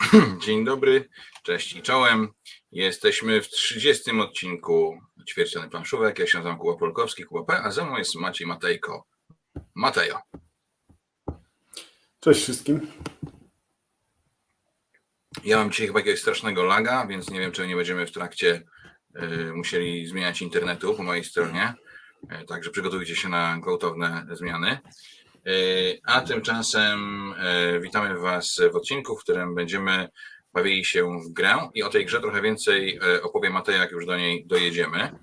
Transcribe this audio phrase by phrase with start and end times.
[0.44, 1.08] Dzień dobry,
[1.42, 2.28] cześć i czołem.
[2.72, 6.18] Jesteśmy w 30 odcinku Ćwierciony Planszówek.
[6.18, 9.06] Ja się nazywam Kuba Polkowski, Kuba P, a ze mną jest Maciej Matejko.
[9.74, 10.18] Matejo.
[12.20, 12.92] Cześć wszystkim.
[15.44, 18.62] Ja mam dzisiaj chyba jakiegoś strasznego laga, więc nie wiem, czy nie będziemy w trakcie
[19.22, 21.74] y, musieli zmieniać internetu po mojej stronie.
[22.42, 24.78] Y, także przygotujcie się na gwałtowne zmiany.
[25.46, 27.32] Y, a tymczasem
[27.76, 30.08] y, witamy Was w odcinku, w którym będziemy
[30.52, 34.06] bawili się w grę i o tej grze trochę więcej y, opowie Matej, jak już
[34.06, 35.18] do niej dojedziemy,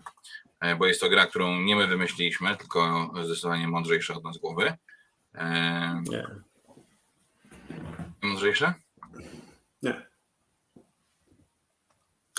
[0.80, 4.74] bo jest to gra, którą nie my wymyśliliśmy, tylko zdecydowanie mądrzejsza od nas głowy.
[6.10, 6.26] Nie.
[8.22, 8.74] Mądrzejsze?
[9.82, 10.08] Nie.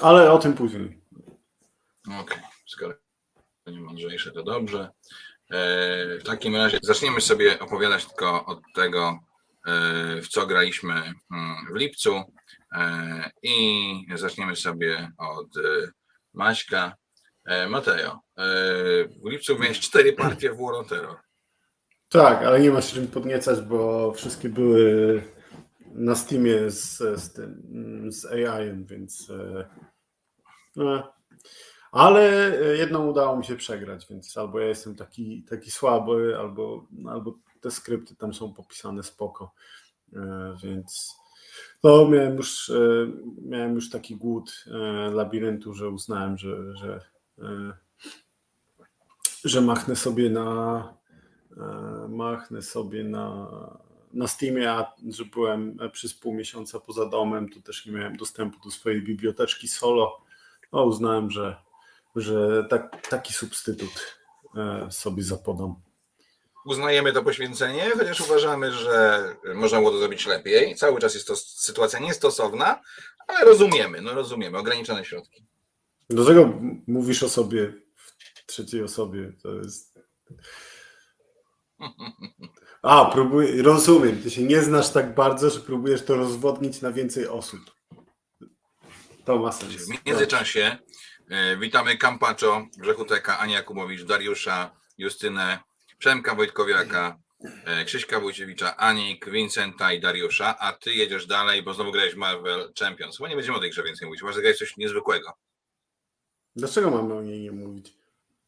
[0.00, 1.00] Ale o tym później.
[2.20, 2.95] Okej, skoro
[3.64, 4.90] to nie mądrzejsze, to dobrze.
[5.50, 9.18] E, W takim razie zaczniemy sobie opowiadać tylko od tego,
[9.66, 12.23] e, w co graliśmy mm, w lipcu
[12.73, 15.48] e, i zaczniemy sobie od
[16.35, 16.95] Maćka.
[17.45, 18.20] E, Mateo,
[19.24, 21.16] w lipcu miałeś cztery partie w War of Terror.
[22.09, 25.23] Tak, ale nie masz czym podniecać, bo wszystkie były
[25.95, 27.63] na Steamie z, z, tym,
[28.13, 29.32] z AI-em, więc.
[30.76, 31.15] No.
[31.92, 37.38] Ale jedną udało mi się przegrać, więc albo ja jestem taki, taki słaby, albo, albo
[37.60, 39.54] te skrypty tam są popisane spoko.
[40.12, 41.16] E, Więc
[41.82, 43.07] no, miałem już, e,
[43.42, 47.01] miałem już taki głód e, labiryntu, że uznałem, że, że,
[47.38, 47.73] e,
[49.45, 50.95] że machnę sobie na
[51.57, 53.48] e, machnę sobie na,
[54.12, 58.59] na Steamie, a że byłem przez pół miesiąca poza domem, to też nie miałem dostępu
[58.64, 60.20] do swojej biblioteczki solo.
[60.73, 61.57] No, uznałem, że,
[62.16, 64.16] że tak, taki substytut
[64.56, 65.75] e, sobie zapodam.
[66.66, 70.75] Uznajemy to poświęcenie, chociaż uważamy, że można było to zrobić lepiej.
[70.75, 72.81] Cały czas jest to sytuacja niestosowna,
[73.26, 75.47] ale rozumiemy, no rozumiemy, ograniczone środki.
[76.10, 77.72] Dlaczego mówisz o sobie
[78.36, 79.32] w trzeciej osobie?
[79.42, 79.98] To jest.
[82.82, 84.22] A, próbuję, rozumiem.
[84.22, 87.60] Ty się nie znasz tak bardzo, że próbujesz to rozwodnić na więcej osób.
[89.24, 89.72] To ma sens.
[89.72, 90.78] W międzyczasie
[91.59, 95.59] witamy Kampaczo, Grzechuteka, Ania Jakubowicz, Dariusza, Justynę,
[95.98, 97.19] Przemka Wojtkowiaka,
[97.64, 102.72] e, Krzyśka Wójciewicza, Anik, Vincenta i Dariusza, a ty jedziesz dalej, bo znowu grałeś Marvel
[102.78, 103.19] Champions.
[103.19, 105.32] Bo nie będziemy o tej grze więcej mówić, masz zagrać coś niezwykłego.
[106.56, 107.92] Dlaczego mamy o niej nie mówić?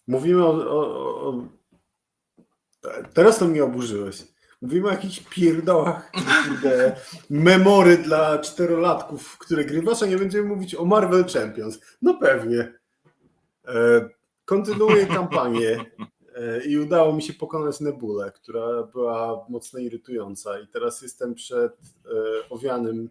[0.07, 0.81] Mówimy o, o,
[1.29, 1.49] o...
[3.15, 4.23] Teraz to mnie oburzyłeś.
[4.63, 6.97] Mówimy o jakichś pierdołach, kurde,
[7.31, 11.81] memory dla czterolatków, które grywasz, a nie będziemy mówić o Marvel Champions.
[12.03, 12.79] No pewnie.
[13.69, 14.09] E,
[14.45, 15.85] kontynuuję kampanię
[16.35, 21.73] e, i udało mi się pokonać Nebulę, która była mocno irytująca i teraz jestem przed
[21.73, 23.11] e, owianym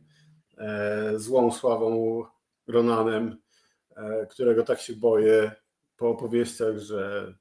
[1.16, 2.24] złą sławą
[2.68, 3.38] Ronanem,
[4.30, 5.52] którego tak się boję
[5.98, 7.34] po opowieściach, że,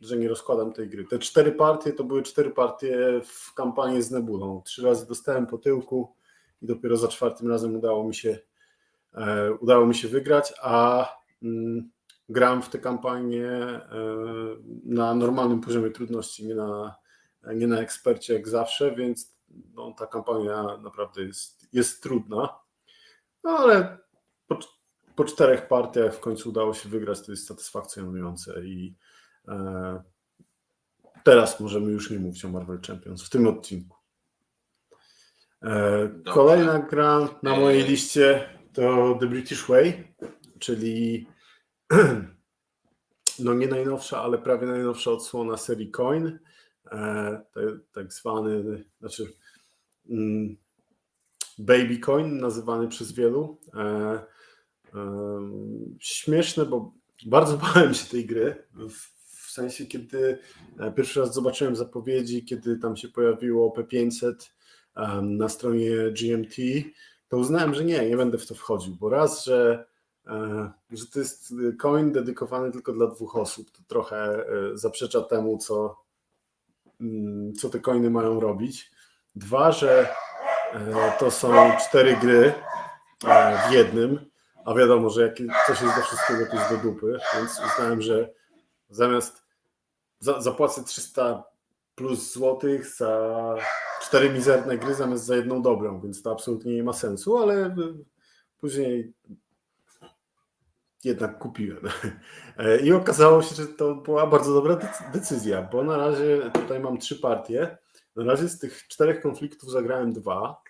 [0.00, 1.04] że nie rozkładam tej gry.
[1.04, 4.62] Te cztery partie to były cztery partie w kampanii z Nebulą.
[4.64, 6.14] Trzy razy dostałem po tyłku
[6.62, 8.38] i dopiero za czwartym razem udało mi się,
[9.14, 11.06] e, udało mi się wygrać, a
[11.42, 11.90] mm,
[12.28, 13.82] gram w tę kampanię e,
[14.84, 16.96] na normalnym poziomie trudności, nie na,
[17.54, 19.40] nie na ekspercie jak zawsze, więc
[19.74, 22.58] no, ta kampania naprawdę jest, jest trudna.
[23.44, 23.98] No ale
[24.48, 24.58] po,
[25.16, 28.94] po czterech partiach w końcu udało się wygrać, to jest satysfakcjonujące i
[31.24, 33.96] teraz możemy już nie mówić o Marvel Champions w tym odcinku.
[35.62, 36.32] E, Dobra.
[36.32, 37.86] kolejna gra na mojej E.
[37.86, 40.14] liście to The British Way,
[40.58, 41.26] czyli
[43.38, 46.38] no nie najnowsza, ale prawie najnowsza odsłona serii Coin,
[46.92, 47.42] e,
[47.92, 49.32] tak zwany, znaczy
[50.10, 50.56] mm,
[51.58, 53.58] Baby Coin nazywany przez wielu.
[53.74, 54.20] E,
[56.00, 56.94] śmieszne, bo
[57.26, 58.66] bardzo bałem się tej gry.
[59.50, 60.38] W, sensie, kiedy
[60.78, 64.32] e, pierwszy raz zobaczyłem zapowiedzi, kiedy tam się pojawiło P500
[64.96, 66.56] em, na stronie GMT,
[67.28, 69.86] to uznałem, że nie, nie będę w to wchodził, bo raz, że,
[70.26, 75.58] e, że to jest coin dedykowany tylko dla dwóch osób, to trochę e, zaprzecza temu,
[75.58, 75.96] co,
[77.00, 78.90] mm, co te coiny mają robić.
[79.34, 80.08] Dwa, że
[80.72, 82.52] e, to są cztery gry
[83.24, 84.30] e, w jednym,
[84.64, 85.34] a wiadomo, że
[85.66, 88.40] coś jest do wszystkiego, to jest do dupy, więc uznałem, że
[88.90, 89.39] zamiast
[90.20, 91.44] za, zapłacę 300
[91.94, 93.54] plus złotych za
[94.02, 97.76] cztery mizerne gry zamiast za jedną dobrą, więc to absolutnie nie ma sensu, ale
[98.58, 99.12] później
[101.04, 101.82] jednak kupiłem.
[102.58, 106.80] E, I okazało się, że to była bardzo dobra decy- decyzja, bo na razie tutaj
[106.80, 107.78] mam trzy partie.
[108.16, 110.62] Na razie z tych czterech konfliktów zagrałem dwa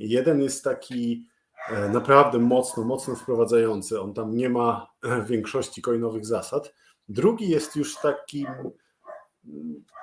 [0.00, 1.26] Jeden jest taki
[1.68, 4.00] e, naprawdę mocno, mocno wprowadzający.
[4.00, 6.74] On tam nie ma e, większości coinowych zasad.
[7.08, 8.46] Drugi jest już takim,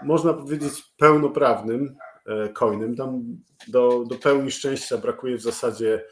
[0.02, 1.96] można powiedzieć, pełnoprawnym
[2.26, 2.96] e, coinem.
[2.96, 6.06] Tam do, do pełni szczęścia brakuje w zasadzie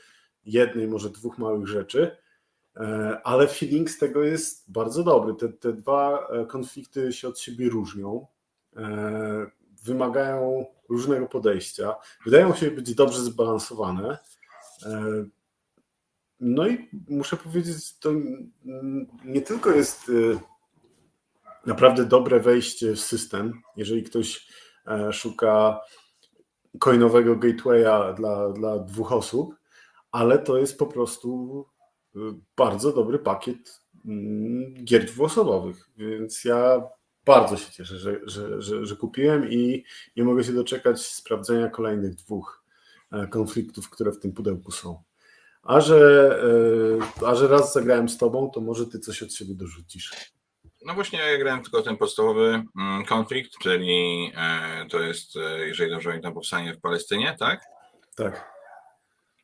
[0.46, 2.18] jednej, może dwóch małych rzeczy,
[3.24, 5.36] ale feeling z tego jest bardzo dobry.
[5.36, 8.28] Te, te dwa konflikty się od siebie różnią
[9.86, 11.96] wymagają różnego podejścia,
[12.26, 14.18] wydają się być dobrze zbalansowane.
[14.86, 15.26] E,
[16.40, 18.12] no i muszę powiedzieć, to
[19.26, 20.40] nie tylko jest e,
[21.66, 24.48] naprawdę dobre wejście w system, jeżeli ktoś
[24.88, 25.80] e, szuka
[26.80, 29.56] coinowego gatewaya dla, dla dwóch osób,
[30.12, 31.66] ale to jest po prostu
[32.58, 35.90] bardzo dobry pakiet mm, gier dwuosobowych.
[35.98, 36.82] Więc ja
[37.26, 39.84] bardzo się cieszę, że, że, że, że, kupiłem i
[40.16, 42.64] nie mogę się doczekać sprawdzenia kolejnych dwóch
[43.12, 45.04] e, konfliktów, które w tym pudełku są.
[45.64, 46.30] A że,
[47.22, 50.35] e, a że raz zagrałem z tobą, to może ty coś od siebie dorzucisz.
[50.86, 55.36] No właśnie, ja grałem tylko ten podstawowy mm, konflikt, czyli e, to jest,
[55.66, 57.62] jeżeli dobrze pamiętam, powstanie w Palestynie, tak?
[58.16, 58.56] Tak.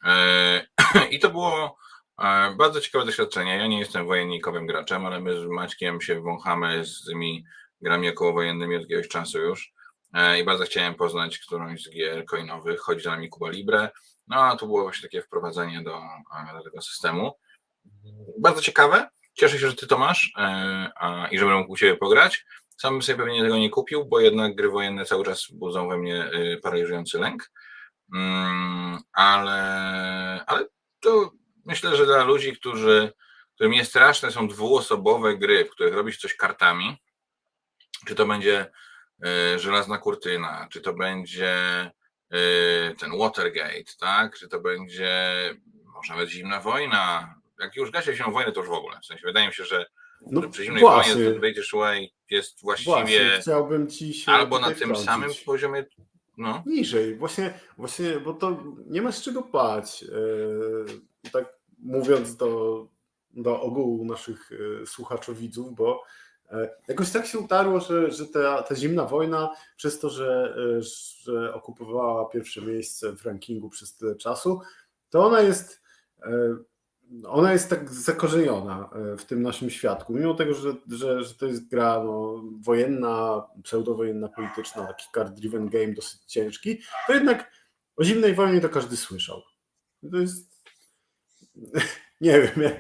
[1.12, 1.78] I to było
[2.58, 3.58] bardzo ciekawe doświadczenie.
[3.58, 7.46] Ja nie jestem wojennikowym graczem, ale my z Maćkiem się wąchamy z tymi
[7.82, 9.74] grami okołowojennymi od jakiegoś czasu już
[10.14, 12.80] e, i bardzo chciałem poznać którąś z gier coinowych.
[12.80, 13.90] Chodzi za nami Kuba Libre.
[14.28, 17.32] No a to było właśnie takie wprowadzenie do, e, do tego systemu.
[18.40, 19.10] Bardzo ciekawe.
[19.42, 20.42] Cieszę się, że ty to masz e,
[20.96, 22.46] a, i żebym mógł u ciebie pograć.
[22.78, 25.98] Sam bym sobie pewnie tego nie kupił, bo jednak gry wojenne cały czas budzą we
[25.98, 26.32] mnie
[26.64, 27.52] paraliżujący lęk.
[28.16, 29.64] Mm, ale,
[30.48, 30.66] ale
[31.00, 31.32] to
[31.66, 33.14] myślę, że dla ludzi, którzy,
[33.56, 36.98] którym nie straszne są dwuosobowe gry, w których robisz coś kartami,
[38.08, 38.72] czy to będzie
[39.26, 41.56] e, żelazna kurtyna, czy to będzie
[42.32, 44.38] e, ten Watergate, tak?
[44.38, 45.36] Czy to będzie
[45.94, 47.41] może nawet zimna wojna.
[47.62, 49.00] Jak już gaśnie się wojnę, to już w ogóle.
[49.02, 49.86] W sensie wydaje mi się, że,
[50.22, 51.14] no, przy zimnej właśnie.
[51.14, 55.86] wojnie British Way jest właściwie właśnie, chciałbym ci się albo na tym samym poziomie.
[56.38, 56.64] No.
[56.66, 60.02] Niżej, właśnie, właśnie, bo to nie ma z czego pać.
[60.02, 62.88] Yy, tak mówiąc do,
[63.34, 64.52] do ogółu naszych
[64.86, 66.04] słuchaczy widzów, bo
[66.52, 70.82] E, jakoś tak się utarło, że, że ta, ta zimna wojna, przez to, że, e,
[71.24, 74.62] że okupowała pierwsze miejsce w rankingu przez tyle czasu,
[75.10, 75.82] to ona jest,
[76.24, 76.56] e,
[77.28, 80.14] ona jest tak zakorzeniona w tym naszym świadku.
[80.14, 85.94] Mimo tego, że, że, że to jest gra no, wojenna, pseudowojenna, polityczna, taki card-driven game
[85.94, 87.52] dosyć ciężki, to jednak
[87.96, 89.42] o zimnej wojnie to każdy słyszał.
[90.12, 90.52] To jest
[92.22, 92.76] nie wiem, jak,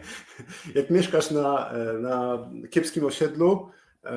[0.75, 3.69] jak mieszkasz na, na kiepskim osiedlu,
[4.03, 4.13] e,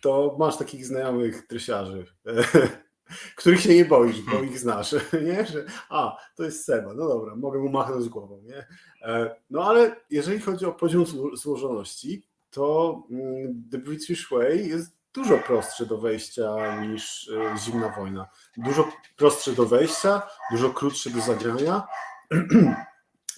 [0.00, 2.32] to masz takich znajomych trysiarzy, e,
[3.36, 4.94] których się nie boisz, bo ich znasz,
[5.26, 5.46] nie?
[5.46, 8.66] Że, a, to jest Seba, no dobra, mogę mu machnąć głową, nie?
[9.02, 11.04] E, no ale jeżeli chodzi o poziom
[11.34, 18.28] złożoności, to mm, The British Way jest dużo prostsze do wejścia niż Zimna Wojna.
[18.56, 21.82] Dużo prostsze do wejścia, dużo krótsze do zagrania.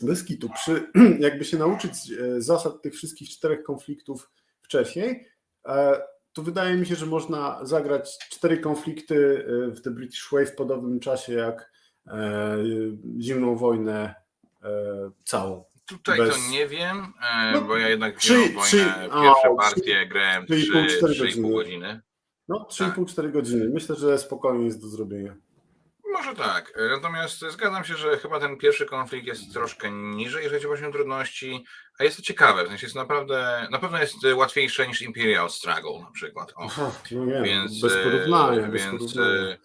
[0.02, 4.30] bez kitu, przy, jakby się nauczyć e, zasad tych wszystkich czterech konfliktów
[4.62, 5.26] wcześniej,
[5.66, 6.00] e,
[6.32, 10.54] to wydaje mi się, że można zagrać cztery konflikty e, w The British Way w
[10.54, 11.72] podobnym czasie jak
[13.20, 14.14] zimną wojnę
[15.24, 15.64] całą.
[15.86, 16.34] Tutaj Bez...
[16.34, 17.12] to nie wiem,
[17.52, 18.84] no, bo ja jednak trzy, wojnę, trzy,
[19.22, 22.00] pierwsze partie grałem 3,5 godziny.
[22.48, 23.32] No 3,5-4 tak.
[23.32, 23.70] godziny.
[23.74, 25.36] Myślę, że spokojnie jest do zrobienia.
[26.24, 26.72] Może tak.
[26.90, 31.64] Natomiast zgadzam się, że chyba ten pierwszy konflikt jest troszkę niżej, jeżeli chodzi o trudności,
[31.98, 32.64] a jest to ciekawe.
[32.64, 36.52] W sensie jest naprawdę, na pewno jest łatwiejsze niż Imperial Struggle na przykład.
[36.56, 36.68] O.
[37.10, 38.70] no nie, więc, bez porównania.
[38.70, 39.56] Więc, bez porównania.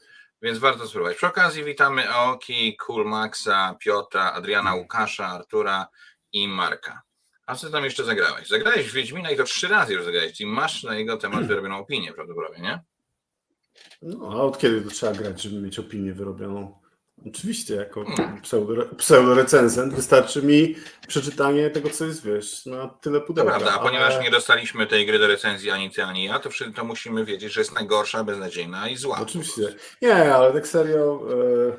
[0.41, 1.17] więc warto spróbować.
[1.17, 5.87] Przy okazji witamy Aoki, Cool Maxa, Piotra, Adriana, Łukasza, Artura
[6.31, 7.01] i Marka.
[7.45, 8.47] A co tam jeszcze zagrałeś?
[8.47, 11.77] Zagrałeś w Wiedźmina i to trzy razy już zagrałeś, czyli masz na jego temat wyrobioną
[11.77, 12.79] opinię prawdopodobnie, nie?
[14.01, 16.79] No, a od kiedy to trzeba grać, żeby mieć opinię wyrobioną?
[17.27, 18.05] Oczywiście, jako
[18.41, 20.75] pseudo, pseudo-recenzent wystarczy mi
[21.07, 23.51] przeczytanie tego, co jest, wiesz, na tyle pudełka.
[23.51, 26.49] To prawda, a ponieważ nie dostaliśmy tej gry do recenzji ani ty, ani ja, to,
[26.75, 29.19] to musimy wiedzieć, że jest najgorsza, beznadziejna i zła.
[29.21, 29.75] Oczywiście.
[30.01, 31.73] Nie, ale tak serio yy...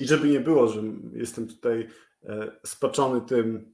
[0.00, 1.88] i żeby nie było, że jestem tutaj
[2.22, 3.73] yy, spaczony tym,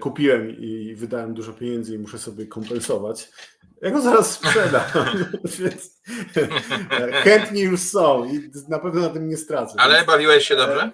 [0.00, 3.30] kupiłem i wydałem dużo pieniędzy i muszę sobie kompensować,
[3.82, 4.82] ja go zaraz sprzedam,
[5.58, 6.02] więc
[7.12, 9.74] chętni już są i na pewno na tym nie stracę.
[9.78, 10.90] Ale więc, bawiłeś się dobrze?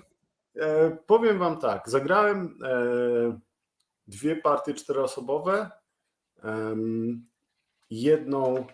[0.56, 3.38] E, e, powiem wam tak, zagrałem e,
[4.06, 5.70] dwie partie czteroosobowe,
[6.44, 6.76] e,
[7.90, 8.66] jedną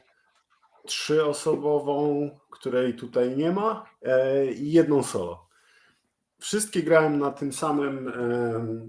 [0.87, 5.46] trzyosobową, której tutaj nie ma e, i jedną solo.
[6.47, 8.13] Wszystkie grałem na tym samym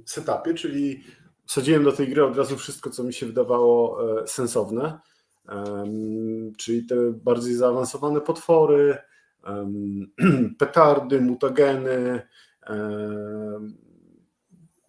[0.05, 1.03] setupie, czyli
[1.45, 4.99] wsadziłem do tej gry od razu wszystko, co mi się wydawało e, sensowne,
[6.57, 8.97] czyli te bardziej zaawansowane potwory,
[10.59, 12.21] petardy, mutageny,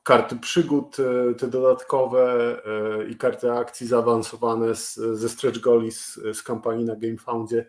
[0.03, 6.19] karty przygód, e, te dodatkowe e, i karty akcji zaawansowane z, ze stretch goli z,
[6.33, 7.67] z kampanii na GameFoundzie.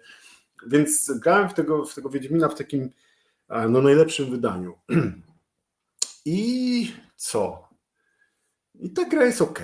[0.67, 2.91] Więc grałem w tego, w tego Wiedźmina w takim
[3.49, 4.73] no, najlepszym wydaniu.
[6.25, 7.69] I co?
[8.79, 9.59] I ta gra jest ok.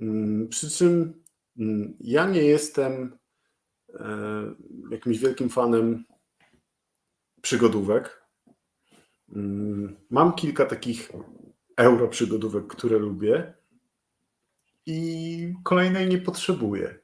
[0.00, 1.22] Mm, przy czym
[1.58, 3.18] mm, ja nie jestem
[3.94, 4.08] e,
[4.90, 6.04] jakimś wielkim fanem
[7.42, 8.24] przygodówek.
[9.36, 11.12] Mm, mam kilka takich
[11.76, 13.54] euro przygodówek, które lubię
[14.86, 16.98] i kolejnej nie potrzebuję.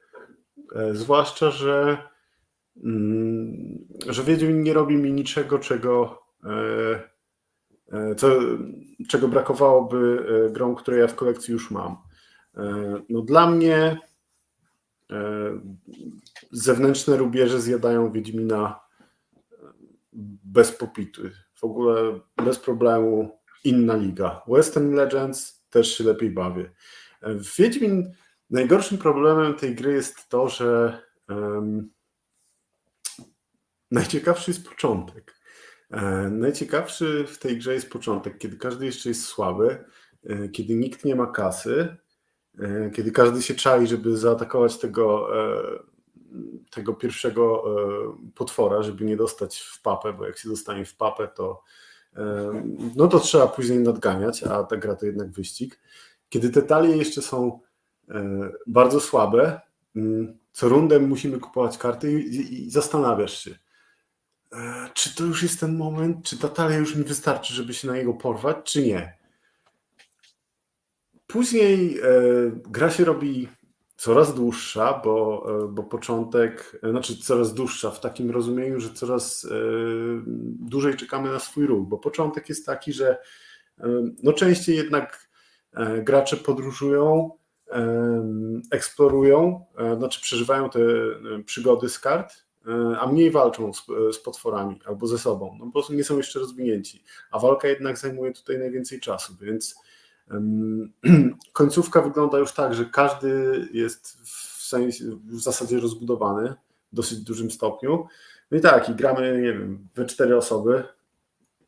[0.75, 1.97] E, zwłaszcza, że,
[4.09, 7.15] że Wiedźmin nie robi mi niczego, czego e,
[7.91, 8.39] E, co,
[9.07, 11.97] czego brakowałoby e, grom, które ja w kolekcji już mam.
[13.09, 13.97] No dla mnie
[16.51, 18.79] zewnętrzne rubieże zjadają Wiedźmina
[20.43, 21.21] bez popitu.
[21.53, 24.41] W ogóle bez problemu inna liga.
[24.47, 26.71] Western Legends też się lepiej bawię.
[27.21, 28.11] W Wiedźmin
[28.49, 31.89] najgorszym problemem tej gry jest to, że um,
[33.91, 35.35] najciekawszy jest początek.
[35.91, 39.85] E, najciekawszy w tej grze jest początek, kiedy każdy jeszcze jest słaby,
[40.23, 41.97] e, kiedy nikt nie ma kasy,
[42.59, 45.29] e, kiedy każdy się czai, żeby zaatakować tego,
[46.71, 47.63] tego pierwszego
[48.35, 51.63] potwora, żeby nie dostać w papę, bo jak się dostanie w papę, to
[52.95, 55.79] no to trzeba później nadganiać, a ta gra to jednak wyścig.
[56.29, 57.59] Kiedy te talie jeszcze są
[58.67, 59.61] bardzo słabe,
[59.95, 63.55] mm, co rundę musimy kupować karty i, zastanawiasz się,
[64.93, 67.95] czy to już jest ten moment, czy ta talia już mi wystarczy, żeby się na
[67.95, 69.17] niego porwać, czy nie.
[71.27, 72.03] Później e,
[72.69, 73.49] gra się robi
[73.97, 79.47] coraz dłuższa, bo, e, bo początek, znaczy coraz dłuższa w takim rozumieniu, że coraz
[80.59, 83.17] dłużej czekamy na swój ruch, bo początek jest taki, że
[84.23, 85.29] no częściej jednak
[86.03, 87.31] gracze podróżują,
[88.71, 89.65] eksplorują,
[89.97, 90.79] znaczy przeżywają te
[91.45, 92.44] przygody z kart, E,
[92.99, 97.03] a mniej walczą z, z, potworami albo ze sobą, no bo nie są jeszcze rozwinięci,
[97.31, 99.75] a walka jednak zajmuje tutaj najwięcej czasu, więc
[100.31, 100.93] um,
[101.53, 106.53] końcówka wygląda już tak, że każdy jest w, sensie, w zasadzie rozbudowany
[106.91, 108.07] w dosyć dużym stopniu.
[108.51, 110.83] No i tak, i gramy, nie wiem, we cztery osoby.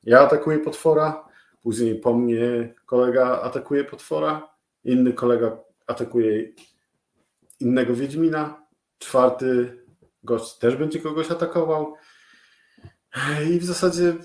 [0.04, 1.28] Ja atakuję potwora,
[1.64, 4.50] później po mnie kolega atakuje potwora,
[4.84, 6.52] inny kolega atakuje
[7.60, 8.68] innego Wiedźmina,
[9.00, 9.78] czwarty
[10.24, 11.94] gość też będzie kogoś atakował.
[13.52, 14.16] I w zasadzie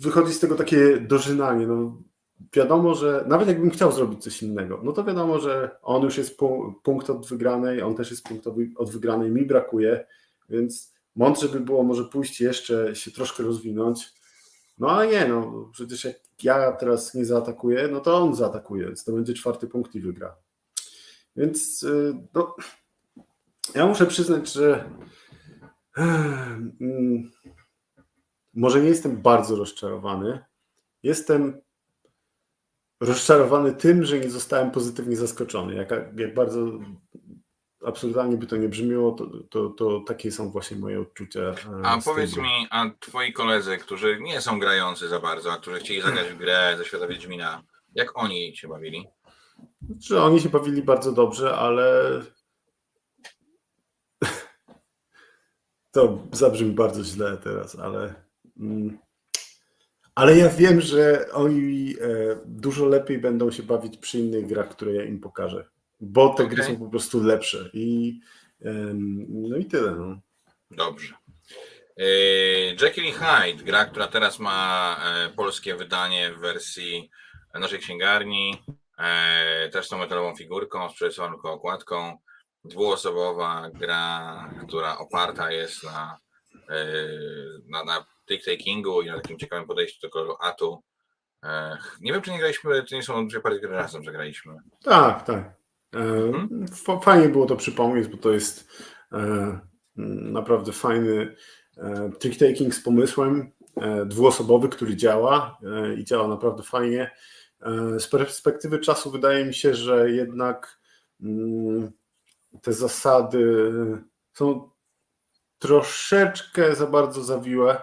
[0.00, 1.66] wychodzi z tego takie dożynanie.
[1.66, 2.02] No,
[2.52, 6.38] wiadomo, że nawet jakbym chciał zrobić coś innego, no to wiadomo, że on już jest
[6.82, 10.06] punkt od wygranej, on też jest punkt od wygranej, mi brakuje,
[10.48, 14.12] więc mądrze by było może pójść jeszcze się troszkę rozwinąć.
[14.78, 19.04] No ale nie, no przecież jak ja teraz nie zaatakuję, no to on zaatakuje, więc
[19.04, 20.36] to będzie czwarty punkt i wygra.
[21.36, 22.56] Więc y, no,
[23.74, 24.90] ja muszę przyznać, że
[25.94, 27.30] hmm,
[28.54, 30.44] może nie jestem bardzo rozczarowany.
[31.02, 31.60] Jestem
[33.00, 35.74] rozczarowany tym, że nie zostałem pozytywnie zaskoczony.
[35.74, 36.66] Jak, jak bardzo
[37.86, 41.40] absurdalnie by to nie brzmiało, to, to, to takie są właśnie moje odczucia.
[41.40, 45.78] E, a powiedz mi, a twoi koledzy, którzy nie są grający za bardzo, a którzy
[45.78, 47.62] chcieli zagrać w grę ze świata Wiedźmina,
[47.94, 49.06] jak oni się bawili?
[50.00, 51.94] Że oni się bawili bardzo dobrze, ale
[55.92, 58.14] to zabrzmi bardzo źle teraz, ale.
[58.60, 58.98] Mm,
[60.14, 64.92] ale ja wiem, że oni e, dużo lepiej będą się bawić przy innych grach, które
[64.92, 65.68] ja im pokażę,
[66.00, 66.56] bo te okay.
[66.56, 67.70] gry są po prostu lepsze.
[67.72, 68.18] I,
[69.28, 69.90] no i tyle.
[69.90, 70.20] No.
[70.70, 71.14] Dobrze.
[71.96, 72.04] E,
[72.82, 77.10] Jekyll Hyde, gra, która teraz ma e, polskie wydanie w wersji
[77.54, 78.62] naszej księgarni,
[79.72, 82.18] też tą metalową figurką, z przerysowaną okładką
[82.64, 86.18] dwuosobowa gra, która oparta jest na,
[86.68, 86.86] e,
[87.68, 90.82] na, na trick-takingu i na takim ciekawym podejściu do koloru atu.
[91.44, 94.54] E, nie wiem, czy nie graliśmy, czy nie są dwie partie gry razem, że graliśmy.
[94.84, 95.54] Tak, tak.
[95.92, 96.66] Mhm.
[97.02, 98.68] Fajnie było to przypomnieć, bo to jest
[99.96, 101.36] naprawdę fajny
[102.18, 103.52] trick-taking z pomysłem,
[104.06, 105.58] dwuosobowy, który działa
[105.98, 107.10] i działa naprawdę fajnie.
[107.98, 110.78] Z perspektywy czasu wydaje mi się, że jednak
[111.22, 111.92] mm,
[112.62, 113.72] te zasady
[114.32, 114.70] są
[115.58, 117.80] troszeczkę za bardzo zawiłe.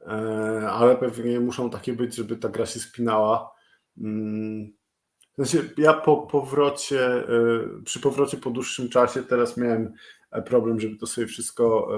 [0.00, 3.50] e, ale pewnie muszą takie być, żeby ta gra się spinała.
[3.98, 4.72] Mm,
[5.46, 7.26] sensie ja po powrocie, e,
[7.84, 9.92] przy powrocie po dłuższym czasie teraz miałem
[10.46, 11.96] problem, żeby to sobie wszystko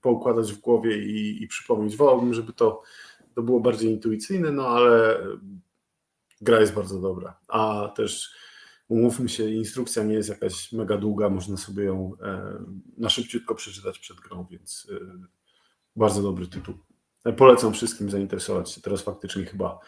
[0.00, 1.96] poukładać w głowie i, i przypomnieć.
[1.96, 2.82] Wolałbym, żeby to,
[3.34, 5.20] to było bardziej intuicyjne, no ale
[6.40, 7.38] gra jest bardzo dobra.
[7.48, 8.34] A też
[8.92, 12.58] umówmy się, instrukcja nie jest jakaś mega długa, można sobie ją e,
[12.98, 15.26] na szybciutko przeczytać przed grą, więc e,
[15.96, 16.74] bardzo dobry tytuł.
[17.24, 18.80] E, polecam wszystkim zainteresować się.
[18.80, 19.78] Teraz faktycznie chyba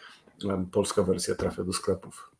[0.71, 2.31] polska wersja trafia do sklepów.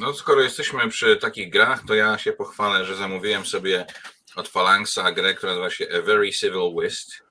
[0.00, 3.86] No, skoro jesteśmy przy takich grach, to ja się pochwalę, że zamówiłem sobie
[4.36, 7.22] od Phalanxa grę, która nazywa się A Very Civil Whist.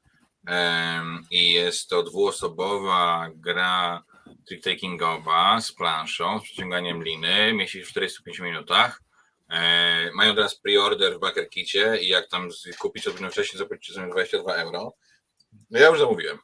[1.31, 4.03] I jest to dwuosobowa gra
[4.45, 9.01] trick-takingowa z planszą, z przyciąganiem liny, mieści w 45 minutach.
[9.49, 12.49] E, mają teraz pre-order w Backer Kicie i jak tam
[12.79, 14.93] kupić odrobinę wcześniej, zapłacicie sobie 22 euro.
[15.69, 16.37] No ja już zamówiłem.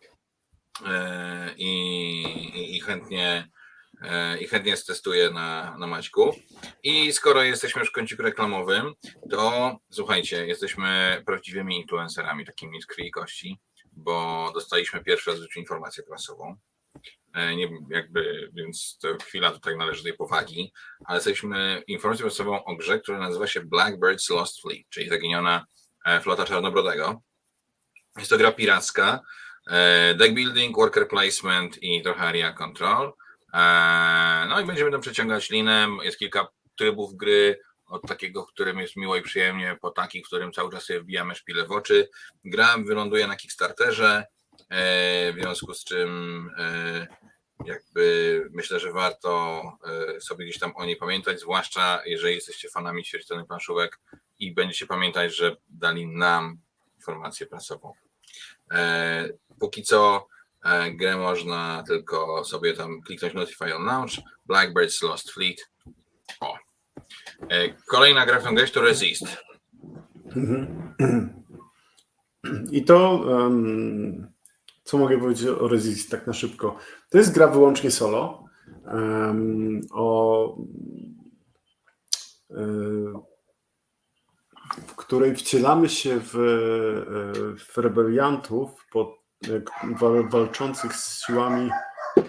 [0.87, 2.21] E, I,
[2.55, 3.49] i, i chętnie
[4.01, 6.35] e, i chętnie stestuję na, na Maćku.
[6.83, 8.93] I skoro jesteśmy już w kąciku reklamowym,
[9.29, 13.59] to słuchajcie, jesteśmy prawdziwymi influencerami, takimi z krwi kości,
[13.91, 16.55] bo dostaliśmy pierwszy raz informację prasową
[17.35, 20.73] nie, jakby, więc to chwila tutaj należy tej powagi,
[21.05, 25.65] ale jesteśmy informacją prasową o grze, która nazywa się Blackbird's Lost Fleet, czyli zaginiona
[26.05, 27.21] e, flota Czarnobrodego.
[28.17, 29.19] Jest to gra piracka,
[29.67, 33.13] e, deck building, worker placement i trochę area control.
[34.49, 37.59] No i będziemy tam przeciągać linem, jest kilka trybów gry,
[37.91, 41.01] od takiego, w którym jest miło i przyjemnie, po taki, w którym cały czas sobie
[41.01, 42.09] wbijamy szpile w oczy.
[42.45, 44.25] Gra wyląduje na Kickstarterze,
[44.71, 46.49] w związku z czym
[47.65, 49.61] jakby myślę, że warto
[50.17, 53.99] e, sobie gdzieś tam o niej pamiętać, zwłaszcza jeżeli jesteście fanami śmiertelnych planszówek
[54.39, 56.57] i będziecie pamiętać, że dali nam
[56.95, 57.93] informację prasową.
[58.71, 60.27] E, póki co
[60.63, 64.11] e, grę można tylko sobie tam kliknąć Notify on Launch,
[64.49, 65.69] Blackbird's Lost Fleet.
[66.39, 66.57] O.
[67.87, 69.25] Kolejna gra w to Resist.
[72.71, 74.31] I to um,
[74.91, 76.75] co mogę powiedzieć o Resist tak na szybko?
[77.09, 78.43] To jest gra wyłącznie solo.
[78.85, 80.57] Um, o,
[84.87, 86.33] w której wcielamy się w,
[87.57, 89.09] w rebeliantów pod,
[90.29, 91.69] walczących z siłami
[92.17, 92.23] e,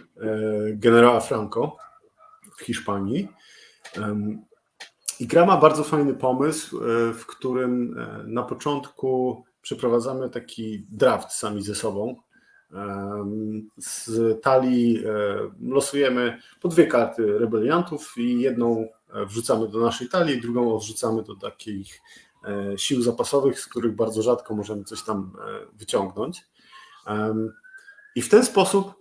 [0.73, 1.77] generała Franco
[2.59, 3.29] w Hiszpanii.
[5.21, 11.33] I gra ma bardzo fajny pomysł, e, w którym e, na początku przeprowadzamy taki draft
[11.33, 12.17] sami ze sobą
[13.77, 15.05] z talii
[15.61, 21.37] losujemy po dwie karty rebeliantów i jedną e, wrzucamy do naszej talii, drugą odrzucamy do
[21.37, 22.01] takich
[22.45, 26.43] e, sił zapasowych, z których bardzo rzadko możemy coś tam e, wyciągnąć.
[28.15, 28.95] I w ten sposób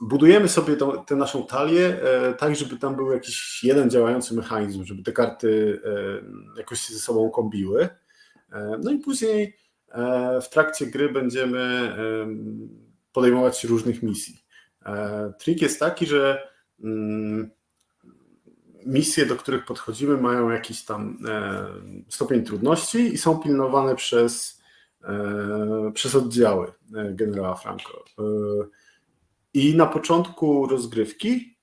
[0.00, 2.00] budujemy sobie tę naszą talię
[2.38, 5.80] tak, żeby tam był jakiś jeden działający mechanizm, żeby te karty
[6.56, 7.88] jakoś się ze sobą kombiły.
[8.82, 9.56] No i później
[10.42, 11.96] w trakcie gry będziemy
[13.16, 14.44] podejmować różnych misji.
[14.86, 16.48] E, trik jest taki, że
[16.84, 17.50] mm,
[18.86, 21.66] misje, do których podchodzimy, mają jakiś tam e,
[22.08, 24.62] stopień trudności i są pilnowane przez,
[25.04, 26.72] e, przez oddziały
[27.10, 28.04] generała Franco.
[29.54, 31.56] I na początku rozgrywki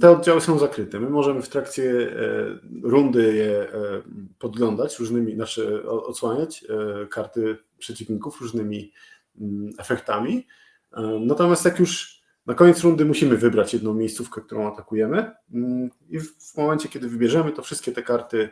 [0.00, 1.00] te oddziały są zakryte.
[1.00, 2.16] My możemy w trakcie
[2.82, 3.68] rundy je
[4.38, 6.64] podglądać różnymi, znaczy odsłaniać
[7.10, 8.92] karty przeciwników różnymi
[9.78, 10.46] efektami.
[11.20, 16.56] Natomiast jak już na koniec rundy musimy wybrać jedną miejscówkę, którą atakujemy mm, i w
[16.56, 18.48] momencie, kiedy wybierzemy, to wszystkie te karty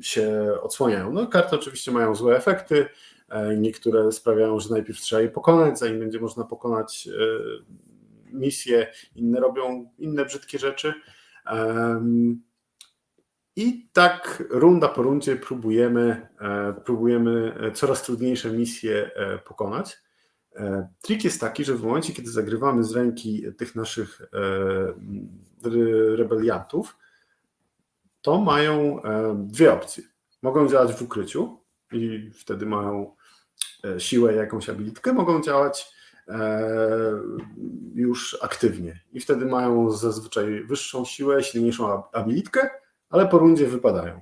[0.00, 1.12] się odsłaniają.
[1.12, 2.86] No, karty oczywiście mają złe efekty,
[3.28, 9.40] e, niektóre sprawiają, że najpierw trzeba je pokonać, zanim będzie można pokonać e, misję, inne
[9.40, 10.94] robią inne brzydkie rzeczy.
[13.56, 20.02] I tak runda po rundzie próbujemy, e, próbujemy e, coraz trudniejsze misje e, pokonać.
[21.02, 24.22] Trik jest taki, że w momencie, kiedy zagrywamy z ręki tych naszych
[26.16, 26.96] rebeliantów,
[28.22, 29.00] to mają
[29.34, 30.04] dwie opcje.
[30.42, 31.58] Mogą działać w ukryciu
[31.92, 33.16] i wtedy mają
[33.98, 35.92] siłę, jakąś abilitkę, mogą działać
[37.94, 42.70] już aktywnie i wtedy mają zazwyczaj wyższą siłę, silniejszą abilitkę
[43.12, 44.20] ale po rundzie wypadają.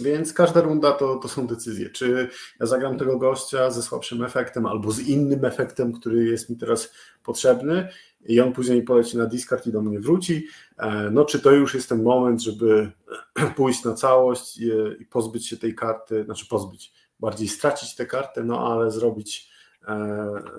[0.00, 1.90] Więc każda runda to, to są decyzje.
[1.90, 2.28] Czy
[2.60, 6.92] ja zagram tego gościa ze słabszym efektem albo z innym efektem, który jest mi teraz
[7.22, 7.88] potrzebny
[8.26, 10.46] i on później poleci na discard i do mnie wróci.
[10.78, 12.92] E, no czy to już jest ten moment, żeby
[13.56, 14.70] pójść na całość i,
[15.00, 19.54] i pozbyć się tej karty, znaczy pozbyć, bardziej stracić tę kartę, no ale zrobić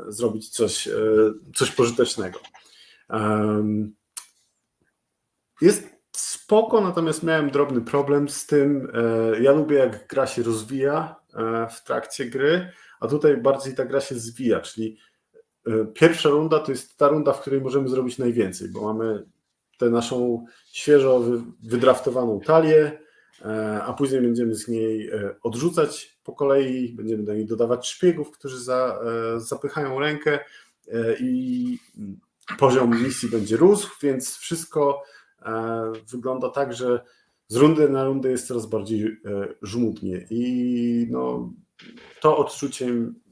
[0.07, 0.89] zrobić coś,
[1.55, 2.39] coś pożytecznego.
[5.61, 8.91] Jest spoko, natomiast miałem drobny problem z tym.
[9.41, 11.15] Ja lubię, jak gra się rozwija
[11.71, 14.97] w trakcie gry, a tutaj bardziej ta gra się zwija, czyli
[15.93, 19.25] pierwsza runda to jest ta runda, w której możemy zrobić najwięcej, bo mamy
[19.78, 21.23] tę naszą świeżo
[21.63, 22.99] wydraftowaną talię,
[23.41, 28.32] e, a później będziemy z niej e, odrzucać po kolei, będziemy do niej dodawać szpiegów,
[28.32, 28.99] którzy za,
[29.36, 30.39] e, zapychają rękę
[31.19, 31.78] i
[32.60, 35.04] poziom misji będzie rósł, więc wszystko
[36.12, 37.03] wygląda tak, że
[37.47, 39.21] z rundy na rundę jest coraz bardziej
[39.62, 41.53] żmudnie i no,
[42.21, 42.88] to odczucie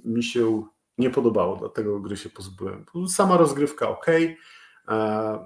[0.05, 0.63] mi się
[0.97, 2.85] nie podobało, dlatego gry się pozbyłem.
[3.07, 4.05] Sama rozgrywka ok,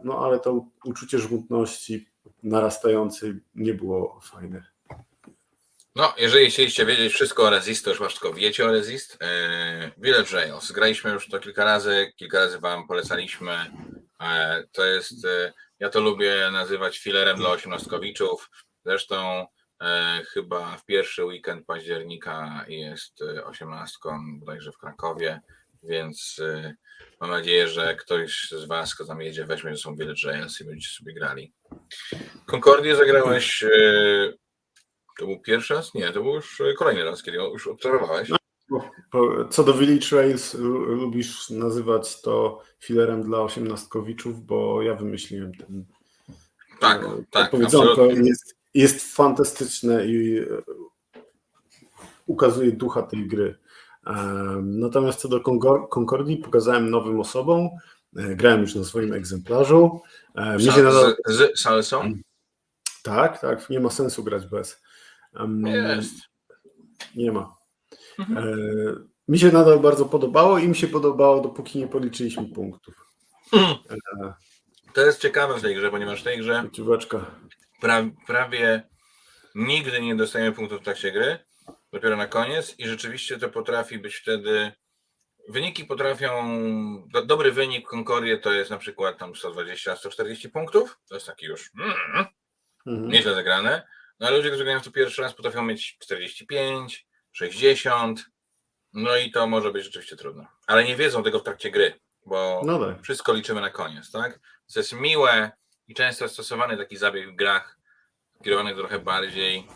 [0.03, 2.10] no ale to uczucie żmudności
[2.43, 4.63] narastającej nie było fajne.
[5.97, 9.17] No, jeżeli chcieliście wiedzieć wszystko o Resist, to już tylko wiecie o Resist.
[9.21, 10.71] E, Village Rails.
[10.71, 13.51] Graliśmy już to kilka razy, kilka razy Wam polecaliśmy.
[14.21, 18.50] E, to jest, e, ja to lubię nazywać filerem dla osiemnastkowiczów.
[18.86, 19.46] Zresztą
[20.34, 25.42] chyba w pierwszy weekend października jest osiemnastką bodajże w Krakowie,
[25.84, 26.42] więc
[27.22, 30.66] Mam nadzieję, że ktoś z Was, kto tam jedzie, weźmie ze sobą Village Giants i
[30.66, 31.54] będziecie sobie grali.
[32.46, 33.63] Concordię zagrałeś.
[33.63, 33.70] E,
[35.20, 35.94] to był pierwszy raz?
[35.94, 38.30] Nie, to był już kolejny raz, kiedy już obserwowałeś.
[38.30, 38.38] No,
[39.49, 40.53] co do Village Rails,
[40.88, 45.86] lubisz nazywać to filerem dla osiemnastkowiczów, bo ja wymyśliłem ten.
[46.80, 47.51] Tak, to, tak.
[47.51, 50.43] Powiedzonko jest, jest fantastyczne i e,
[52.25, 53.58] ukazuje ducha tej gry.
[54.62, 55.39] Natomiast co do
[55.89, 57.69] Concordii, pokazałem nowym osobom,
[58.15, 60.01] e, grałem już na swoim egzemplarzu.
[60.36, 61.15] E, mi się nadal...
[61.25, 62.13] z, z salsą?
[63.03, 64.82] Tak, tak, nie ma sensu grać bez.
[65.63, 66.13] Jest.
[67.15, 67.57] Nie ma.
[68.19, 68.38] Mhm.
[68.38, 68.43] E,
[69.27, 72.95] mi się nadal bardzo podobało i mi się podobało, dopóki nie policzyliśmy punktów.
[73.53, 74.34] Mhm.
[74.93, 76.69] To jest ciekawe w tej grze, ponieważ w tej grze
[77.82, 78.84] pra, prawie
[79.56, 81.39] nigdy nie dostajemy punktów w trakcie gry,
[81.93, 84.71] dopiero na koniec i rzeczywiście to potrafi być wtedy.
[85.49, 86.30] Wyniki potrafią.
[87.13, 90.99] Do, dobry wynik Concordia to jest na przykład tam 120-140 punktów.
[91.10, 92.25] To jest taki już mm,
[92.88, 93.12] mhm.
[93.12, 93.88] nieźle zagrane.
[94.19, 97.07] No ale ludzie, którzy grają w to pierwszy raz, potrafią mieć 45,
[97.38, 98.26] 60.
[98.93, 100.47] No i to może być rzeczywiście trudno.
[100.67, 103.02] Ale nie wiedzą tego w trakcie gry, bo no tak.
[103.02, 104.39] wszystko liczymy na koniec, tak?
[104.73, 105.52] To jest miłe
[105.88, 107.78] i często stosowany taki zabieg w grach,
[108.43, 109.67] kierowany trochę bardziej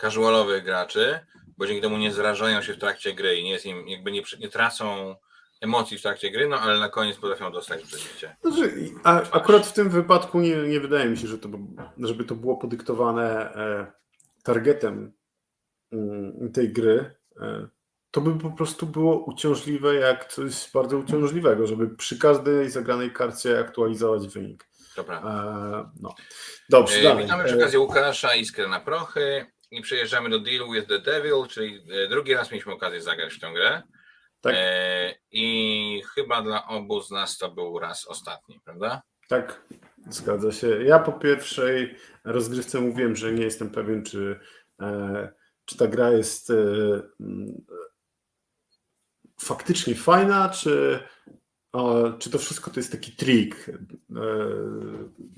[0.00, 1.20] casualowych graczy,
[1.58, 4.22] bo dzięki temu nie zrażają się w trakcie gry i nie jest im, jakby nie,
[4.40, 5.16] nie tracą
[5.60, 8.36] emocji w trakcie gry, no ale na koniec potrafią dostać przeżycie.
[8.42, 11.48] Znaczy, a, akurat w tym wypadku nie, nie wydaje mi się, że to,
[11.98, 14.03] żeby to było podyktowane e,
[14.44, 15.12] targetem
[15.92, 17.14] mm, tej gry.
[17.40, 17.68] E,
[18.10, 23.58] to by po prostu było uciążliwe jak coś bardzo uciążliwego, żeby przy każdej zagranej karcie
[23.58, 24.68] aktualizować wynik.
[24.96, 25.18] Dobra.
[25.18, 26.14] E, no.
[26.68, 30.98] Dobrze, e, Witamy przy okazji Łukasza, Iskrę na prochy i przejeżdżamy do Deal with the
[30.98, 33.82] Devil, czyli e, drugi raz mieliśmy okazję zagrać w tę grę.
[34.40, 34.54] Tak.
[34.56, 39.02] E, I chyba dla obu z nas to był raz ostatni, prawda?
[39.28, 39.62] Tak,
[40.10, 40.84] zgadza się.
[40.84, 44.40] Ja po pierwszej rozgrywce mówiłem, że nie jestem pewien, czy,
[44.80, 45.28] e,
[45.64, 46.54] czy ta gra jest e,
[49.40, 50.98] faktycznie fajna, czy
[52.18, 53.74] czy to wszystko to jest taki trik e,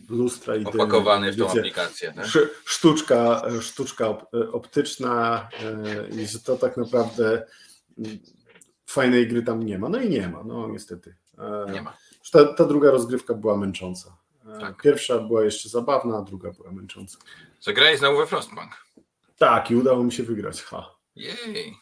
[0.08, 2.12] lustra i Opakowany w tą aplikację.
[2.12, 2.26] Tak?
[2.64, 4.16] Sztuczka, sztuczka
[4.52, 5.48] optyczna
[6.12, 7.46] i że to tak naprawdę
[7.98, 8.18] mm,
[8.86, 9.88] fajnej gry tam nie ma.
[9.88, 11.16] No i nie ma, no niestety.
[11.72, 11.96] Nie ma.
[12.32, 14.16] Ta, ta druga rozgrywka była męcząca.
[14.60, 14.82] Tak.
[14.82, 17.18] Pierwsza była jeszcze zabawna, a druga była męcząca.
[17.60, 18.86] Zagrałeś znowu we Frostpunk.
[19.38, 20.62] Tak, i udało mi się wygrać.
[20.62, 20.96] Ha.
[21.16, 21.74] Jej.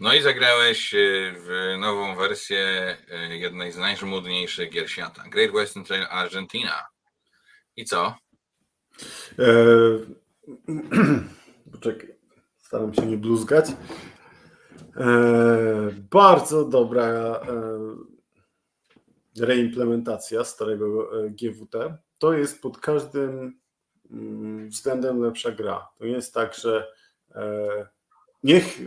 [0.00, 0.98] No i zagrałeś e,
[1.36, 5.24] w nową wersję e, jednej z najżmudniejszych gier świata.
[5.30, 6.86] Great Western Trail Argentina.
[7.76, 8.14] I co?
[9.38, 10.06] Eee,
[11.72, 12.14] poczekaj,
[12.58, 13.66] staram się nie bluzgać.
[14.96, 17.42] Eee, bardzo dobra e,
[19.40, 21.96] reimplementacja starego GWT.
[22.18, 23.60] To jest pod każdym
[24.10, 25.88] mm, względem lepsza gra.
[25.98, 26.92] To jest tak, że
[28.42, 28.78] niech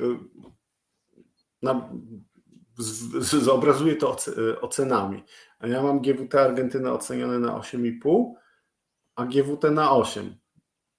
[1.62, 1.90] na,
[2.78, 4.16] z, zobrazuje to
[4.62, 5.24] ocenami.
[5.62, 8.34] Ja mam GWT Argentyna ocenione na 8,5,
[9.16, 10.36] a GWT na 8,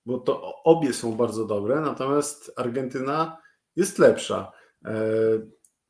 [0.07, 3.39] bo to obie są bardzo dobre, natomiast Argentyna
[3.77, 4.53] jest lepsza.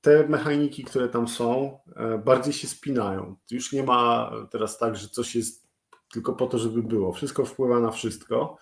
[0.06, 3.36] E, te mechaniki, które tam są, e, bardziej się spinają.
[3.50, 5.66] Już nie ma teraz tak, że coś jest
[6.12, 7.12] tylko po to, żeby było.
[7.12, 8.58] Wszystko wpływa na wszystko.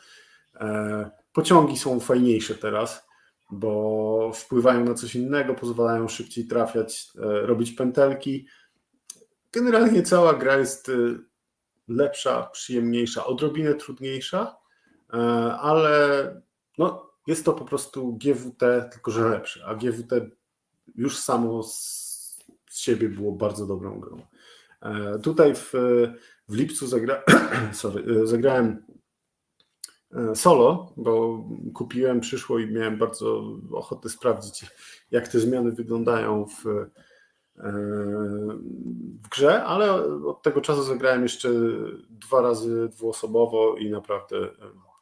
[0.55, 3.05] E, pociągi są fajniejsze teraz.
[3.51, 7.11] bo wpływają na coś innego, pozwalają szybciej trafiać,
[7.43, 8.47] robić pętelki.
[9.53, 10.91] Generalnie cała gra jest
[11.89, 14.57] lepsza, przyjemniejsza, odrobinę trudniejsza,
[15.61, 16.43] ale
[16.79, 20.13] no, jest to po prostu GWT, tylko że lepsze, a GWT
[20.95, 22.05] już samo z
[22.71, 24.21] siebie było bardzo dobrą grą.
[24.83, 25.73] E, tutaj w,
[26.49, 27.23] w lipcu zagra...
[27.73, 28.85] Sorry, e, zagrałem
[30.13, 34.67] e, solo, bo kupiłem, przyszło i miałem bardzo ochotę sprawdzić,
[35.11, 36.65] jak te zmiany wyglądają w,
[39.23, 39.93] w grze, ale
[40.27, 41.51] od tego czasu zagrałem jeszcze
[42.11, 44.37] dwa razy dwuosobowo i naprawdę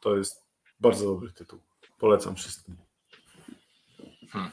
[0.01, 0.43] to jest
[0.79, 1.59] bardzo dobry tytuł.
[1.99, 2.75] Polecam wszystkim.
[4.29, 4.51] Hmm.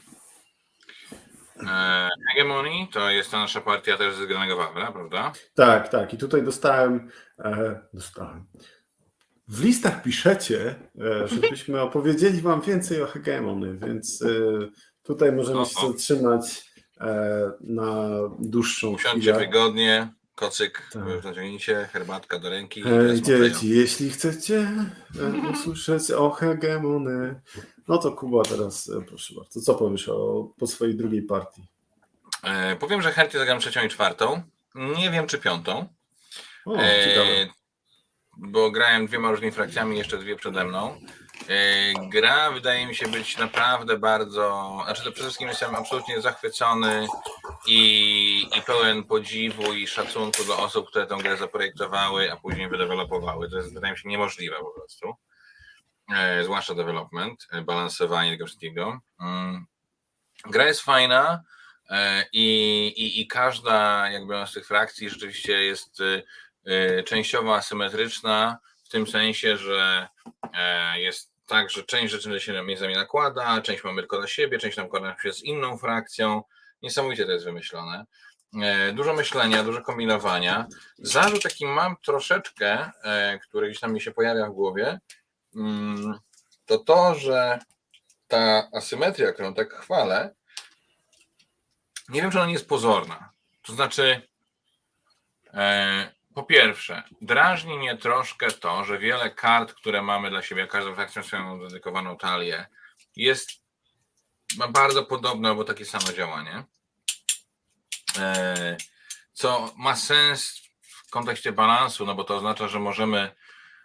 [1.69, 5.31] E, Hegemony to jest ta nasza partia też ze zgranego Wawra, prawda?
[5.53, 6.13] Tak, tak.
[6.13, 8.45] I tutaj dostałem, e, dostałem.
[9.47, 14.23] W listach piszecie, e, żebyśmy opowiedzieli Wam więcej o Hegemony, więc
[15.03, 16.71] tutaj możemy o, się zatrzymać
[17.61, 19.39] na dłuższą Usiądźcie chwilę.
[19.47, 21.03] wygodnie, kocyk tak.
[21.03, 22.83] w naciągnięcie, herbatka do ręki.
[22.87, 24.71] E, dzieci, jeśli chcecie
[25.19, 27.41] e, usłyszeć o Hegemony,
[27.87, 31.63] no to Kuba teraz, e, proszę bardzo, co powiesz o, po swojej drugiej partii?
[32.43, 34.41] E, powiem, że chętnie zagram trzecią i czwartą.
[34.75, 35.87] Nie wiem, czy piątą.
[36.65, 37.47] O, e,
[38.37, 40.97] bo grałem dwiema różnymi frakcjami, jeszcze dwie przede mną.
[41.49, 44.77] E, gra wydaje mi się być naprawdę bardzo.
[44.85, 47.07] Znaczy, to przede wszystkim jestem absolutnie zachwycony
[47.67, 53.49] i, i pełen podziwu i szacunku do osób, które tę grę zaprojektowały, a później wydevelopowały.
[53.49, 55.13] To jest, wydaje mi się, niemożliwe po prostu.
[56.15, 58.99] E, zwłaszcza development, e, balansowanie tego wszystkiego.
[59.19, 59.65] Mm.
[60.45, 61.43] Gra jest fajna
[62.33, 66.03] i, i, i każda jakby z tych frakcji rzeczywiście jest
[67.05, 70.07] częściowo asymetryczna, w tym sensie, że
[70.95, 75.15] jest tak, że część rzeczy się między nakłada, część mamy tylko na siebie, część nakłada
[75.23, 76.43] się z inną frakcją.
[76.81, 78.05] Niesamowicie to jest wymyślone.
[78.93, 80.67] Dużo myślenia, dużo kombinowania.
[80.97, 82.91] Zarzut taki mam troszeczkę,
[83.43, 84.99] który gdzieś tam mi się pojawia w głowie,
[85.55, 86.19] Mm,
[86.65, 87.59] to to, że
[88.27, 90.35] ta asymetria, którą tak chwalę,
[92.09, 93.31] nie wiem, czy ona nie jest pozorna.
[93.61, 94.21] To znaczy,
[95.53, 100.95] e, po pierwsze, drażni mnie troszkę to, że wiele kart, które mamy dla siebie, każda
[100.95, 102.67] frakcja swoją dedykowaną talię,
[103.15, 103.49] jest
[104.57, 106.63] ma bardzo podobne albo takie samo działanie.
[108.17, 108.77] E,
[109.33, 113.35] co ma sens w kontekście balansu, no bo to oznacza, że możemy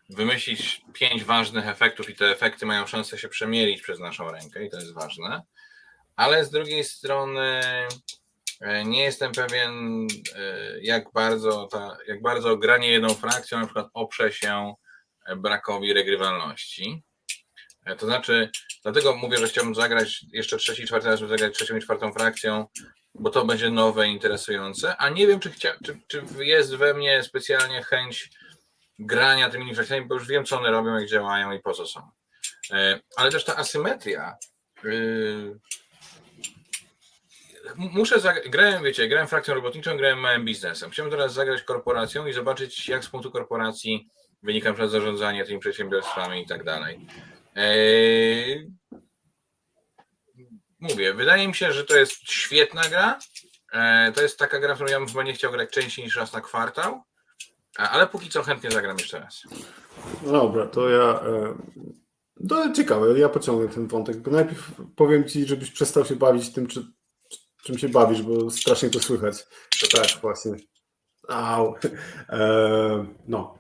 [0.09, 4.71] wymyślić pięć ważnych efektów i te efekty mają szansę się przemielić przez naszą rękę i
[4.71, 5.43] to jest ważne.
[6.17, 7.61] Ale z drugiej strony
[8.85, 14.33] nie jestem pewien, e, jak bardzo, ta, jak bardzo granie jedną frakcją na przykład oprze
[14.33, 14.75] się
[15.37, 17.03] brakowi regrywalności.
[17.87, 18.51] E, to znaczy,
[18.83, 22.13] dlatego mówię, że chciałbym zagrać jeszcze trzeci i czwarty raz, żeby zagrać trzecią i czwartą
[22.13, 22.67] frakcją,
[23.15, 27.23] bo to będzie nowe, interesujące, a nie wiem, czy, chcia, czy, czy jest we mnie
[27.23, 28.31] specjalnie chęć
[28.99, 32.11] grania tymi infekcjami, bo już wiem, co one robią, jak działają i po co są.
[32.73, 34.37] E, ale też ta asymetria.
[37.77, 40.91] Muszę zagrać, grałem, wiecie, grałem frakcją robotniczą, grałem małym biznesem.
[40.91, 44.09] Chciałbym teraz zagrać korporacją i zobaczyć, jak z punktu korporacji
[44.43, 47.07] wynika przez zarządzanie tymi przedsiębiorstwami i tak dalej.
[47.57, 47.67] E,
[50.81, 53.19] mówię, wydaje mi się, że to jest świetna gra.
[53.73, 56.17] E, to jest taka gra, w którą ja bym chyba nie chciał grać częściej niż
[56.17, 57.03] raz na kwartał.
[57.77, 59.43] Ale póki co chętnie zagram jeszcze raz.
[60.23, 61.21] Dobra, to ja.
[62.49, 64.17] To ciekawe, ja pociągnę ten wątek.
[64.17, 66.87] Bo najpierw powiem ci, żebyś przestał się bawić tym, czy,
[67.67, 69.47] czym się bawisz, bo strasznie to słychać.
[69.81, 70.53] To tak, właśnie.
[71.29, 71.75] Au.
[72.29, 73.59] E, no.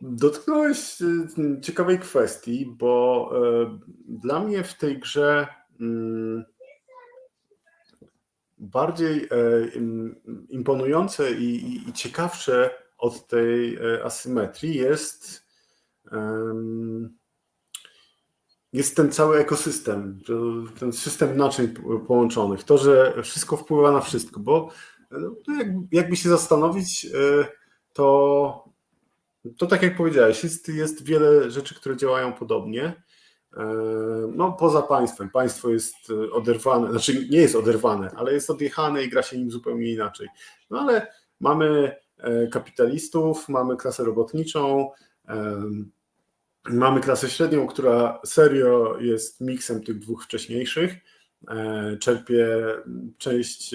[0.00, 5.46] Dotknąłeś e, ciekawej kwestii, bo e, dla mnie w tej grze.
[5.80, 6.44] Mm,
[8.58, 9.28] bardziej e,
[10.48, 15.46] imponujące i, ciekawsze od tej asymetrii jest,
[18.72, 20.20] jest ten cały ekosystem,
[20.78, 21.74] ten system naczyń
[22.06, 22.64] połączonych.
[22.64, 24.70] To, że wszystko wpływa na wszystko, bo
[25.20, 25.36] no,
[25.92, 27.46] jakby się zastanowić, e,
[27.92, 28.68] to,
[29.58, 33.02] to tak jak powiedziałeś, jest, jest wiele rzeczy, które działają podobnie.
[33.56, 33.64] E,
[34.34, 35.30] no, poza państwem.
[35.30, 39.50] Państwo jest e, oderwane, znaczy nie jest oderwane, ale jest odjechane i gra się nim
[39.50, 40.28] zupełnie inaczej.
[40.70, 41.06] No ale
[41.40, 41.96] mamy
[42.52, 44.90] kapitalistów, mamy klasę robotniczą,
[46.68, 50.94] mamy klasę średnią, która serio jest miksem tych dwóch wcześniejszych.
[52.00, 52.46] Czerpie
[53.18, 53.74] część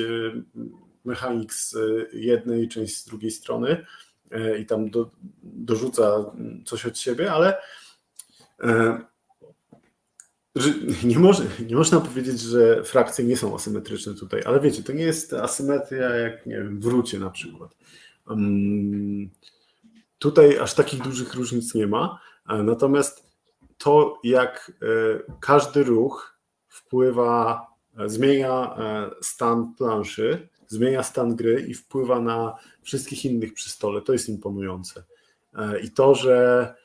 [1.05, 1.75] mechanik z
[2.13, 3.85] jednej, część z drugiej strony
[4.59, 5.11] i tam do,
[5.43, 6.25] dorzuca
[6.65, 7.57] coś od siebie, ale
[11.03, 15.03] nie, może, nie można powiedzieć, że frakcje nie są asymetryczne tutaj, ale wiecie, to nie
[15.03, 17.75] jest asymetria jak nie wiem, w rucie na przykład.
[18.27, 19.29] Um,
[20.19, 23.27] tutaj aż takich dużych różnic nie ma, natomiast
[23.77, 24.85] to, jak e,
[25.39, 33.25] każdy ruch wpływa, e, zmienia e, stan planszy, zmienia stan gry i wpływa na wszystkich
[33.25, 35.03] innych przy stole, to jest imponujące.
[35.83, 36.75] I to, że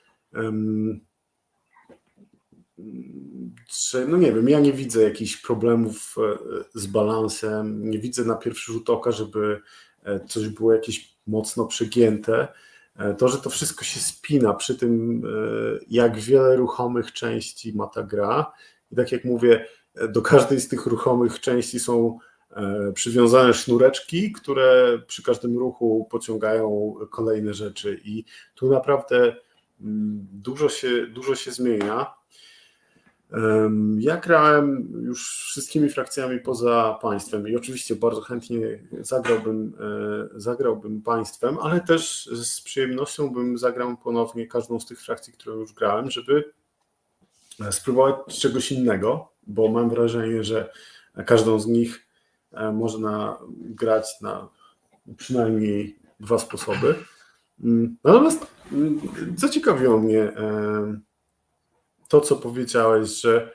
[3.92, 6.16] że no nie wiem, ja nie widzę jakichś problemów
[6.74, 9.60] z balansem, nie widzę na pierwszy rzut oka, żeby
[10.28, 12.48] coś było jakieś mocno przegięte.
[12.96, 15.28] E, to, że to wszystko się spina przy tym, e,
[15.90, 18.52] jak wiele ruchomych części ma ta gra.
[18.92, 22.18] I tak jak mówię, e, do każdej z tych ruchomych części są
[22.94, 28.00] przywiązane sznureczki, które przy każdym ruchu pociągają kolejne rzeczy.
[28.04, 28.24] I
[28.54, 29.36] tu naprawdę
[29.80, 32.14] mm, dużo się, dużo się zmienia.
[33.98, 39.74] Ja grałem już wszystkimi frakcjami poza państwem i oczywiście bardzo chętnie zagrałbym,
[40.34, 45.56] e, zagrałbym państwem, ale też z przyjemnością bym zagrał ponownie każdą z tych frakcji, które
[45.56, 46.52] już grałem, żeby
[47.60, 50.72] e, spróbować czegoś innego, bo mam wrażenie, że
[51.26, 52.06] każdą z nich
[52.52, 54.48] e, można grać na
[55.16, 56.94] przynajmniej dwa sposoby.
[57.64, 59.00] Mm, natomiast mm,
[59.36, 60.32] zaciekawiło mnie
[62.12, 63.54] to, co powiedziałeś, że,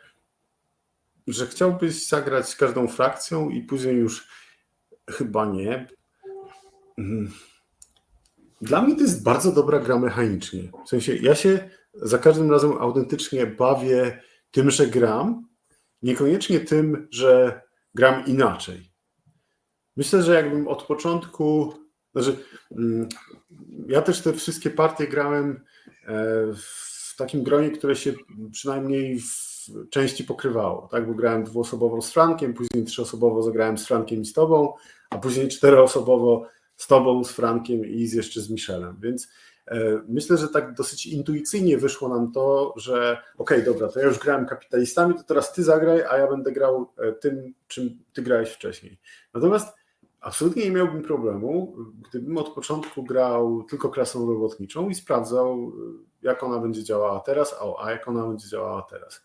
[1.28, 4.28] że chciałbyś zagrać z każdą frakcją i później już
[5.10, 5.88] chyba nie.
[6.98, 7.32] Mhm.
[8.62, 10.72] Dla mnie to jest bardzo dobra gra mechanicznie.
[10.86, 15.48] W sensie ja się za każdym razem autentycznie bawię tym, że gram,
[16.02, 17.62] niekoniecznie tym, że
[17.96, 18.92] gram inaczej.
[19.98, 21.74] Myślę, że jakbym od początku,
[22.16, 22.38] znaczy,
[22.72, 23.10] mm,
[23.88, 25.64] ja też te wszystkie partie grałem
[26.04, 26.87] e, w
[27.18, 28.14] takim gronie, które się
[28.52, 29.58] przynajmniej w
[29.90, 31.08] części pokrywało, tak?
[31.08, 34.74] Bo grałem dwuosobowo z Frankiem, później trzyosobowo zagrałem z Frankiem i z tobą,
[35.10, 39.28] a później czteroosobowo z tobą, z Frankiem i z, jeszcze z Michelem, więc
[39.68, 44.06] e, Myślę, że tak dosyć intuicyjnie wyszło nam to, że okej, okay, dobra, to ja
[44.06, 48.22] już grałem kapitalistami, to teraz ty zagraj, a ja będę grał e, tym, czym ty
[48.22, 48.98] grałeś wcześniej.
[49.34, 49.68] Natomiast
[50.22, 51.76] absolutnie nie miałbym problemu,
[52.10, 55.72] gdybym od początku grał tylko klasą robotniczą i sprawdzał,
[56.22, 59.22] jak ona będzie działała teraz, a, a jak ona będzie działała teraz.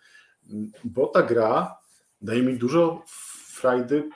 [0.85, 1.77] Bo ta gra
[2.23, 3.03] daje mi dużo
[3.47, 4.11] frajdy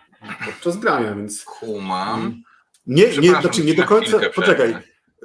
[0.45, 1.45] podczas grania, więc.
[1.45, 2.43] Kumam.
[2.87, 4.19] Nie, nie, znaczy nie do końca.
[4.35, 4.77] Poczekaj,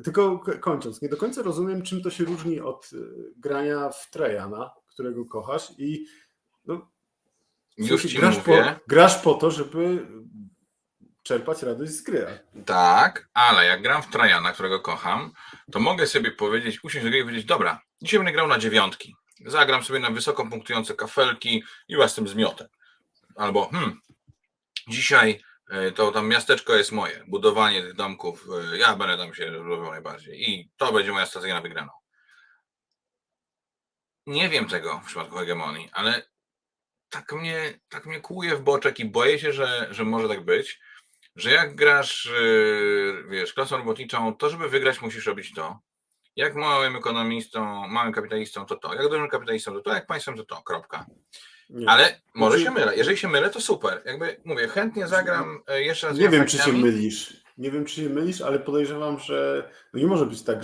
[0.04, 2.98] tylko kończąc, nie do końca rozumiem, czym to się różni od y,
[3.38, 6.06] grania w Trejana, którego kochasz i
[6.66, 6.88] no,
[7.78, 8.64] już ci grasz, mówię.
[8.64, 10.08] Po, grasz po to, żeby
[11.24, 12.40] czerpać radość z gry.
[12.66, 15.32] Tak, ale jak gram w Trajana, którego kocham,
[15.72, 19.16] to mogę sobie powiedzieć, usiąść do gry i powiedzieć, dobra, dzisiaj będę grał na dziewiątki.
[19.46, 22.70] Zagram sobie na wysoko punktujące kafelki i was tym zmiotę.
[23.36, 24.02] Albo, hmm,
[24.88, 29.46] dzisiaj e, to tam miasteczko jest moje, budowanie tych domków, e, ja będę tam się
[29.46, 31.92] rozwijał najbardziej i to będzie moja strategia na wygraną.
[34.28, 36.32] Nie wiem tego w przypadku hegemonii, ale
[37.10, 40.80] tak mnie, tak mnie kłuje w boczek i boję się, że, że może tak być,
[41.36, 45.80] że jak grasz, y, wiesz, klasą robotniczą, to żeby wygrać musisz robić to.
[46.36, 50.46] Jak małym ekonomistą, małym kapitalistą to to, jak dużym kapitalistą to to, jak państwem to
[50.46, 51.06] to, kropka.
[51.70, 51.90] Nie.
[51.90, 52.96] Ale może się mylę.
[52.96, 54.02] Jeżeli się mylę, to super.
[54.06, 56.18] Jakby mówię, chętnie zagram e, jeszcze raz.
[56.18, 57.44] Nie wiem, czy się mylisz.
[57.58, 60.60] Nie wiem, czy się mylisz, ale podejrzewam, że no nie może być tak,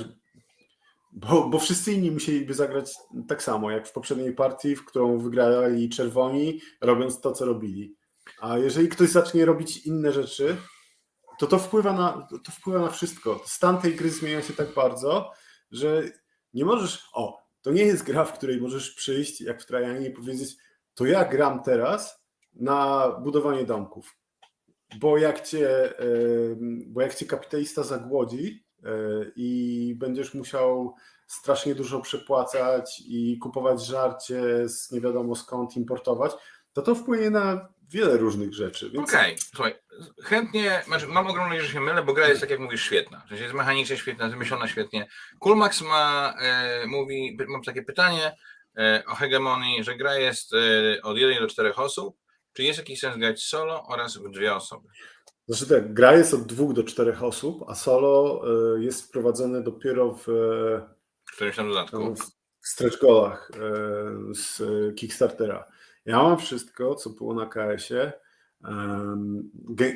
[1.12, 2.94] bo, bo wszyscy inni musieliby zagrać
[3.28, 7.96] tak samo, jak w poprzedniej partii, w którą wygrali czerwoni, robiąc to, co robili.
[8.42, 10.58] A jeżeli ktoś zacznie robić inne rzeczy,
[11.40, 13.42] to to wpływa na, to wpływa na wszystko.
[13.46, 15.32] Stan tej gry zmienia się tak bardzo,
[15.72, 16.04] że
[16.54, 17.10] nie możesz.
[17.14, 20.58] O, to nie jest gra, w której możesz przyjść, jak w Trajanie, i powiedzieć:
[20.94, 22.24] To ja gram teraz
[22.54, 24.18] na budowanie domków.
[25.00, 25.94] Bo jak cię,
[26.88, 28.90] bo jak cię kapitalista zagłodzi e,
[29.36, 30.96] i będziesz musiał
[31.28, 36.32] strasznie dużo przepłacać i kupować żarcie z nie wiadomo skąd importować,
[36.78, 38.90] to to wpłynie na wiele różnych rzeczy.
[38.90, 39.10] Więc...
[39.10, 39.46] Okej, okay.
[39.56, 39.76] słuchaj,
[40.24, 43.24] chętnie, znaczy, mam ogromną nadzieję, że się mylę, bo gra jest, tak jak mówisz, świetna.
[43.26, 45.08] W sensie jest mechanicznie świetna, wymyślona świetnie.
[45.40, 48.38] Coolmax ma, e, mówi, mam takie pytanie
[48.78, 52.18] e, o hegemonii, że gra jest e, od 1 do 4 osób.
[52.54, 54.88] Czy jest jakiś sens grać solo oraz w dwie osoby?
[55.48, 58.42] Znaczy tak, gra jest od dwóch do czterech osób, a solo
[58.76, 60.28] e, jest wprowadzone dopiero w
[61.34, 62.16] którymś tam dodatku.
[62.62, 64.62] W stretch goalach e, z
[64.96, 65.77] Kickstartera.
[66.08, 68.12] Ja mam wszystko, co było na KS-ie,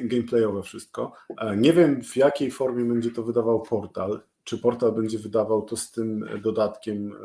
[0.03, 1.13] gameplayowe wszystko.
[1.37, 4.21] E, nie wiem, w jakiej formie będzie to wydawał portal.
[4.43, 7.15] Czy portal będzie wydawał to z tym dodatkiem,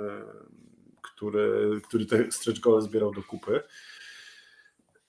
[1.03, 3.61] który, który te stretch gole zbierał do kupy.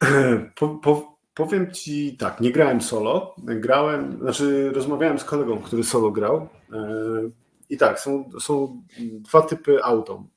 [0.55, 6.11] Po, po, powiem ci tak, nie grałem solo, grałem, znaczy rozmawiałem z kolegą, który solo
[6.11, 6.35] grał
[6.73, 6.79] e,
[7.69, 10.27] i tak, są, są dwa typy autom.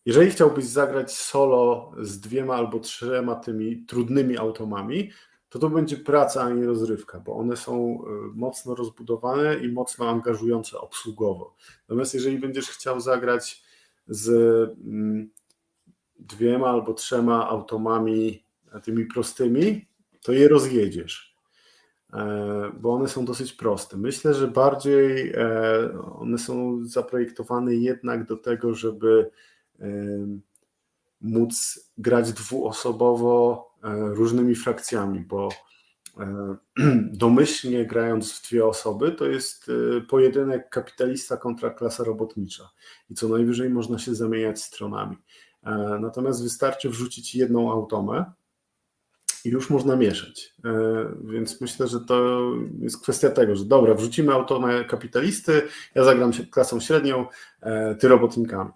[0.00, 5.10] E, jeżeli chciałbyś zagrać solo z dwiema albo trzema tymi trudnymi automami,
[5.48, 10.08] to to będzie praca, a nie rozrywka, bo one są e, mocno rozbudowane i mocno
[10.08, 11.54] angażujące obsługowo.
[11.88, 13.62] Natomiast jeżeli będziesz chciał zagrać
[14.08, 14.28] z
[14.84, 15.30] mm,
[16.18, 18.44] dwiema albo trzema automami
[18.82, 19.86] tymi prostymi,
[20.22, 21.36] to je rozjedziesz,
[22.12, 23.96] e, bo one są dosyć proste.
[23.96, 29.30] Myślę, że bardziej e, one są zaprojektowane jednak do tego, żeby
[31.20, 33.70] móc grać dwuosobowo
[34.12, 35.48] różnymi frakcjami, bo
[37.12, 39.70] domyślnie grając w dwie osoby, to jest
[40.08, 42.70] pojedynek kapitalista kontra klasa robotnicza
[43.10, 45.16] i co najwyżej można się zamieniać stronami.
[45.62, 48.32] E, natomiast wystarczy wrzucić jedną automę
[49.44, 50.54] i już można mieszać.
[50.64, 50.70] E,
[51.24, 52.40] więc myślę, że to
[52.78, 55.62] jest kwestia tego, że dobra, wrzucimy automę kapitalisty,
[55.94, 57.26] ja zagram się klasą średnią,
[57.60, 58.70] e, ty robotnikami.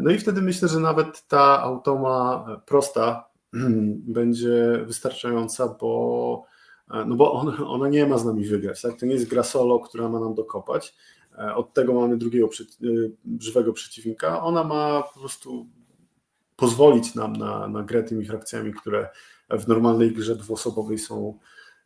[0.00, 3.24] No i wtedy myślę, że nawet ta automa prosta
[4.16, 6.44] będzie wystarczająca, bo,
[7.06, 8.82] no bo on, ona nie ma z nami wygrać.
[8.82, 8.96] Tak?
[9.00, 10.94] To nie jest gra solo, która ma nam dokopać.
[11.54, 12.48] Od tego mamy drugiego
[13.40, 14.42] żywego przeciwnika.
[14.42, 15.66] Ona ma po prostu
[16.56, 19.08] pozwolić nam na, na grę tymi frakcjami, które
[19.50, 21.38] w normalnej grze dwuosobowej są,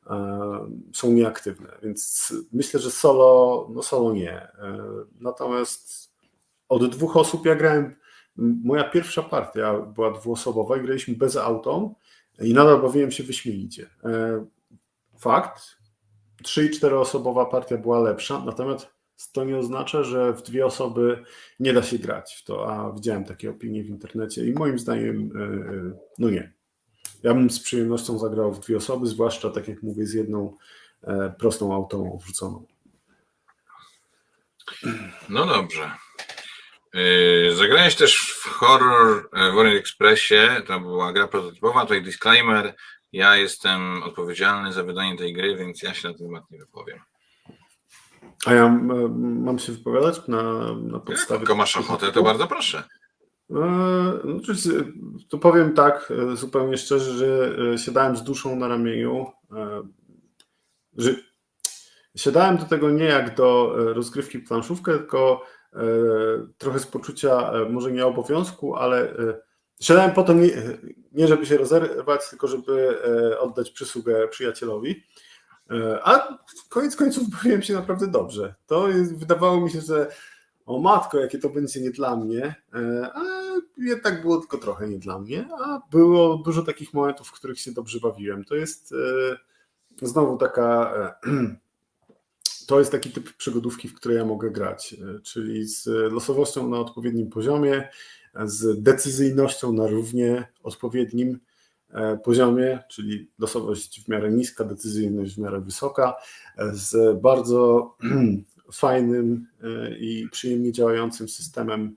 [0.07, 1.78] e, są nieaktywne.
[1.82, 4.32] Więc myślę, że solo, no solo nie.
[4.32, 4.78] E,
[5.20, 6.12] natomiast
[6.68, 7.96] od dwóch osób ja grałem,
[8.36, 11.94] moja pierwsza partia była dwuosobowa i graliśmy bez autom
[12.40, 13.90] i nadal bawiłem się wyśmienicie.
[14.04, 14.44] E,
[15.18, 15.76] fakt,
[16.42, 18.88] trzy i czteroosobowa partia była lepsza, natomiast
[19.32, 21.24] to nie oznacza, że w dwie osoby
[21.60, 25.30] nie da się grać w to, a widziałem takie opinie w internecie i moim zdaniem
[25.36, 26.52] e, e, no nie.
[27.22, 30.56] Ja bym z przyjemnością zagrał w dwie osoby, zwłaszcza tak jak mówię, z jedną
[31.38, 32.66] prostą autoą wrzuconą.
[35.28, 35.90] No dobrze.
[37.53, 40.34] Zagrałeś też w horror w Orient Expressie,
[40.66, 42.74] to była gra prototypowa, tutaj disclaimer,
[43.12, 46.99] ja jestem odpowiedzialny za wydanie tej gry, więc ja się na ten temat nie wypowiem.
[48.47, 48.68] A ja
[49.09, 50.42] mam się wypowiadać na,
[50.74, 51.44] na podstawie.
[51.49, 52.82] Jak masz ochotę, to bardzo proszę.
[53.51, 53.55] E,
[54.24, 54.40] no,
[55.28, 59.26] to powiem tak, e, zupełnie szczerze, że e, siadałem z duszą na ramieniu.
[60.99, 61.14] Że
[62.16, 65.47] siadałem do tego nie jak do rozgrywki planszówkę, tylko
[66.59, 69.14] trochę z poczucia, może nie obowiązku, ale
[69.81, 70.51] siadałem po to nie,
[71.12, 72.99] nie żeby się rozerwać, tylko żeby
[73.39, 75.03] oddać przysługę przyjacielowi.
[75.70, 78.55] E, a koniec końców bawiłem się naprawdę dobrze.
[78.66, 80.11] To jest, wydawało mi się, że
[80.66, 83.22] o matko, jakie to będzie nie dla mnie, e, a
[83.79, 87.72] jednak było tylko trochę nie dla mnie, a było dużo takich momentów, w których się
[87.72, 88.45] dobrze bawiłem.
[88.45, 88.93] To jest
[90.03, 90.95] e, znowu taka,
[92.66, 97.30] to jest taki typ przygodówki, w której ja mogę grać, czyli z losowością na odpowiednim
[97.30, 97.88] poziomie,
[98.44, 101.38] z decyzyjnością na równie odpowiednim,
[101.90, 106.14] E, poziomie, czyli losowość w miarę niska, decyzyjność w miarę wysoka,
[106.58, 107.96] e, z bardzo
[108.72, 111.96] fajnym e, i przyjemnie działającym systemem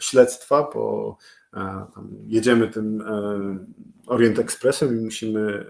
[0.00, 1.16] śledztwa, bo
[2.26, 3.04] jedziemy tym
[4.06, 5.66] Orient Expressem i musimy,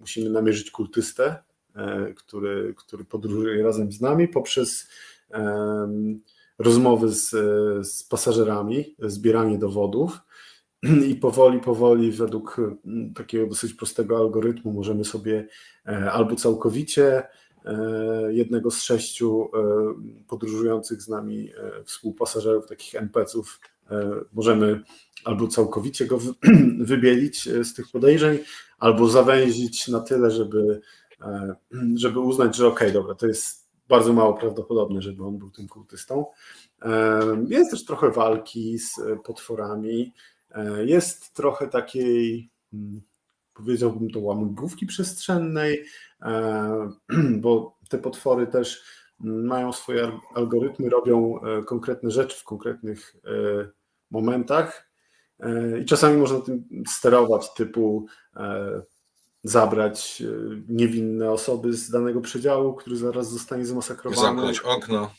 [0.00, 1.36] musimy namierzyć kultystę,
[2.16, 4.88] który, który podróżuje razem z nami poprzez
[6.58, 7.30] rozmowy z,
[7.86, 10.18] z pasażerami, zbieranie dowodów.
[11.08, 12.56] I powoli, powoli według
[13.14, 15.48] takiego dosyć prostego algorytmu możemy sobie
[15.86, 17.22] e, albo całkowicie
[17.64, 17.74] e,
[18.30, 19.58] jednego z sześciu e,
[20.28, 21.52] podróżujących z nami
[21.84, 23.60] współpasażerów, takich NPC-ów,
[24.32, 24.80] możemy
[25.24, 26.18] albo całkowicie go
[26.78, 28.38] wybielić z tych podejrzeń,
[28.78, 30.80] albo zawęzić na tyle, żeby,
[31.94, 35.68] żeby uznać, że okej, okay, dobra, to jest bardzo mało prawdopodobne, żeby on był tym
[35.68, 36.26] kultystą.
[37.48, 38.90] Jest też trochę walki z
[39.24, 40.12] potworami,
[40.56, 43.02] E, jest trochę takiej, mm,
[43.54, 45.84] powiedziałbym to łamigłówki przestrzennej,
[46.22, 46.90] e,
[47.42, 48.84] bo te potwory też
[49.20, 53.16] mają swoje algorytmy, robią e, konkretne rzeczy w konkretnych
[54.10, 54.90] momentach
[55.82, 58.06] i czasami można tym sterować, typu
[59.48, 60.22] zabrać
[60.68, 64.22] niewinne osoby z danego przedziału, który zaraz zostanie zmasakrowany.
[64.22, 65.10] Zamknąć okno.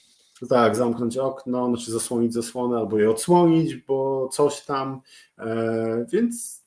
[0.49, 5.01] Tak, zamknąć okno, znaczy zasłonić zasłonę albo je odsłonić, bo coś tam.
[5.38, 6.63] E, więc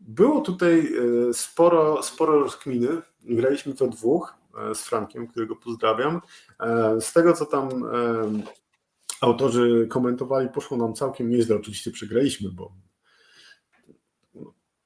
[0.00, 2.88] było tutaj e, sporo, sporo rozkminy.
[3.22, 4.34] Graliśmy we dwóch
[4.70, 6.20] e, z Frankiem, którego pozdrawiam.
[7.00, 7.68] Z tego, co tam
[9.20, 11.56] autorzy komentowali, poszło nam całkiem nieźle.
[11.56, 12.72] Oczywiście przegraliśmy, bo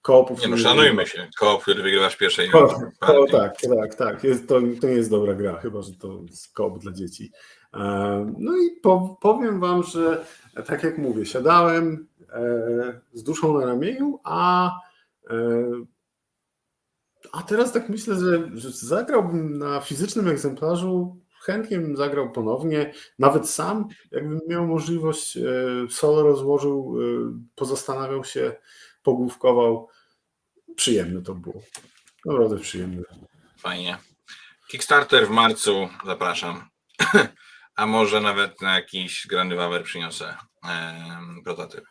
[0.07, 0.43] koopów...
[0.43, 1.29] Nie no, szanujmy się.
[1.39, 4.25] Koop, który wygrywasz w pierwszej Ko, ko, tak, tak, tak.
[4.25, 7.33] Jest, to, to nie jest dobra gra, chyba że to jest koop dla dzieci.
[7.75, 10.25] E, no i po, powiem wam, że
[10.67, 14.71] tak jak mówię, siadałem e, z duszą na ramieniu, a
[15.31, 15.37] e,
[17.33, 23.49] a teraz tak myślę, że, że zagrałbym na fizycznym egzemplarzu, chętnie bym zagrał ponownie, nawet
[23.49, 25.39] sam, jakbym miał możliwość,
[25.91, 26.97] solo rozłożył,
[27.55, 28.53] pozastanawiał się,
[29.03, 29.89] pogłówkował.
[30.77, 31.63] Przyjemne to było.
[32.25, 33.03] Naprawdę przyjemne.
[33.59, 33.99] Fajnie.
[34.69, 36.69] Kickstarter w marcu, zapraszam.
[37.77, 40.37] A może nawet na jakiś Grandy Waver przyniosę
[40.69, 41.11] e,
[41.45, 41.85] prototyp.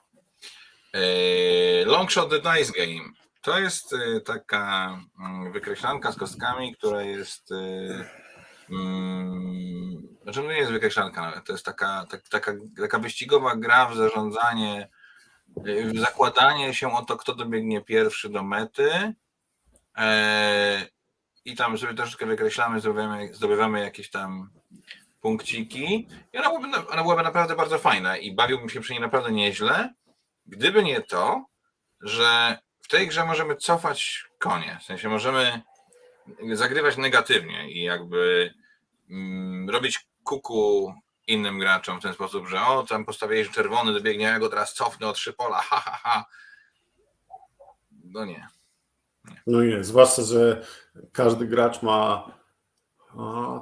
[0.94, 3.10] E, Longshot The Dice Game.
[3.42, 7.52] To jest e, taka mm, wykreślanka z kostkami, która jest.
[7.52, 7.56] E,
[8.70, 11.46] mm, znaczy, no nie jest wykreślanka nawet.
[11.46, 14.90] To jest taka, tak, taka, taka wyścigowa gra w zarządzanie,
[15.96, 19.14] zakładanie się o to, kto dobiegnie pierwszy do mety.
[19.98, 20.88] E,
[21.46, 24.50] I tam sobie troszeczkę wykreślamy, zdobywamy, zdobywamy jakieś tam
[25.22, 29.32] punkciki i ona byłaby, ona byłaby naprawdę bardzo fajna i bawiłbym się przy niej naprawdę
[29.32, 29.94] nieźle,
[30.46, 31.46] gdyby nie to,
[32.02, 35.62] że w tej grze możemy cofać konie, w sensie możemy
[36.54, 38.54] zagrywać negatywnie i jakby
[39.10, 40.94] mm, robić kuku
[41.28, 45.08] innym graczom w ten sposób, że o, tam postawiłeś czerwony, dobiegnie, ja go teraz cofnę
[45.08, 46.26] o trzy pola, ha, ha, ha.
[48.04, 48.48] No nie.
[49.26, 49.42] nie.
[49.48, 50.66] No nie, zwłaszcza, że
[51.12, 52.32] każdy gracz ma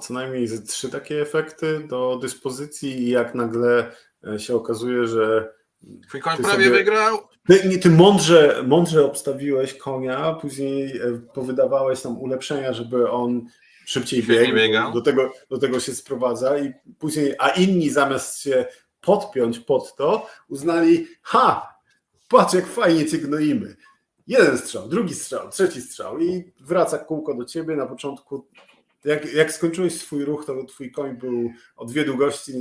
[0.02, 3.92] co najmniej ze trzy takie efekty do dyspozycji i jak nagle
[4.28, 5.54] e, się okazuje, że
[6.08, 6.70] Twój koń prawie sobie...
[6.70, 7.18] wygrał.
[7.48, 13.46] Ty, nie, ty mądrze, mądrze obstawiłeś konia, później e, powydawałeś tam ulepszenia, żeby on
[13.86, 14.94] szybciej biegł.
[14.94, 18.66] Do tego, do tego się sprowadza i później, a inni zamiast się
[19.02, 21.76] podpiąć pod to, uznali, ha,
[22.30, 23.76] patrz jak fajnie cię gnoimy.
[24.28, 27.76] Jeden strzał, drugi strzał, trzeci strzał i wraca kółko do ciebie.
[27.76, 28.48] Na początku
[29.06, 32.54] jak, jak skończyłeś swój ruch, to twój koń był o dwie długości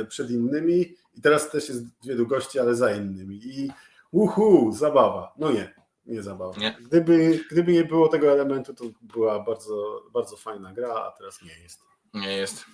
[0.00, 3.40] e, przed innymi i teraz też jest dwie długości, ale za innymi.
[3.44, 3.70] I
[4.10, 5.34] uhu, zabawa.
[5.38, 5.74] No nie,
[6.06, 6.58] nie zabawa.
[6.58, 6.76] Nie.
[6.80, 11.62] Gdyby, gdyby nie było tego elementu, to była bardzo, bardzo fajna gra, a teraz nie
[11.62, 11.80] jest.
[12.14, 12.64] Nie jest.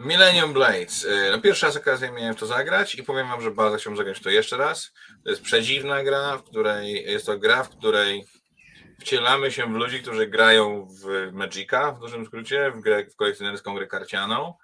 [0.00, 1.06] Millennium Blades.
[1.10, 4.20] E, no pierwszy raz okazję miałem to zagrać i powiem wam, że bardzo chciałbym zagrać
[4.20, 4.92] to jeszcze raz.
[5.24, 8.24] To jest przedziwna gra, w której jest to gra, w której
[9.00, 13.74] wcielamy się w ludzi, którzy grają w Magica, w dużym skrócie, w, grę, w kolekcjonerską
[13.74, 14.54] grę karcianą.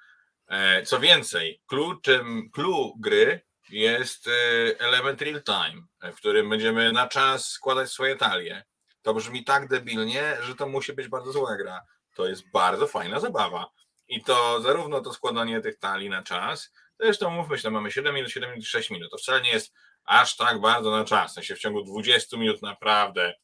[0.49, 3.41] E, co więcej, kluczem, clue gry
[3.71, 4.31] jest e,
[4.79, 8.65] element real time, w którym będziemy na czas składać swoje talie.
[9.03, 11.81] To brzmi tak debilnie, że to musi być bardzo zła gra.
[12.15, 13.71] To jest bardzo fajna zabawa.
[14.09, 18.31] I to zarówno to składanie tych talii na czas, zresztą mówmy się, mamy 7 minut,
[18.31, 19.11] 7 minut, 6 minut.
[19.11, 21.31] To wcale nie jest aż tak bardzo na czas.
[21.31, 23.35] W sensie w ciągu 20 minut naprawdę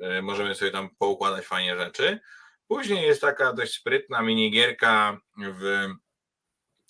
[0.00, 2.20] E, możemy sobie tam poukładać fajnie rzeczy.
[2.68, 5.88] Później jest taka dość sprytna minigierka w,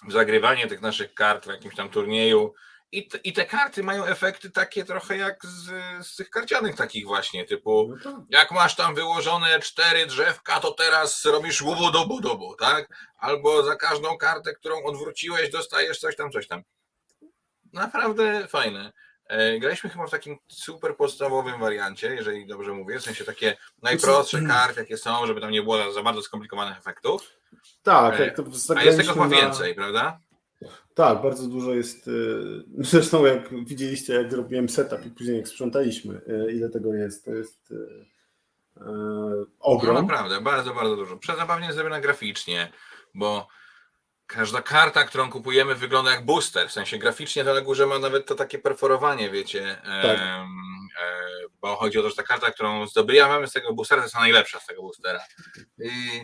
[0.08, 2.54] w zagrywanie tych naszych kart w jakimś tam turnieju.
[2.96, 5.64] I te, I te karty mają efekty takie trochę jak z,
[6.06, 8.22] z tych karcianych takich właśnie, typu no tak.
[8.30, 12.88] jak masz tam wyłożone cztery drzewka, to teraz robisz łubu dobu dobu, tak?
[13.18, 16.62] Albo za każdą kartę, którą odwróciłeś, dostajesz coś tam, coś tam.
[17.72, 18.92] Naprawdę fajne.
[19.28, 24.38] E, graliśmy chyba w takim super podstawowym wariancie, jeżeli dobrze mówię, w sensie takie najprostsze
[24.38, 24.50] mm.
[24.50, 27.32] karty, jakie są, żeby tam nie było za bardzo skomplikowanych efektów.
[27.82, 28.42] Tak, jak to
[28.76, 30.18] A jest tego chyba więcej, prawda?
[30.96, 32.08] Tak, bardzo dużo jest.
[32.08, 32.10] E,
[32.92, 37.34] zresztą jak widzieliście, jak zrobiłem setup i później jak sprzątaliśmy, e, ile tego jest, to
[37.34, 37.72] jest
[39.60, 39.94] ogrom.
[39.94, 41.16] No naprawdę, bardzo, bardzo dużo.
[41.16, 42.72] Przezabawnie zrobione graficznie,
[43.14, 43.48] bo
[44.26, 46.68] Każda karta, którą kupujemy, wygląda jak booster.
[46.68, 49.76] W sensie graficznie to na górze ma nawet to takie perforowanie, wiecie.
[50.02, 50.18] Tak.
[50.20, 50.46] E,
[51.60, 54.60] bo chodzi o to, że ta karta, którą zdobywamy z tego boostera, to jest najlepsza
[54.60, 55.20] z tego boostera.
[55.78, 56.20] I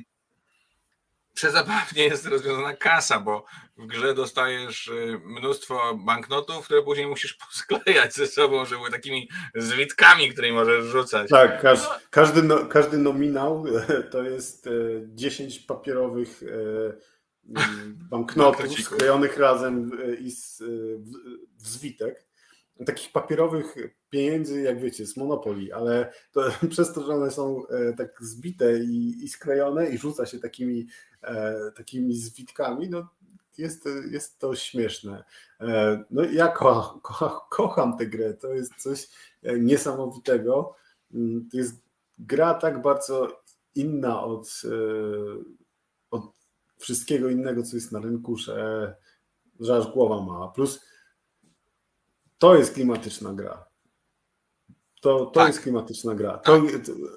[1.34, 3.44] przezabawnie jest rozwiązana kasa, bo
[3.76, 9.28] w grze dostajesz y, mnóstwo banknotów, które później musisz posklejać ze sobą, żeby były takimi
[9.54, 11.30] zwitkami, które możesz rzucać.
[11.30, 11.80] Tak, każ,
[12.10, 13.64] każdy, no, każdy nominał
[14.12, 14.68] to jest
[15.06, 16.92] 10 e, papierowych e,
[18.10, 20.62] banknotów sklejonych razem e, i z,
[21.58, 22.26] w zwitek.
[22.86, 23.74] Takich papierowych
[24.10, 27.62] pieniędzy, jak wiecie, z Monopoli, ale to, przez to, że one są
[27.96, 30.86] tak zbite i, i sklejone i rzuca się takimi,
[31.76, 33.08] takimi zwitkami, no
[33.58, 35.24] jest, jest to śmieszne.
[36.10, 39.08] No ja ko, ko, kocham tę grę, to jest coś
[39.58, 40.74] niesamowitego.
[41.14, 41.82] Mm, to jest
[42.18, 43.42] gra tak bardzo
[43.74, 44.62] inna od,
[46.10, 46.22] od
[46.78, 48.96] wszystkiego innego, co jest na rynku, że,
[49.60, 50.48] że aż głowa mała.
[50.48, 50.80] Plus
[52.38, 53.71] to jest klimatyczna gra.
[55.02, 55.48] To, to Tak.
[55.48, 56.38] jest klimatyczna gra.
[56.38, 56.62] To,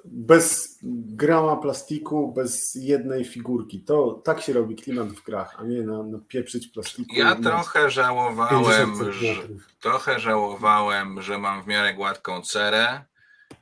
[0.05, 0.79] bez
[1.15, 3.81] grama plastiku, bez jednej figurki.
[3.81, 7.15] To tak się robi klimat w grach, a nie na, na pieprzyć plastiku.
[7.15, 9.35] Ja trochę 50 żałowałem, że,
[9.81, 13.01] trochę żałowałem, że mam w miarę gładką cerę,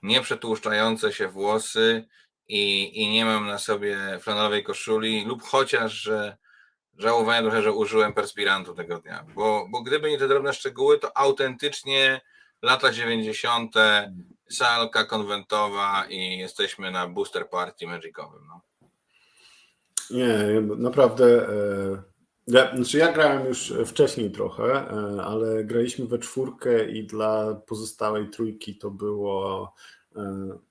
[0.03, 2.05] nieprzetłuszczające się włosy
[2.47, 6.38] i, i nie mam na sobie flanelowej koszuli, lub chociaż, że
[6.97, 11.17] żałowałem trochę, że użyłem perspirantu tego dnia, bo, bo gdyby nie te drobne szczegóły, to
[11.17, 12.21] autentycznie
[12.64, 13.76] lata 90.
[14.49, 18.41] salka konwentowa i jesteśmy na booster party magicowym.
[18.47, 18.61] No.
[20.11, 21.49] Nie, naprawdę.
[21.49, 22.03] e,
[22.47, 28.30] Ja, znaczy ja grałem już wcześniej trochę, e, ale graliśmy we czwórkę i dla pozostałej
[28.30, 29.74] trójki to było
[30.16, 30.22] e,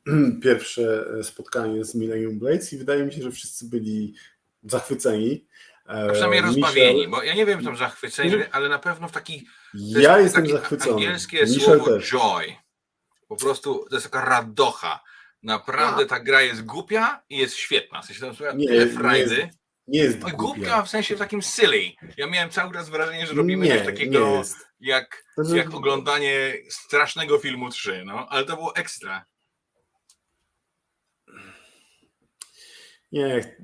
[0.42, 4.14] pierwsze spotkanie z Millennium Blades i wydaje mi się, że wszyscy byli
[4.62, 5.46] zachwyceni.
[5.84, 9.46] A przynajmniej Michel- rozbawieni, bo ja nie wiem, tam zachwyceni, ale na pewno w taki
[9.74, 10.92] Ja jest jestem zachwycony.
[10.92, 12.10] Angielskie Michel słowo też.
[12.10, 12.56] joy.
[13.28, 15.00] Po prostu to jest taka radocha.
[15.42, 18.02] Naprawdę ta gra jest głupia i jest świetna.
[18.02, 19.36] W sensie tam słuchaj, Nie, tyle nie frajdy.
[19.36, 20.36] jest Nie jest głupia.
[20.36, 21.82] głupia w sensie takim silly.
[22.16, 24.56] Ja miałem cały czas wrażenie, że robimy nie, coś takiego nie jest.
[24.80, 29.24] jak, jak oglądanie strasznego filmu 3, no, ale to było ekstra.
[33.12, 33.56] Nie,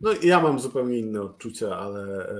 [0.00, 2.36] no ja mam zupełnie inne odczucia, ale e,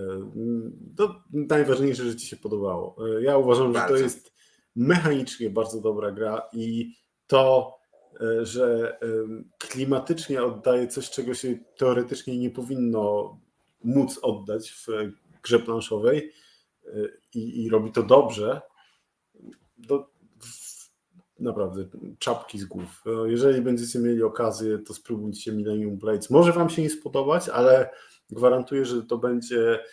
[0.96, 2.96] to najważniejsze, że Ci się podobało.
[3.18, 3.96] E, Ja uważam, że to Bardzo.
[3.96, 4.34] jest
[4.76, 6.94] mechanicznie bardzo dobra gra i
[7.26, 7.76] to,
[8.20, 8.98] e, że
[9.58, 13.36] klimatycznie oddaje coś, czego się teoretycznie nie powinno
[13.84, 14.86] móc oddać w
[15.42, 16.32] grze planszowej
[17.34, 18.60] i, i robi to dobrze,
[19.88, 20.10] to
[21.38, 21.84] naprawdę
[22.18, 23.02] czapki z głów.
[23.06, 26.30] E, Jeżeli będziecie mieli okazję, to spróbujcie Millennium Blades.
[26.30, 27.90] Może Wam się nie spodobać, ale
[28.30, 29.84] gwarantuję, że to będzie,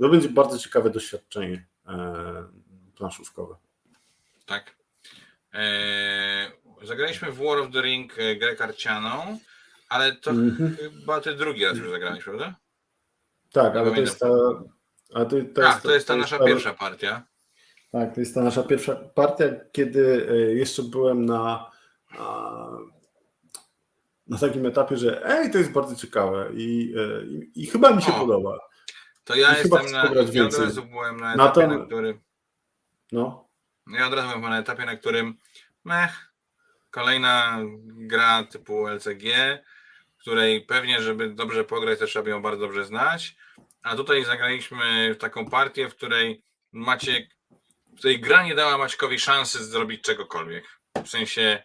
[0.00, 1.96] to będzie bardzo ciekawe doświadczenie em,
[2.96, 3.54] planszówkowe.
[4.46, 4.74] Tak.
[5.52, 6.50] Eee,
[6.82, 9.38] zagraliśmy w War of the Ring e, grę karcianą,
[9.88, 10.76] ale to Mhm.
[10.76, 12.54] chyba ty drugi raz już zagrałeś, prawda?
[13.52, 14.26] Tak, ale to jest ta.
[15.14, 17.22] A to, to Tak, to jest ta nasza ta- pierwsza partia.
[17.92, 21.70] Tak, to jest ta nasza pierwsza partia, kiedy e, jeszcze byłem na,
[24.26, 28.02] na takim etapie, że ej, to jest bardzo ciekawe i, e, i, i chyba mi
[28.02, 28.58] się O, podoba.
[29.24, 30.04] To ja I jestem na.
[30.32, 32.20] Ja od razu byłem na Na etapie, to- na którym.
[33.12, 33.48] No,
[33.98, 35.38] Ja od razu byłem na etapie, na którym.
[35.84, 36.32] Mech,
[36.90, 39.24] kolejna gra typu LCG,
[40.18, 43.36] której pewnie, żeby dobrze pograć, to trzeba ją bardzo dobrze znać.
[43.82, 47.37] A tutaj zagraliśmy w taką partię, w której Maciek.
[47.98, 50.64] Której gra nie dała Maćkowi szansy zrobić czegokolwiek.
[51.04, 51.62] W sensie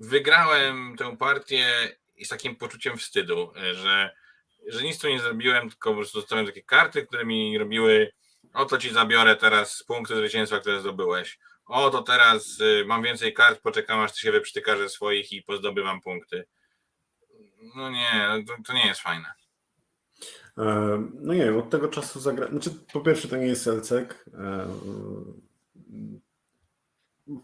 [0.00, 4.16] wygrałem tę partię i z takim poczuciem wstydu, że,
[4.66, 8.12] że nic tu nie zrobiłem, tylko po prostu dostałem takie karty, które mi robiły
[8.52, 11.38] oto ci zabiorę teraz punkty zwycięstwa, które zdobyłeś.
[11.66, 15.42] O, to teraz y, mam więcej kart, poczekam aż ty się wyprztykasz ze swoich i
[15.42, 16.44] pozdobywam punkty.
[17.76, 19.32] No nie, to, to nie jest fajne.
[20.58, 22.48] E, No nie wiem, od tego czasu zagra...
[22.48, 24.24] Znaczy, po pierwsze, to nie jest Elcek.
[25.86, 26.18] E,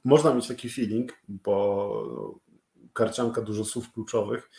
[0.05, 2.41] Można mieć taki feeling, bo
[2.93, 4.51] karcianka dużo słów kluczowych.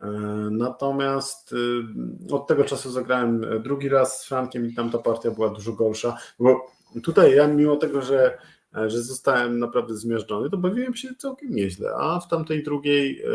[0.00, 0.06] E,
[0.50, 5.72] Natomiast y, od tego czasu zagrałem drugi raz z Frankiem i tamta partia była dużo
[5.72, 6.16] gorsza.
[6.38, 6.66] Bo
[7.02, 8.38] tutaj ja, mimo tego, że,
[8.72, 13.28] że zostałem naprawdę zmiażdżony, to bawiłem się całkiem nieźle, a w tamtej drugiej e,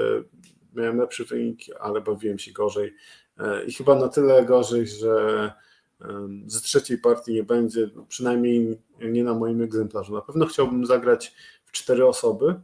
[0.74, 2.94] miałem lepszy wynik, ale bawiłem się gorzej.
[3.38, 5.52] E, I chyba na tyle gorzej, że
[6.46, 10.14] z trzeciej partii nie będzie, no przynajmniej nie na moim egzemplarzu.
[10.14, 11.36] Na pewno chciałbym zagrać
[11.66, 12.56] w cztery osoby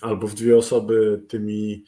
[0.00, 1.84] albo w dwie osoby tymi,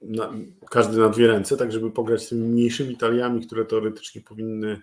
[0.00, 0.32] na,
[0.70, 4.82] każdy na dwie ręce, tak żeby pograć tymi mniejszymi taliami, które teoretycznie powinny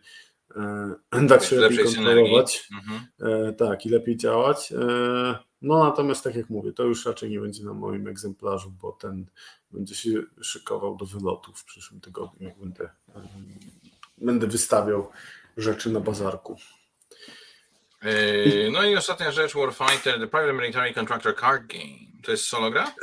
[0.55, 2.69] e, dać się lepiej kontrolować.
[2.73, 3.01] Mhm.
[3.21, 4.71] E, tak, i lepiej działać.
[4.71, 8.91] E, no natomiast tak jak mówię, to już raczej nie będzie na moim egzemplarzu, bo
[8.91, 9.25] ten
[9.71, 10.09] będzie się
[10.41, 12.89] szykował do wylotu w przyszłym tygodniu, jak będę,
[14.17, 15.09] będę wystawiał
[15.57, 16.55] rzeczy na bazarku.
[18.03, 21.99] Yy, No i ostatnia rzecz, Warfighter, The Private Military Contractor Card Game.
[22.23, 22.93] To jest solo gra?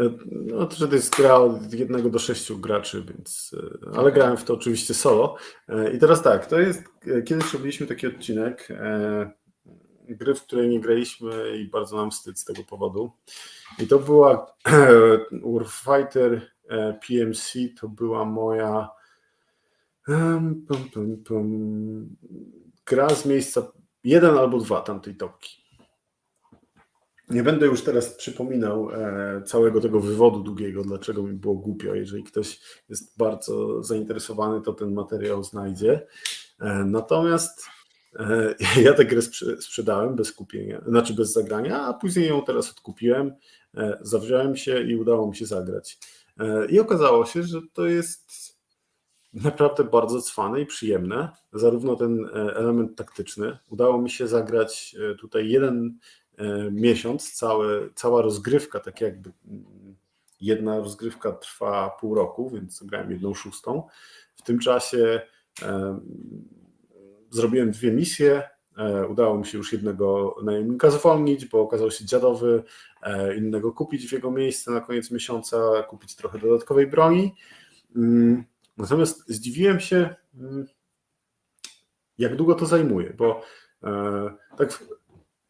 [0.00, 3.54] E, No to, że to jest gra od jednego do sześciu graczy, więc.
[3.92, 5.36] e, Ale grałem w to oczywiście solo.
[5.68, 6.82] E, I teraz tak, to jest.
[7.06, 9.30] e, Kiedyś robiliśmy taki odcinek e,
[10.08, 13.12] gry, w której nie graliśmy i bardzo nam wstyd z tego powodu.
[13.78, 14.54] I to była
[15.44, 18.88] Warfighter e, PMC, to była moja
[20.08, 22.16] em, pum, pum, pum,
[22.86, 23.72] gra z miejsca
[24.04, 25.68] jeden albo dwa tamtej topki.
[27.30, 31.94] Nie będę już teraz przypominał e, całego tego wywodu długiego, dlaczego mi było głupio.
[31.94, 36.06] Jeżeli ktoś jest bardzo zainteresowany, to ten materiał znajdzie.
[36.60, 37.66] E, natomiast
[38.18, 38.54] e,
[38.84, 39.22] ja tę grę
[39.60, 43.34] sprzedałem bez kupienia, znaczy bez zagrania, a później ją teraz odkupiłem,
[44.00, 45.98] zawziąłem się i udało mi się zagrać.
[46.68, 48.57] I okazało się, że to jest
[49.34, 51.28] naprawdę bardzo cwane i przyjemne.
[51.52, 53.58] Zarówno ten element taktyczny.
[53.68, 55.98] Udało mi się zagrać tutaj jeden
[56.38, 59.96] E, miesiąc, całe, cała rozgrywka, tak jakby mm,
[60.40, 63.82] jedna rozgrywka trwa pół roku, więc grałem jedną szóstą.
[64.36, 65.20] W tym czasie
[65.62, 66.00] e,
[67.30, 68.42] zrobiłem dwie misje.
[68.76, 72.62] E, udało mi się już jednego najemnika zwolnić, bo okazał się dziadowy,
[73.36, 77.34] innego kupić w jego miejsce na koniec miesiąca, kupić trochę dodatkowej broni.
[78.78, 80.66] Natomiast zdziwiłem się, mm,
[82.18, 83.42] jak długo to zajmuje, bo
[84.58, 84.84] tak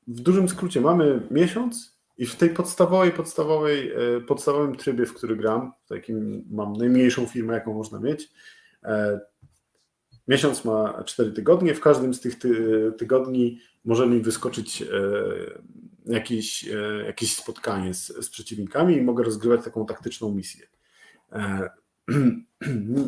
[0.09, 5.37] w dużym skrócie mamy miesiąc i w tej podstawowej, podstawowej, e, podstawowym trybie, w który
[5.37, 8.31] gram, w takim mam najmniejszą firmę, jaką można mieć,
[8.85, 9.21] e,
[10.29, 12.35] miesiąc ma 4 tygodnie, w każdym z tych
[12.99, 14.87] tygodni może mi wyskoczyć e,
[16.07, 16.69] jakieś,
[17.07, 20.67] jakieś spotkanie z, z przeciwnikami i mogę rozgrywać taką taktyczną misję.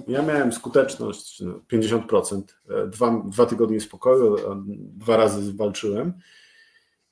[0.09, 1.43] Ja miałem skuteczność
[1.73, 4.37] 50%, no, dwa, dwa tygodnie spokoju,
[4.77, 6.13] dwa razy walczyłem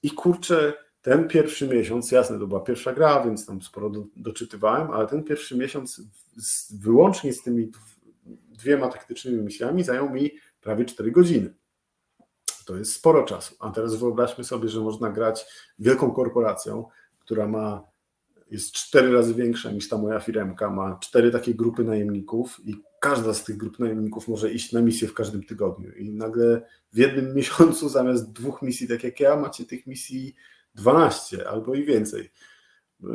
[0.02, 4.90] i kurczę, ten pierwszy miesiąc, jasne, to była pierwsza gra, więc tam sporo do, doczytywałem,
[4.90, 6.02] ale ten pierwszy miesiąc
[6.36, 7.70] z, wyłącznie z tymi
[8.48, 10.30] dwiema taktycznymi misjami zajął mi
[10.60, 11.54] prawie 4 godziny.
[12.64, 13.54] To jest sporo czasu.
[13.60, 15.46] A teraz wyobraźmy sobie, że można grać
[15.78, 16.84] wielką korporacją,
[17.18, 17.87] która ma
[18.50, 23.34] jest cztery razy większa niż ta moja firemka, ma cztery takie grupy najemników i każda
[23.34, 25.92] z tych grup najemników może iść na misję w każdym tygodniu.
[25.92, 30.34] I nagle w jednym miesiącu zamiast dwóch misji, tak jak ja, macie tych misji
[30.74, 32.30] 12 albo i więcej.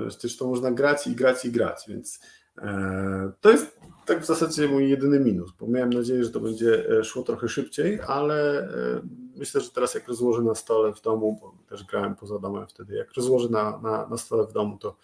[0.08, 2.20] Przecież to można grać i grać i grać, więc
[2.58, 7.00] e, to jest tak w zasadzie mój jedyny minus, bo miałem nadzieję, że to będzie
[7.00, 9.02] e, szło trochę szybciej, ale e,
[9.44, 12.96] myślę, że teraz jak rozłożę na stole w domu, bo też grałem poza domem wtedy,
[12.96, 14.98] jak rozłożę na, na, na stole w domu, to,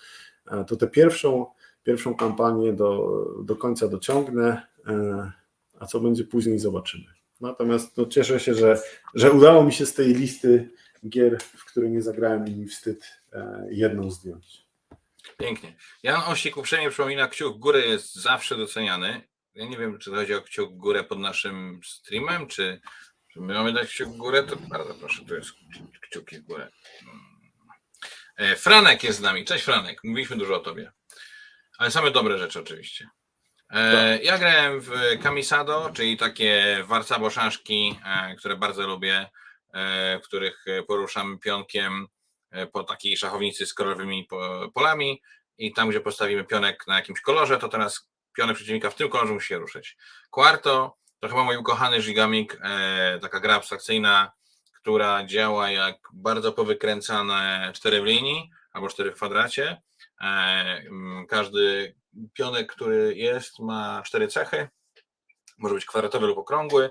[0.67, 1.45] to tę pierwszą,
[1.83, 4.67] pierwszą kampanię do, do końca dociągnę,
[5.79, 7.05] a co będzie później zobaczymy.
[7.41, 8.81] Natomiast no, cieszę się, że,
[9.15, 10.69] że udało mi się z tej listy
[11.09, 13.03] gier, w której nie zagrałem i mi wstyd,
[13.69, 14.65] jedną zdjąć.
[15.37, 15.75] Pięknie.
[16.03, 19.21] Jan Osik uprzejmie przypomina, kciuk w górę jest zawsze doceniany.
[19.55, 22.81] Ja nie wiem, czy chodzi o kciuk w górę pod naszym streamem, czy
[23.39, 25.51] my mamy dać kciuk w górę, to bardzo proszę, to jest
[26.01, 26.69] kciuki w górę.
[28.37, 29.45] E, Franek jest z nami.
[29.45, 30.91] Cześć Franek, mówiliśmy dużo o tobie.
[31.77, 33.09] Ale same dobre rzeczy oczywiście.
[33.69, 34.23] E, tak.
[34.25, 34.91] Ja grałem w
[35.23, 39.25] Kamisado, czyli takie warcabo szaszki, e, które bardzo lubię,
[40.19, 42.07] w których poruszamy pionkiem
[42.51, 44.27] E, po takiej szachownicy z kolorowymi
[44.73, 45.21] polami
[45.57, 49.33] i tam, gdzie postawimy pionek na jakimś kolorze, to teraz pionek przeciwnika w tym kolorze
[49.33, 49.97] musi się ruszyć.
[50.29, 54.31] Quarto to chyba mój ukochany Gigamik, e, taka gra abstrakcyjna,
[54.73, 59.81] która działa jak bardzo powykręcane cztery w linii albo cztery w kwadracie.
[60.21, 60.81] E,
[61.27, 61.95] każdy
[62.33, 64.69] pionek, który jest, ma cztery cechy.
[65.57, 66.89] Może być kwadratowy lub okrągły,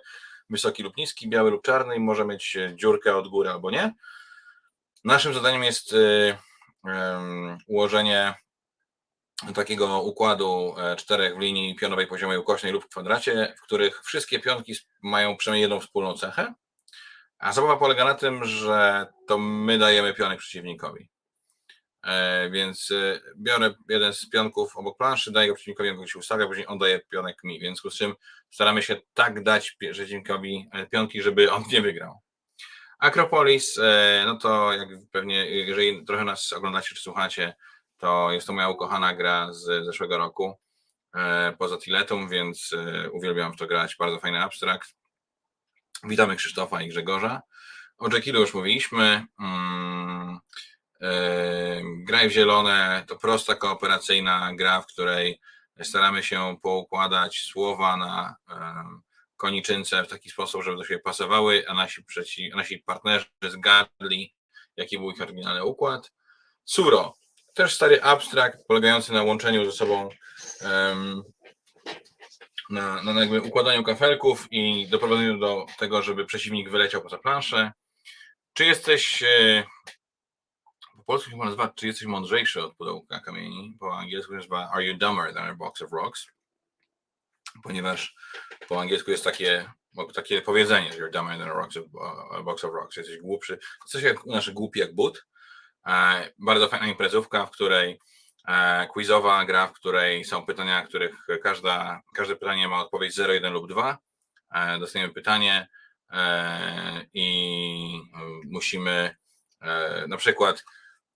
[0.51, 3.95] wysoki lub niski, biały lub czarny i może mieć dziurkę od góry albo nie.
[5.05, 6.37] Naszym zadaniem jest y,
[7.66, 8.35] ułożenie
[9.55, 14.74] takiego układu e, czterech w linii pionowej poziomej ukośnej lub kwadracie, w których wszystkie pionki
[15.03, 16.55] mają przynajmniej jedną wspólną cechę.
[17.39, 21.09] A zabawa polega na tym, że to my dajemy pionek przeciwnikowi.
[22.07, 26.18] E, więc e, biorę jeden z pionków obok planszy, daję go przeciwnikowi, on go się
[26.18, 27.59] ustawia, później on daje pionek mi.
[27.59, 28.14] W związku z czym
[28.51, 32.20] staramy się tak dać przeciwnikowi pionki, żeby on nie wygrał.
[32.99, 33.78] Akropolis,
[34.26, 37.55] no to jak pewnie, jeżeli trochę nas oglądacie czy słuchacie,
[37.99, 40.59] to jest to moja ukochana gra z zeszłego roku,
[41.14, 44.94] e, poza Tiletum, więc e, uwielbiam w to grać, bardzo fajny abstrakt.
[46.05, 47.42] Witamy Krzysztofa i Grzegorza.
[47.99, 49.26] O Jackilu już mówiliśmy.
[49.40, 50.40] Mm,
[52.05, 55.40] graj w zielone to prosta kooperacyjna gra, w której
[55.82, 58.36] staramy się poukładać słowa na
[59.38, 64.34] koniczynce w taki sposób, żeby do siebie pasowały, a nasi, przeci, a nasi partnerzy zgadli,
[64.76, 66.12] jaki był ich oryginalny układ.
[66.64, 67.14] Suro,
[67.59, 70.09] też stary abstrakt polegający na łączeniu ze sobą
[70.62, 71.22] um,
[72.70, 77.72] na, na jakby układaniu kafelków i doprowadzeniu do tego, żeby przeciwnik wyleciał poza planszę.
[78.52, 79.64] Czy jesteś e,
[80.96, 84.96] po polsku chyba nazywa, czy jesteś mądrzejszy od pudełka kamieni, po angielsku nazywa Are you
[84.96, 86.26] dumber than a box of rocks?
[87.62, 88.14] ponieważ
[88.68, 89.70] po angielsku jest takie,
[90.14, 91.76] takie powiedzenie, you're dumber than a, of,
[92.38, 95.24] a box of rocks, jesteś głupszy, jesteś jak nasze głupi jak but,
[96.39, 98.01] bardzo fajna imprezówka, w której
[98.49, 103.53] e, quizowa gra, w której są pytania, których każda, każde pytanie ma odpowiedź 0, 1
[103.53, 103.99] lub 2.
[104.55, 105.68] E, dostajemy pytanie
[107.14, 108.01] i
[108.45, 109.16] musimy
[110.09, 110.64] na przykład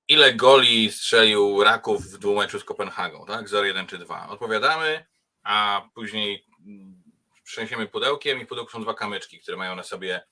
[0.09, 3.49] ile goli strzelił Raków w dwumeczu z Kopenhagą, tak?
[3.49, 4.29] 0, 1 czy 2.
[4.29, 5.07] Odpowiadamy,
[5.43, 6.47] a później
[7.47, 10.23] trzęsiemy pudełkiem i pudełku są dwa kamyczki, które mają na sobie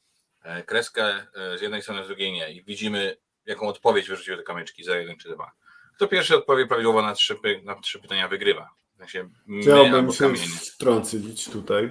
[0.66, 1.26] kreskę
[1.58, 2.52] z jednej strony, z drugiej nie.
[2.52, 3.16] I widzimy
[3.50, 5.52] jaką odpowiedź wyrzuciły te kamyczki, za jeden czy dwa.
[5.96, 8.70] Kto pierwszy odpowie prawidłowo na trzy, na trzy pytania, wygrywa.
[8.94, 9.28] W sensie
[9.62, 10.34] Chciałbym się
[10.74, 11.90] wtrącić tutaj.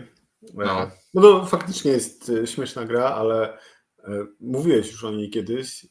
[0.54, 0.92] No.
[1.14, 5.86] no to faktycznie jest e, śmieszna gra, ale e, mówiłeś już o niej kiedyś,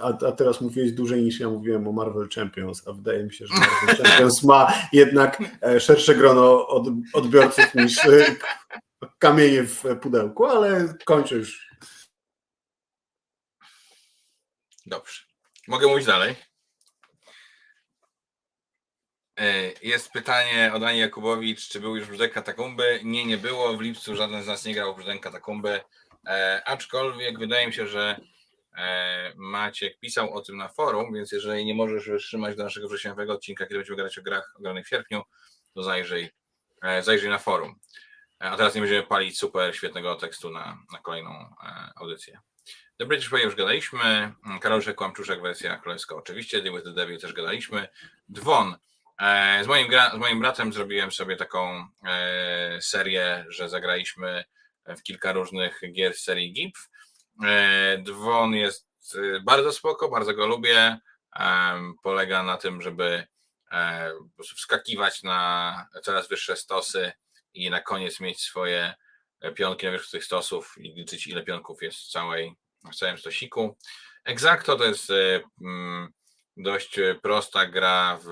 [0.00, 3.46] a, a, teraz mówiłeś dłużej niż ja mówiłem o Marvel Champions, a wydaje mi się,
[3.46, 8.00] że Marvel Champions ma jednak e, szersze grono od, odbiorców niż
[9.18, 11.68] kamienie w pudełku, ale kończę już
[14.86, 15.22] Dobrze.
[15.68, 16.36] Mogę mówić dalej.
[19.40, 23.00] E, jest pytanie od Ani Jakubowicz, czy był już brzdęk katakumby?
[23.04, 23.76] Nie, nie było.
[23.76, 25.80] W lipcu żaden z nas nie grał brzdęk katakumby.
[26.26, 28.20] E, aczkolwiek wydaje mi się, że
[28.76, 33.32] e, Maciek pisał o tym na forum, więc jeżeli nie możesz wytrzymać do naszego wrześniowego
[33.32, 35.22] odcinka, kiedy będziemy grać o grach ogranych w sierpniu,
[35.74, 36.30] to zajrzyj,
[37.00, 37.74] zajrzyj na forum.
[38.38, 41.54] A teraz nie będziemy palić super świetnego tekstu na, na kolejną
[41.96, 42.40] audycję.
[42.96, 47.32] The British Way już gadaliśmy, Karolczek Kłamczuszek wersja królewska oczywiście, Deal with the Devil też
[47.32, 47.88] gadaliśmy,
[48.28, 48.76] Dwon.
[49.20, 54.44] E, z moim, z moim bratem zrobiłem sobie taką e, serię, że zagraliśmy
[54.86, 56.88] w kilka różnych gier z serii GIPF.
[57.44, 58.88] E, Dwon jest
[59.42, 60.98] bardzo spoko, bardzo go lubię.
[62.02, 63.26] Polega na tym, żeby
[64.56, 67.12] wskakiwać na coraz wyższe stosy
[67.54, 68.94] i na koniec mieć swoje
[69.54, 72.56] pionki na wierzchu tych stosów i liczyć ile pionków jest w całej
[72.92, 73.76] w całym stosiku.
[74.24, 76.08] Exacto to jest e, mm,
[76.56, 78.28] dość prosta gra w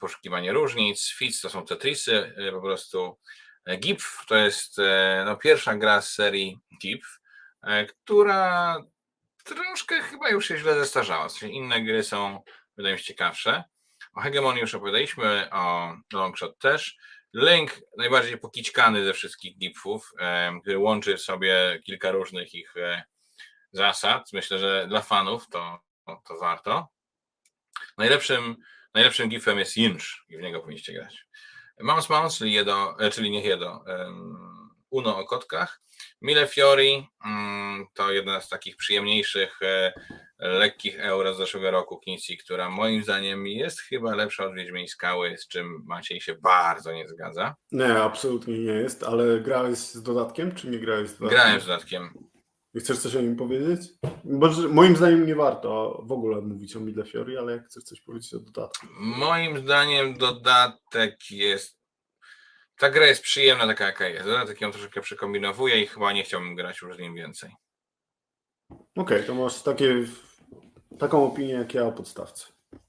[0.00, 1.08] poszukiwanie różnic.
[1.08, 3.18] Fits to są Tetrisy po prostu.
[3.78, 4.76] GIPF to jest
[5.24, 7.20] no, pierwsza gra z serii GIPF,
[7.88, 8.76] która
[9.44, 11.28] troszkę chyba już się źle zestarzała.
[11.42, 12.42] inne gry są,
[12.76, 13.64] wydaje mi się, ciekawsze.
[14.14, 16.96] O Hegemonii już opowiadaliśmy, o Longshot też.
[17.34, 20.12] Link, najbardziej pokićkany ze wszystkich GIPFów,
[20.62, 22.74] który łączy w sobie kilka różnych ich
[23.74, 24.32] zasad.
[24.32, 26.88] Myślę, że dla fanów to, to warto.
[27.98, 28.56] Najlepszym,
[28.94, 31.26] najlepszym gifem jest Jinsz i w niego powinniście grać.
[31.80, 33.84] Mouse Mouse, czyli, jedo, e, czyli niech jedo,
[34.90, 35.80] Uno o kotkach.
[36.22, 39.92] Mille Fiori um, to jedna z takich przyjemniejszych, e,
[40.38, 45.38] lekkich euro z zeszłego roku Kinsey, która moim zdaniem jest chyba lepsza od Wiedźmiej Skały,
[45.38, 47.54] z czym Maciej się bardzo nie zgadza.
[47.72, 51.40] Nie, absolutnie nie jest, ale grałeś z dodatkiem, czy nie grałeś z dodatkiem?
[51.40, 52.14] Grałem z dodatkiem.
[52.80, 53.80] Chcesz coś o nim powiedzieć?
[54.24, 58.00] Bo moim zdaniem nie warto w ogóle mówić o Mille Fiori, ale jak chcesz coś
[58.00, 58.86] powiedzieć o dodatku.
[59.00, 61.78] Moim zdaniem dodatek jest.
[62.78, 64.26] Ta gra jest przyjemna, taka jaka jest.
[64.26, 67.50] Dodatek ją troszeczkę przekombinowuje i chyba nie chciałbym grać już z nim więcej.
[68.70, 69.94] Okej, okay, to masz takie,
[70.98, 72.46] taką opinię jak ja o podstawce.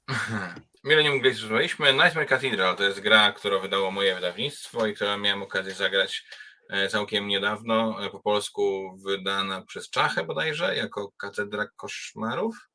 [0.84, 1.92] Millennium Glacier rozmawialiśmy.
[1.92, 6.26] Nightmare Cathedral to jest gra, którą wydało moje wydawnictwo i którą miałem okazję zagrać
[6.88, 12.68] całkiem niedawno, e, po polsku wydana przez Czachę bodajże, jako Katedra Koszmarów.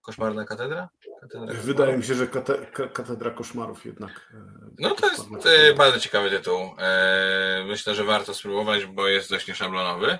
[0.00, 0.88] Koszmarna katedra?
[1.20, 4.32] katedra Wydaje mi się, że kate, katedra koszmarów jednak.
[4.34, 4.36] E,
[4.78, 5.24] no to jest
[5.76, 6.60] bardzo ciekawy tytuł.
[7.66, 10.18] Myślę, że warto spróbować, bo jest dość nieszablonowy.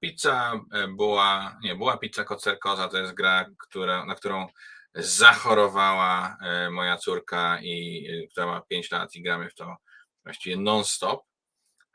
[0.00, 0.60] Pizza
[0.96, 4.46] była, nie, była pizza kocerkoza, to jest gra, która, na którą
[4.94, 6.36] zachorowała
[6.70, 9.76] moja córka i która ma 5 lat i gramy w to
[10.24, 11.29] właściwie non-stop.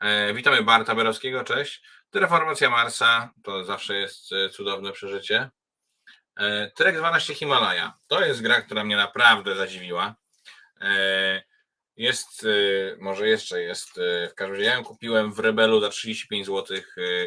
[0.00, 1.82] E, witamy Barta Berowskiego, cześć.
[2.10, 5.50] Terraformacja Marsa to zawsze jest e, cudowne przeżycie.
[6.36, 10.14] E, Trek 12 Himalaja to jest gra, która mnie naprawdę zadziwiła.
[11.96, 12.46] Jest,
[12.98, 16.78] może jeszcze jest, w każdym razie ja ją kupiłem w Rebelu za 35 zł.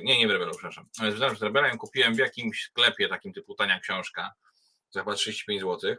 [0.04, 0.90] Nie, nie w Rebelu, przepraszam.
[1.00, 4.34] Ale w Rebelu ją kupiłem w jakimś sklepie takim typu tania książka
[4.90, 5.96] za chyba 35 zł.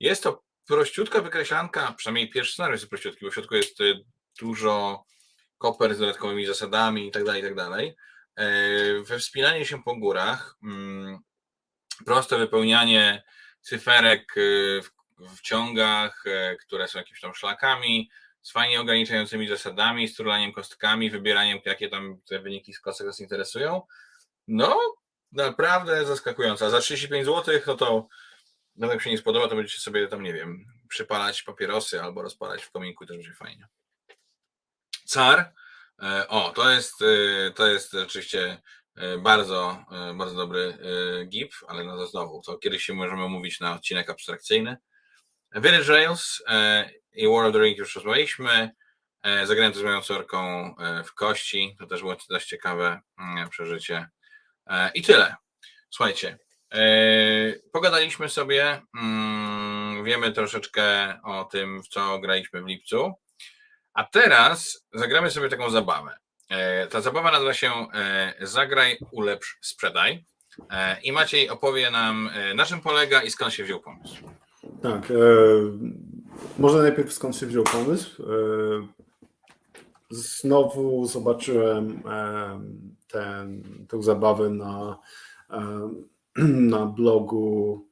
[0.00, 3.78] Jest to prościutka wykreślanka, przynajmniej pierwszy scenariusz jest prościutki, bo w środku jest
[4.40, 5.04] dużo
[5.64, 7.68] koper z dodatkowymi zasadami itd., tak itd.
[7.70, 7.80] Tak
[8.36, 11.18] e, we wspinanie się po górach, mm,
[12.06, 13.22] proste wypełnianie
[13.60, 14.40] cyferek e,
[15.36, 18.10] w ciągach, e, które są jakimiś tam szlakami,
[18.42, 23.20] z fajnie ograniczającymi zasadami, z turlaniem kostkami, wybieraniem, jakie tam te wyniki z kostek nas
[23.20, 23.82] interesują.
[24.48, 24.80] No,
[25.32, 26.66] naprawdę zaskakujące.
[26.66, 28.08] A za 35 zł, no to
[28.76, 32.62] nawet jak się nie spodoba, to będziecie sobie tam, nie wiem, przypalać papierosy albo rozpalać
[32.62, 33.68] w kominku, też będzie fajnie.
[35.04, 35.54] Car.
[36.02, 38.62] E, o, to jest, e, to jest oczywiście
[38.96, 39.84] e, bardzo,
[40.14, 40.78] bardzo dobry
[41.28, 44.76] GIF, ale no to znowu, to kiedyś się możemy mówić na odcinek abstrakcyjny.
[45.54, 46.42] Village Rails
[47.12, 48.70] i World of the Ring już rozmawialiśmy.
[49.44, 50.74] Zagrałem z moją córką
[51.06, 51.76] w kości.
[51.78, 54.08] To też było dość ciekawe mm, przeżycie.
[54.94, 55.36] I tyle.
[55.90, 56.38] Słuchajcie,
[57.72, 58.82] pogadaliśmy sobie.
[59.00, 63.14] Mm, wiemy troszeczkę o tym, w co graliśmy w lipcu.
[63.94, 66.18] A teraz zagramy sobie taką zabawę.
[66.50, 70.24] E, ta zabawa nazywa się e, Zagraj, ulepsz, sprzedaj.
[70.70, 74.24] E, I Maciej opowie nam, na czym polega i skąd się wziął pomysł.
[74.82, 75.10] Tak.
[75.10, 75.14] E,
[76.58, 78.22] może najpierw skąd się wziął pomysł.
[78.22, 78.26] E,
[80.10, 82.60] znowu zobaczyłem e,
[83.08, 84.98] ten, tę zabawę na,
[86.72, 87.86] na blogu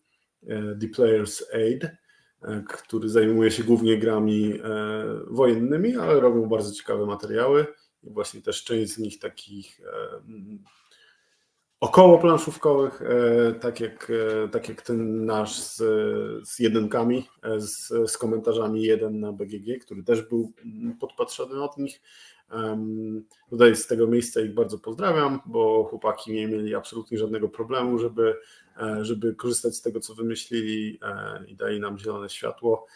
[0.80, 1.90] The Players Aid
[2.68, 4.58] który zajmuje się głównie grami e,
[5.26, 7.66] wojennymi, ale robią bardzo ciekawe materiały
[8.02, 10.20] i właśnie też część z nich takich e,
[11.80, 13.02] około planszówkowych,
[13.60, 14.12] tak jak,
[14.52, 15.76] tak jak ten nasz z,
[16.48, 20.52] z jedynkami, z, z komentarzami jeden na BGG, który też był
[21.00, 22.00] podpatrzony od nich.
[23.50, 28.34] Tutaj z tego miejsca ich bardzo pozdrawiam, bo chłopaki nie mieli absolutnie żadnego problemu, żeby
[28.34, 28.61] E,
[29.00, 32.86] żeby korzystać z tego, co wymyślili e, i dali nam zielone światło.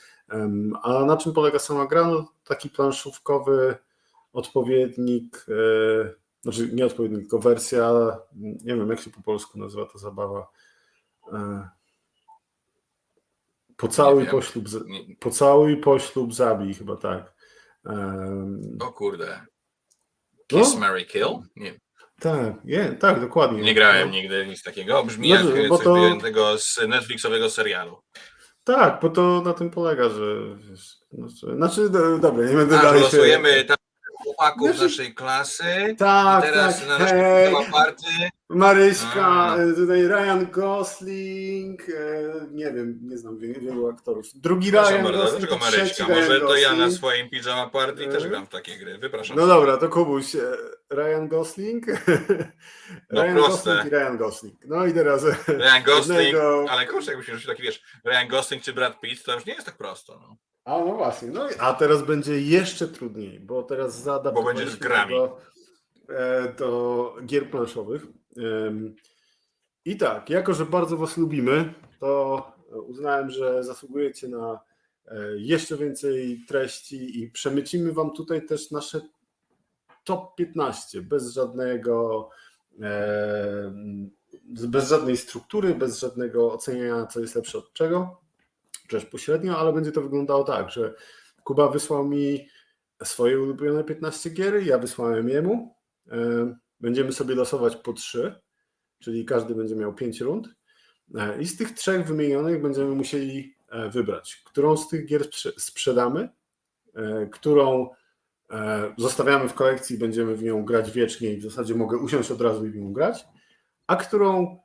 [0.83, 2.05] A na czym polega sama gra?
[2.05, 3.77] No, taki planszówkowy
[4.33, 7.93] odpowiednik, e, znaczy nie odpowiednik, tylko wersja,
[8.35, 10.49] nie wiem jak się po polsku nazywa ta zabawa.
[13.77, 14.65] Pocałuj, poślub,
[15.21, 17.35] pocałuj, poślub, zabij, chyba tak.
[18.81, 19.47] O kurde.
[20.47, 20.81] Kiss, no?
[20.81, 21.43] Mary, Kill?
[21.57, 21.81] Nie.
[22.21, 23.63] Tak, je, tak, dokładnie.
[23.63, 25.05] Nie grałem nigdy nic takiego.
[25.05, 25.95] Brzmi no, jak coś to...
[25.95, 27.99] wyjętego z Netflixowego serialu.
[28.65, 31.91] Tak, bo to na tym polega, że wiesz, znaczy, znaczy
[32.21, 33.65] dobra, nie będę A, dalej losujemy się...
[33.65, 33.77] tam
[34.25, 34.83] chłopaków znaczy...
[34.83, 35.95] naszej klasy.
[35.99, 36.89] Tak, I teraz tak.
[36.89, 38.07] na naszej party
[38.49, 39.57] Maryśka, A.
[39.57, 41.93] E, tutaj Ryan Gosling, e,
[42.51, 44.27] nie wiem, nie znam wielu aktorów.
[44.35, 46.09] Drugi Ryan bardzo, Gosling, dlaczego Maryśka?
[46.09, 48.09] Może to ja na swoim pijama party e...
[48.09, 49.37] też gram w takie gry, wypraszam.
[49.37, 50.57] No dobra, to Kubuś, e,
[50.91, 51.87] Ryan Gosling,
[53.11, 53.71] no Ryan proste.
[53.71, 54.55] Gosling i Ryan Gosling.
[54.67, 55.25] No i teraz...
[55.49, 56.67] Ryan Gosling, jednego...
[56.71, 59.67] ale kurczę, jakbyś już taki, wiesz, Ryan Gosling czy Brad Pitt, to już nie jest
[59.67, 60.21] tak prosto.
[60.21, 60.37] No.
[60.65, 64.33] A no właśnie, no a teraz będzie jeszcze trudniej, bo teraz zada...
[64.33, 65.15] Bo będzie z grami.
[65.15, 65.39] Do,
[66.59, 68.07] do gier planszowych.
[69.85, 72.53] I tak, jako że bardzo Was lubimy, to
[72.87, 74.61] uznałem, że zasługujecie na
[75.07, 79.01] e, jeszcze więcej treści i przemycimy Wam tutaj też nasze
[80.07, 82.29] top 15 bez żadnego
[82.83, 83.73] e,
[84.69, 88.21] bez żadnej struktury, bez żadnego oceniania, co jest lepsze od czego,
[88.89, 90.95] też pośrednio, ale będzie to wyglądało tak, że
[91.45, 92.49] Kuba wysłał mi
[93.05, 95.75] swoje ulubione 15 gier, ja wysłałem jemu.
[96.11, 98.41] E, Będziemy sobie losować po trzy,
[98.99, 100.49] czyli każdy będzie miał pięć rund.
[101.15, 103.57] E, I z tych trzech wymienionych będziemy musieli
[103.91, 105.23] wybrać, którą z tych gier
[105.59, 106.29] sprzedamy,
[107.33, 107.91] którą
[108.99, 112.67] zostawiamy w kolekcji, będziemy w nią grać wiecznie i w zasadzie mogę usiąść od razu
[112.67, 113.25] i w nią grać,
[113.87, 114.59] a którą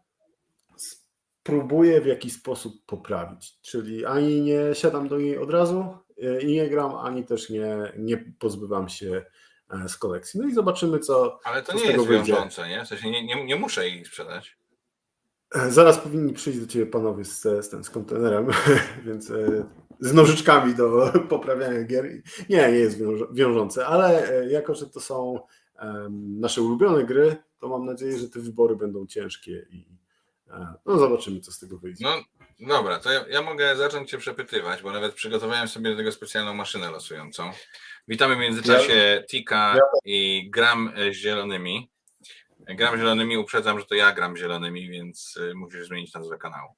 [0.78, 3.62] spróbuję w jakiś sposób poprawić.
[3.62, 5.98] Czyli ani nie siadam do niej od razu
[6.42, 9.26] i nie gram, ani też nie, nie pozbywam się
[9.72, 10.40] E, z kolekcji.
[10.40, 11.40] No i zobaczymy, co.
[11.44, 12.86] Ale to nie jest wiążące, nie?
[12.86, 14.58] W sensie nie, nie, nie muszę ich sprzedać.
[15.56, 18.48] E, zaraz powinni przyjść do ciebie panowie z, z, z kontenerem,
[19.06, 19.66] więc e,
[20.02, 22.06] z nożyczkami do poprawiania gier.
[22.49, 22.99] Nie, nie jest
[23.32, 25.39] wiążące, ale jako, że to są
[26.20, 29.86] nasze ulubione gry, to mam nadzieję, że te wybory będą ciężkie i
[30.86, 32.06] no zobaczymy, co z tego wyjdzie.
[32.06, 32.22] No
[32.68, 36.54] dobra, to ja, ja mogę zacząć Cię przepytywać, bo nawet przygotowałem sobie do tego specjalną
[36.54, 37.52] maszynę losującą.
[38.08, 41.89] Witamy w międzyczasie Tika i gram z zielonymi.
[42.60, 46.70] Gram zielonymi, uprzedzam, że to ja gram zielonymi, więc musisz zmienić nazwę kanału.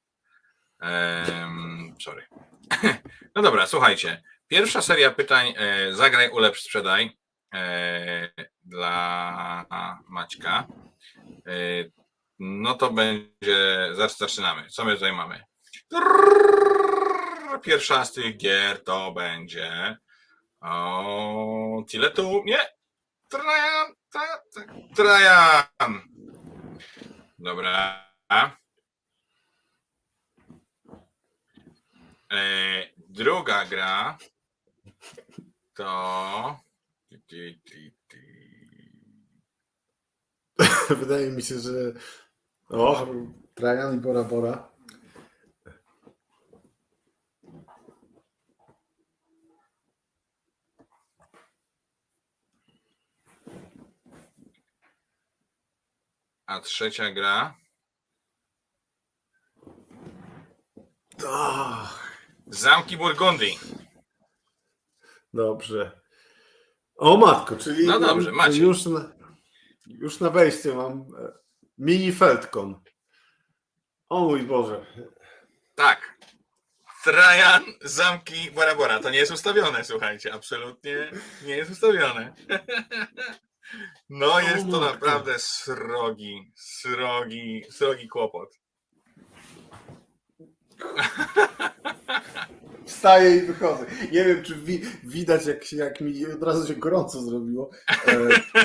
[0.84, 2.28] Um, sorry.
[3.36, 4.24] No dobra, słuchajcie.
[4.48, 7.18] Pierwsza seria pytań e, zagraj, ulepsz, sprzedaj
[7.54, 8.30] e,
[8.64, 10.68] dla Maćka.
[11.48, 11.54] E,
[12.40, 14.70] no to będzie, zaczynamy.
[14.70, 15.44] Co my tutaj mamy?
[17.62, 19.98] Pierwsza z tych gier to będzie
[20.64, 21.84] o,
[22.16, 22.44] tu?
[22.46, 22.60] Nie.
[23.30, 23.94] Trajan.
[24.96, 26.02] Trajan.
[27.40, 28.04] Dobra.
[32.98, 34.18] Druga gra
[35.74, 36.60] to.
[41.00, 41.94] Wydaje mi się, że.
[42.70, 43.08] O,
[43.56, 44.74] Trajan i Bora Bora.
[56.54, 57.56] a trzecia gra
[61.28, 62.13] Ach,
[62.48, 63.60] Zamki Burgundii.
[65.34, 66.02] dobrze.
[66.98, 68.58] O matko, czyli No dobrze, macie.
[68.58, 69.14] już na,
[69.88, 71.32] już na wejście mam e,
[71.78, 72.82] mini Feldcon.
[74.10, 74.86] O mój Boże.
[75.76, 76.18] Tak.
[77.04, 79.00] Trajan, zamki Bora Bora.
[79.00, 80.34] To nie jest ustawione, słuchajcie.
[80.34, 81.12] Absolutnie
[81.46, 82.34] nie jest ustawione.
[84.10, 88.50] No jest to naprawdę srogi, srogi, srogi kłopot.
[92.86, 93.86] Wstaję i wychodzę.
[94.12, 97.70] Nie wiem, czy wi- widać, jak, się, jak mi od razu się gorąco zrobiło.
[98.08, 98.18] E,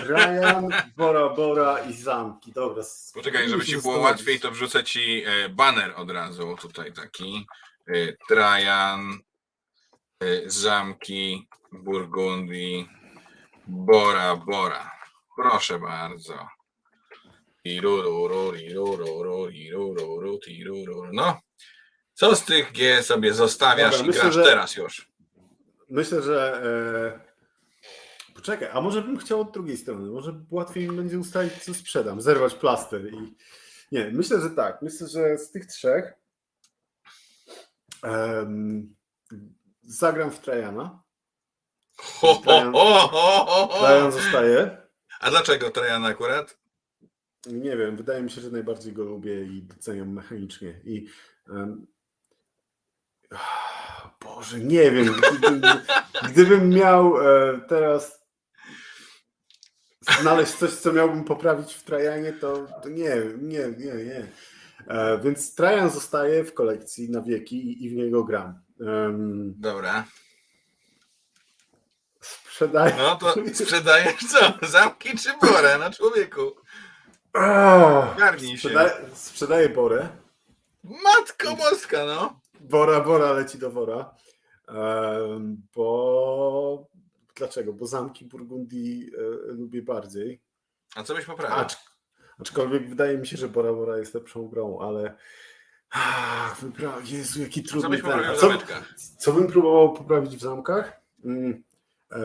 [0.03, 2.53] Ryan, Bora Bora i zamki.
[2.53, 2.83] Dobra.
[3.15, 6.57] Poczekaj, żeby ci było łatwiej, to wrzucę ci e, baner od razu.
[6.61, 7.47] Tutaj taki.
[7.89, 7.93] E,
[8.29, 9.19] Trajan,
[10.23, 12.89] e, zamki Burgundii,
[13.67, 14.91] Bora Bora.
[15.37, 16.49] Proszę bardzo.
[21.13, 21.41] No.
[22.19, 25.13] Co z tych G sobie zostawiasz Dobra, i myślę, grasz że- teraz już?
[25.91, 26.63] Myślę, że.
[26.65, 28.35] E...
[28.35, 30.11] Poczekaj, a może bym chciał od drugiej strony?
[30.11, 33.37] Może łatwiej mi będzie ustalić, co sprzedam, zerwać plaster i.
[33.93, 34.83] Nie, myślę, że tak.
[34.83, 36.13] Myślę, że z tych trzech
[39.83, 41.03] zagram w Trajana.
[41.97, 43.79] Ho, ho, ho, ho, ho.
[43.79, 44.77] Trajan zostaje.
[45.21, 46.59] A dlaczego Trajan akurat?
[47.47, 50.81] Nie wiem, wydaje mi się, że najbardziej go lubię i doceniam mechanicznie.
[50.85, 51.07] I
[51.47, 51.69] ah,
[54.25, 55.21] Boże, nie wiem.
[56.29, 58.25] Gdybym, miał e, teraz
[60.21, 64.27] znaleźć coś, co miałbym poprawić w Trajanie, to, to nie, nie, nie, nie.
[64.89, 68.61] E, więc Trajan zostaje w kolekcji na wieki i, w niego gram.
[69.57, 70.05] Dobra.
[72.21, 72.95] sprzedaję.
[72.99, 74.67] No to sprzedajesz co?
[74.67, 76.57] Zamki czy borę na człowieku?
[77.33, 78.57] Ah, Garnij się.
[78.57, 80.09] sprzedaję, sprzedaję Borę.
[80.85, 82.41] Matko boska, no.
[82.69, 84.15] Bora, Bora leci do wora.
[85.75, 86.87] Bo
[87.37, 87.73] dlaczego?
[87.73, 90.41] Bo zamki Burgundii e, lubię bardziej.
[90.95, 91.57] A co byś poprawił?
[91.57, 91.77] Acz,
[92.41, 95.17] aczkolwiek wydaje mi się, że Bora Bora jest lepszą grą, ale.
[95.91, 98.53] Ach, wypra- Jezu, jaki Co trudny byś A w Co,
[99.19, 101.01] co bym próbował poprawić w zamkach?
[101.25, 101.65] Mm,
[102.13, 102.19] e,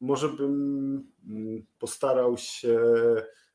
[0.00, 0.52] może bym
[1.28, 2.78] mm, postarał się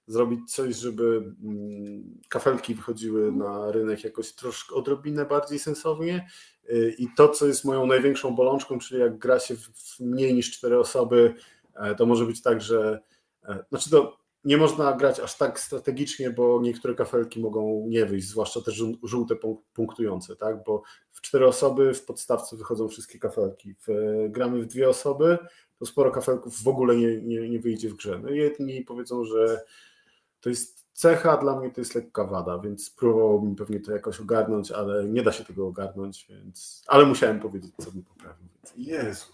[0.10, 6.28] zrobić coś, żeby mm, kafelki wychodziły na rynek jakoś troszkę odrobinę bardziej sensownie.
[6.70, 10.52] Y, I to, co jest moją największą bolączką, czyli jak gra się w, mniej niż
[10.52, 11.36] cztery osoby,
[11.76, 13.00] e, to może być tak, że
[13.44, 18.28] e, znaczy to nie można grać aż tak strategicznie, bo niektóre kafelki mogą nie wyjść,
[18.28, 20.64] zwłaszcza te żół- żółte punk- punktujące, tak?
[20.64, 20.82] Bo
[21.12, 23.76] w cztery osoby w podstawce wychodzą wszystkie kafelki.
[23.88, 23.88] W,
[24.30, 25.38] gramy w dwie osoby,
[25.80, 28.20] to sporo kafelków w ogóle nie, nie, nie wyjdzie w grze.
[28.24, 29.62] No jedni powiedzą, że
[30.42, 34.72] to jest cecha, dla mnie to jest lekka wada, więc próbowałbym pewnie to jakoś ogarnąć,
[34.72, 36.84] ale nie da się tego ogarnąć, więc...
[36.88, 38.48] Ale musiałem powiedzieć, co bym poprawił.
[38.56, 38.88] Więc...
[38.88, 39.26] Jezu.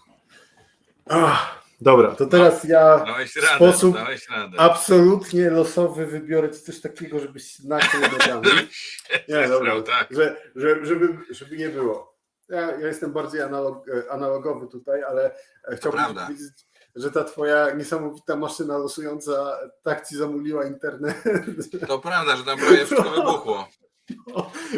[1.08, 4.60] Ach, dobra, to teraz ja Dałeś radę, sposób dałeś radę.
[4.60, 8.48] absolutnie losowy wybiorę coś takiego, żebyś nakrył nogami.
[9.28, 10.08] Nie, dobra, tak.
[10.10, 12.16] że, że, żeby, żeby nie było.
[12.48, 15.34] Ja, ja jestem bardziej analog, e, analogowy tutaj, ale
[15.68, 16.65] e, chciałbym powiedzieć,
[16.96, 21.22] że ta twoja niesamowita maszyna losująca tak ci zamuliła internet.
[21.88, 23.68] To prawda, że tam prawie wszystko wybuchło.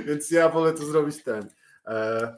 [0.06, 1.50] Więc ja wolę to zrobić ten.
[1.86, 2.36] E,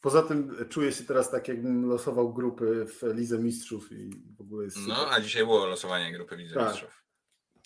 [0.00, 4.64] Poza tym czuję się teraz tak, jakbym losował grupy w Lidze Mistrzów i w ogóle
[4.64, 4.94] jest super.
[4.96, 6.68] No, a dzisiaj było losowanie grupy Widzę Tak.
[6.68, 7.04] Mistrzów.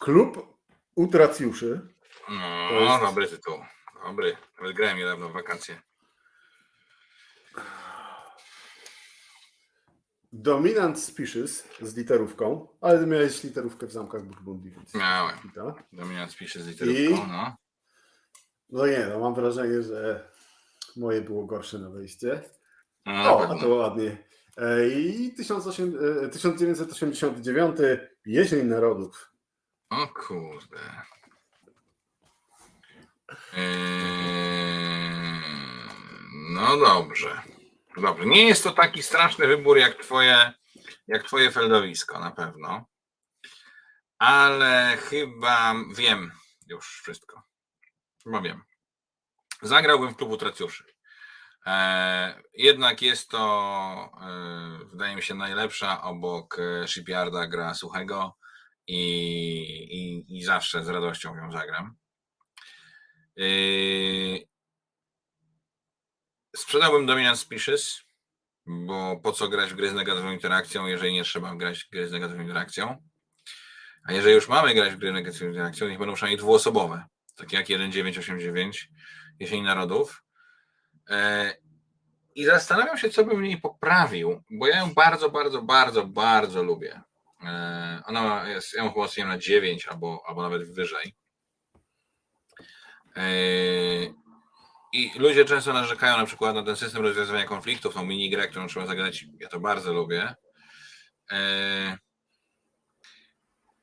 [0.00, 0.54] Klub
[0.94, 1.80] Utracjuszy.
[2.28, 3.54] No, jest- dobry tytuł.
[4.06, 4.36] Dobry.
[4.60, 5.82] Nawet grałem niedawno w wakacje.
[10.36, 15.38] Dominant Species z literówką, ale ty miałeś literówkę w zamkach Burgundii, więc Miałem.
[15.38, 15.74] kita.
[15.92, 17.28] Dominant pisze z literówką, I?
[17.28, 17.56] no.
[18.70, 20.28] No nie, no mam wrażenie, że
[20.96, 22.42] moje było gorsze na wejście.
[23.06, 24.16] no O, a to ładnie.
[24.56, 25.94] E, I 1800
[26.24, 27.76] e, 1989
[28.26, 29.30] Jesień Narodów.
[29.90, 30.78] O kurde.
[33.56, 34.14] Eee,
[36.50, 37.42] No dobrze.
[37.96, 38.26] Dobrze.
[38.26, 40.52] Nie jest to taki straszny wybór jak twoje,
[41.08, 42.86] jak twoje feldowisko na pewno.
[44.18, 46.32] Ale chyba wiem
[46.66, 47.42] już wszystko.
[48.24, 48.62] Chyba wiem.
[49.62, 50.84] Zagrałbym w klubu Tracjuszy.
[51.66, 58.36] E, jednak jest to, e, wydaje mi się, najlepsza obok e, Shipyarda gra Suchego
[58.86, 59.00] i,
[59.68, 61.96] i, i zawsze z radością ją zagram.
[66.56, 68.02] Sprzedałbym Dominant Species,
[68.66, 72.08] bo po co grać w gry z negatywną interakcją, jeżeli nie trzeba grać w gry
[72.08, 72.96] z negatywną interakcją.
[74.04, 77.04] A jeżeli już mamy grać w gry negatywną interakcją, niech będą przynajmniej dwuosobowe,
[77.36, 78.88] takie jak 1989,
[79.40, 80.22] Jesień Narodów.
[81.10, 81.52] E,
[82.34, 87.00] I zastanawiam się, co bym niej poprawił, bo ja ją bardzo, bardzo, bardzo, bardzo lubię.
[87.44, 91.14] E, Ona jest, ja ją chyba na 9 albo, albo nawet wyżej.
[94.94, 98.86] I ludzie często narzekają na przykład na ten system rozwiązywania konfliktów, tą minigrę, którą trzeba
[98.86, 99.24] zagrać.
[99.40, 100.34] Ja to bardzo lubię.
[101.30, 101.98] E,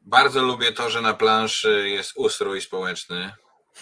[0.02, 3.32] Bardzo lubię to, że na planszy jest ustrój społeczny,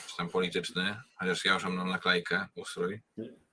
[0.07, 3.01] czy tam polityczny, chociaż ja już mam naklejkę, ustrój.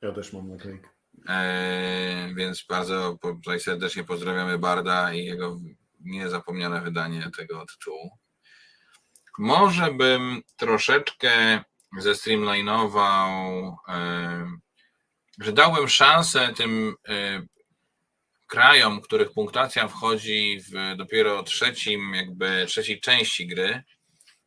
[0.03, 0.89] Ja też mam naklejkę.
[1.29, 5.57] E, więc bardzo tutaj serdecznie pozdrawiamy Barda i jego
[6.01, 8.11] niezapomniane wydanie tego tytułu.
[9.39, 11.65] Może bym troszeczkę
[12.03, 13.77] zestreamlinował,
[15.41, 16.95] że dałbym szansę tym
[18.47, 23.83] krajom, których punktacja wchodzi w dopiero trzecim, jakby trzeciej części gry,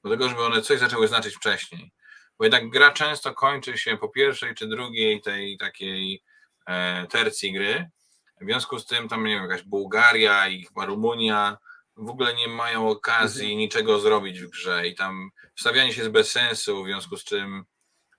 [0.04, 1.92] do tego, żeby one coś zaczęły znaczyć wcześniej.
[2.38, 6.24] Bo jednak gra często kończy się po pierwszej czy drugiej tej takiej
[6.68, 7.90] e, tercji gry.
[8.42, 11.58] W związku z tym tam, nie wiem, jakaś Bułgaria i chyba Rumunia
[12.00, 16.32] w ogóle nie mają okazji niczego zrobić w grze i tam wstawianie się jest bez
[16.32, 17.64] sensu, w związku z czym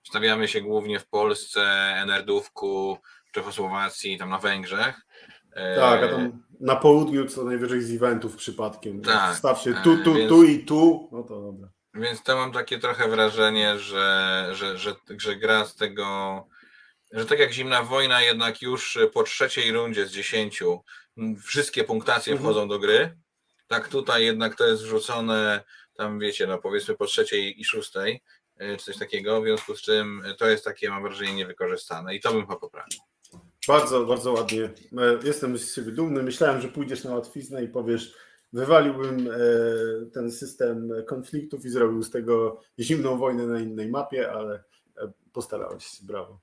[0.03, 1.61] wstawiamy się głównie w Polsce,
[1.95, 2.97] Enerdówku,
[3.31, 5.01] Czechosłowacji, tam na Węgrzech.
[5.53, 9.01] E, Tak, a tam na południu co najwyżej z eventów przypadkiem.
[9.01, 11.09] Tak, Staw się e, tu, tu, więc- tu i tu.
[11.11, 11.69] No to dobra.
[11.93, 16.47] Więc to mam takie trochę wrażenie, że, że, że, że gra z tego,
[17.11, 20.83] że tak jak Zimna Wojna, jednak już po trzeciej rundzie z dziesięciu
[21.43, 22.45] wszystkie punktacje Mhm.
[22.53, 23.17] wchodzą do gry.
[23.71, 28.23] Tak tutaj jednak to jest wrzucone tam wiecie, no powiedzmy po trzeciej i szóstej,
[28.57, 32.19] e, czy coś takiego, w związku z czym to jest takie, mam wrażenie, niewykorzystane i
[32.19, 32.99] to bym chyba poprawił.
[33.67, 34.63] Bardzo, bardzo ładnie.
[34.63, 36.23] E, Jestem z siebie dumny.
[36.23, 38.15] Myślałem, że pójdziesz na łatwiznę i powiesz,
[38.53, 39.35] wywaliłbym e,
[40.13, 44.63] ten system konfliktów i zrobił z tego zimną wojnę na innej mapie, ale
[44.97, 46.05] e, postarałeś się.
[46.05, 46.39] Brawo.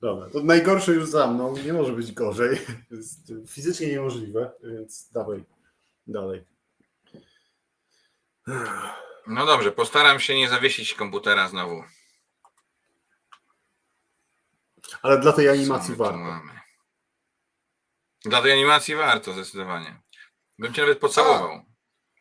[0.00, 1.56] Dobra, to najgorsze już za mną.
[1.56, 2.58] Nie może być gorzej.
[2.90, 5.44] Jest fizycznie niemożliwe, więc dawaj
[6.06, 6.44] dalej.
[9.26, 11.84] No dobrze, postaram się nie zawiesić komputera znowu.
[15.02, 16.18] Ale dla tej animacji warto.
[16.18, 16.52] mamy?
[18.24, 20.00] Dla tej animacji warto, zdecydowanie.
[20.58, 21.64] Bym cię nawet pocałował,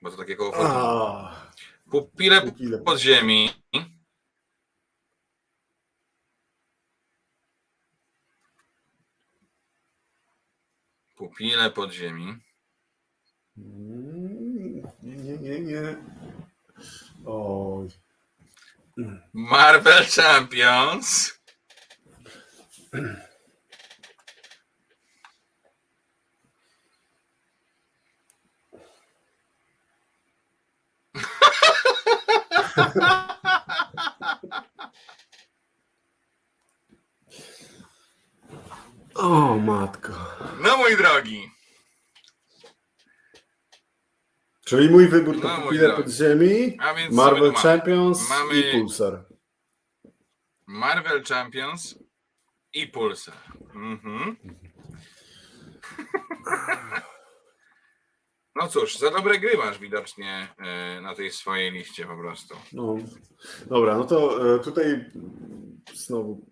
[0.02, 1.48] bo to takie koło A,
[1.92, 3.50] Pupile ile podziemi.
[11.18, 12.38] Pupile podziemi.
[13.58, 15.98] Mm, Nie, nie, nie, nie.
[17.26, 17.88] Oj.
[19.34, 21.40] Marvel Champions.
[39.18, 40.14] O matko.
[40.62, 41.52] No mój drogi.
[44.66, 46.04] Czyli mój wybór to No, mój Pupile drogi.
[46.04, 47.54] Podziemi, A więc co Marvel mamy?
[47.58, 49.26] Champions Mamy- i Pulsar.
[50.68, 52.00] Marvel Champions
[52.74, 53.38] i Pulsar.
[53.76, 54.36] Mhm.
[58.56, 62.56] No cóż, za dobre gry masz widocznie e, na tej swojej liście po prostu.
[62.74, 62.96] No.
[63.66, 65.06] Dobra, no to e, tutaj
[65.94, 66.46] znowu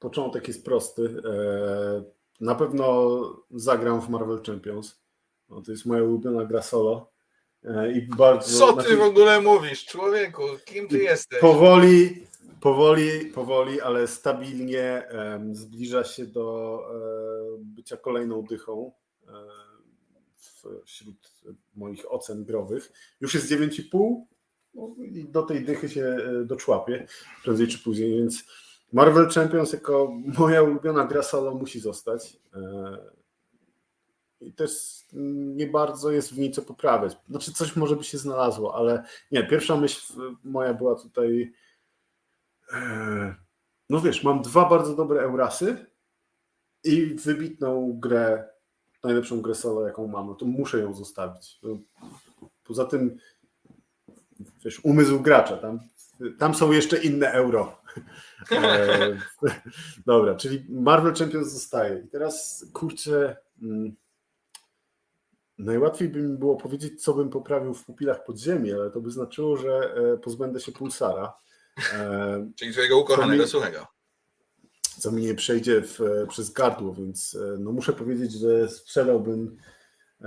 [0.00, 1.22] początek jest prosty.
[1.24, 3.20] E, Na pewno
[3.50, 5.00] zagram w Marvel Champions.
[5.48, 7.10] No, to jest moja ulubiona gra solo.
[7.64, 8.58] E, I bardzo.
[8.58, 10.42] Co znaczy- ty w ogóle mówisz, człowieku?
[10.64, 11.40] Kim ty jesteś?
[11.40, 12.26] Powoli,
[12.60, 15.02] powoli, powoli, ale stabilnie
[15.52, 18.92] zbliża się do e, bycia kolejną dychą
[20.84, 21.16] wśród
[21.74, 22.92] moich ocen growych.
[23.20, 24.24] Już jest 9,5
[24.74, 27.06] no, i do tej dychy się doczłapię
[27.44, 28.44] prędzej czy później, więc
[28.92, 32.36] Marvel Champions jako moja ulubiona gra solo musi zostać.
[32.54, 32.98] E,
[34.40, 34.70] I też
[35.56, 37.16] nie bardzo jest w niej co poprawiać.
[37.28, 40.12] Znaczy coś może by się znalazło, ale nie, pierwsza myśl
[40.44, 41.52] moja była tutaj
[42.72, 43.34] Eee,
[43.90, 45.86] No wiesz, mam dwa bardzo dobre Eurasy
[46.84, 48.48] i wybitną grę,
[49.04, 51.58] najlepszą grę solo, jaką mam, no to muszę ją zostawić.
[51.62, 51.78] No,
[52.64, 53.18] Poza tym,
[54.64, 55.80] wiesz, umysł gracza, tam,
[56.38, 57.79] tam są jeszcze inne euro.
[58.50, 59.18] Eee,
[60.06, 62.02] Dobra, czyli Marvel Champions zostaje.
[62.06, 63.96] I teraz, kurczę, mm,
[65.58, 69.56] najłatwiej by mi było powiedzieć, co bym poprawił w pupilach podziemi, ale to by znaczyło,
[69.56, 71.32] że e, pozbędę się Pulsara.
[71.92, 73.86] E, Czyli twojego ukochanego słuchego.
[74.98, 75.98] co mi nie przejdzie w,
[76.28, 79.56] przez gardło, więc e, no muszę powiedzieć, że sprzedałbym
[80.20, 80.26] e,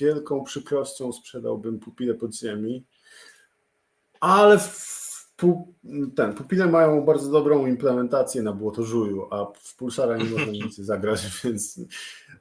[0.00, 2.86] wielką przykrością sprzedałbym pupilę podziemi,
[4.20, 5.01] ale w,
[6.16, 11.20] ten, pupile mają bardzo dobrą implementację na błotożuju, a w Pulsara nie można nic zagrać,
[11.44, 11.80] więc...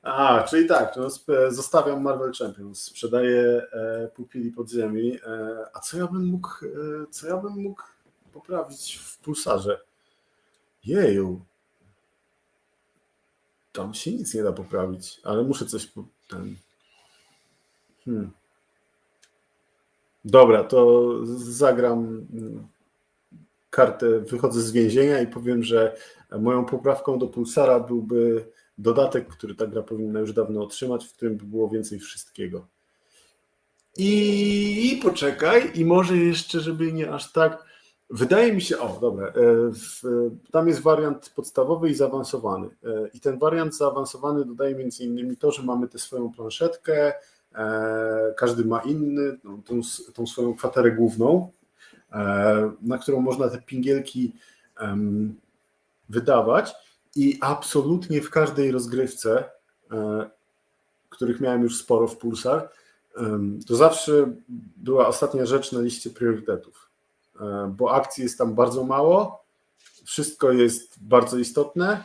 [0.02, 1.08] A, czyli tak, no,
[1.50, 7.28] zostawiam Marvel Champions, sprzedaję e, pupili podziemi, e, a co ja bym mógł, e, co
[7.28, 7.84] ja bym mógł
[8.34, 9.82] poprawić w Pulsarze?
[10.86, 11.42] Jeju,
[13.72, 15.92] tam się nic nie da poprawić, ale muszę coś
[16.30, 16.56] ten.
[18.06, 18.32] Hmm.
[20.26, 22.68] Dobra, to zagram mm,
[23.72, 25.96] kartę, wychodzę z więzienia i powiem, że
[26.40, 28.46] moją poprawką do Pulsara byłby
[28.78, 32.68] dodatek, który ta gra powinna już dawno otrzymać, w którym by było więcej wszystkiego.
[33.98, 37.66] I, poczekaj, i może jeszcze, żeby nie aż tak.
[38.10, 39.34] Wydaje mi się, o dobra, e,
[39.72, 40.02] w,
[40.52, 42.68] tam jest wariant podstawowy i zaawansowany.
[42.68, 47.14] E, I ten wariant zaawansowany dodaje między innymi to, że mamy tę swoją planszetkę,
[47.56, 49.82] e, każdy ma inny, tą,
[50.14, 51.52] tą swoją kwaterę główną,
[52.82, 54.34] na którą można te pingielki
[56.10, 56.74] wydawać.
[57.16, 59.50] I absolutnie w każdej rozgrywce,
[59.92, 60.30] e,
[61.10, 62.70] których miałem już sporo w Pulsar,
[63.68, 64.34] to zawsze
[64.78, 66.90] była ostatnia rzecz na liście priorytetów.
[67.42, 69.44] E, bo akcji jest tam bardzo mało,
[70.04, 72.04] wszystko jest bardzo istotne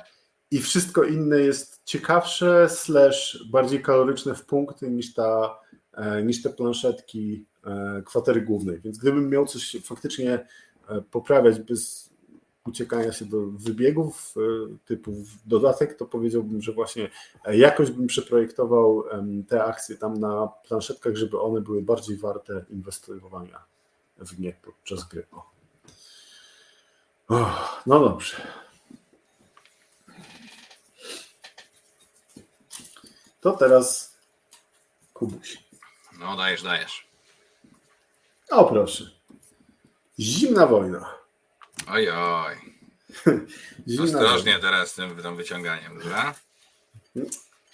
[0.50, 5.65] i wszystko inne jest ciekawsze, slash bardziej kaloryczne w punkty niż, ta, e,
[6.24, 8.81] niż te planszetki e, kwatery głównej.
[8.81, 10.47] Więc gdybym miał coś faktycznie
[10.89, 12.10] e, poprawiać bez
[12.66, 15.12] uciekania się do wybiegów e, typu
[15.47, 17.10] dodatek, to powiedziałbym, że właśnie
[17.44, 19.05] e, jakoś bym przeprojektował
[19.48, 23.64] te akcje tam na planszetkach, żeby one były bardziej warte inwestowania
[24.18, 25.27] w nie podczas gry.
[27.86, 28.36] No dobrze.
[33.40, 34.16] To teraz
[35.16, 35.65] Kubuś.
[36.18, 37.09] No dajesz, dajesz.
[38.51, 39.10] O proszę.
[40.20, 41.14] Zimna wojna.
[41.88, 42.55] Oj, oj.
[43.88, 46.34] Zimna Ostrożnie teraz z tym, tym wyciąganiem, dobra?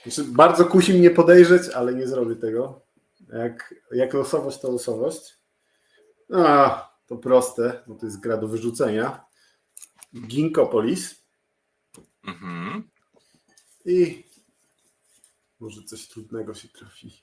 [0.03, 2.81] Znaczy, bardzo kusi mnie podejrzeć, ale nie zrobię tego.
[3.33, 5.37] Jak, jak losowość, to losowość.
[6.35, 9.25] A, to proste, bo to jest gra do wyrzucenia.
[10.27, 11.23] Ginkopolis
[12.25, 12.91] Mhm.
[13.85, 14.25] i
[15.61, 17.23] może coś trudnego się trafi.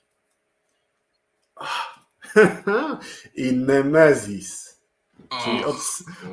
[3.34, 4.80] I Nemezis,
[5.44, 5.76] czyli od,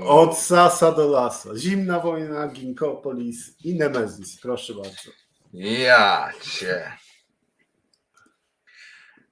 [0.01, 1.55] od Sasa do Lasa.
[1.55, 4.41] Zimna wojna, Ginkopolis i Nemezis.
[4.41, 5.11] Proszę bardzo.
[5.53, 6.91] Ja cię.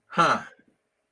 [0.07, 0.47] Ha.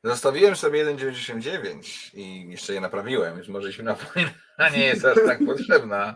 [0.03, 4.31] Zostawiłem sobie 1,99 i jeszcze je naprawiłem, więc może zimna wojna
[4.73, 6.15] nie jest aż tak potrzebna.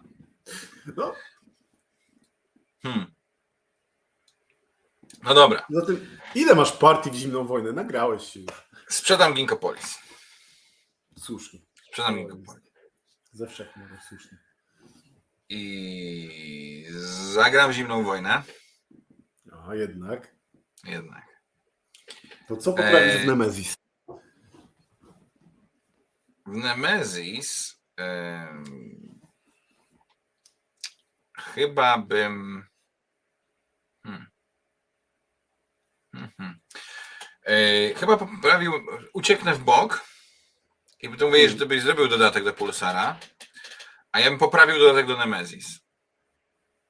[0.96, 1.14] No,
[2.84, 3.17] Hmm.
[5.28, 7.72] No dobra, zatem ile masz partii w zimną wojnę?
[7.72, 8.40] Nagrałeś się
[8.88, 10.00] sprzedam Ginkopolis.
[11.18, 11.60] Słusznie.
[11.88, 12.64] Sprzedam Ginkopolis.
[13.32, 14.38] Ze wszechmiar słusznie.
[15.50, 16.88] I
[17.34, 18.44] zagram zimną wojnę.
[19.68, 20.36] A jednak.
[20.84, 21.26] Jednak.
[22.48, 23.24] To co poprawisz Eee.
[23.24, 23.78] w Nemezis?
[26.46, 28.64] W Nemezis em,
[31.38, 32.66] chyba bym.
[34.04, 34.28] Hmm.
[36.18, 36.60] Mhm.
[37.46, 38.74] E, chyba poprawił.
[39.14, 40.06] Ucieknę w bok
[41.02, 43.20] i potem mówię, że ty byś zrobił dodatek do Pulsara,
[44.12, 45.80] a ja bym poprawił dodatek do Nemezis.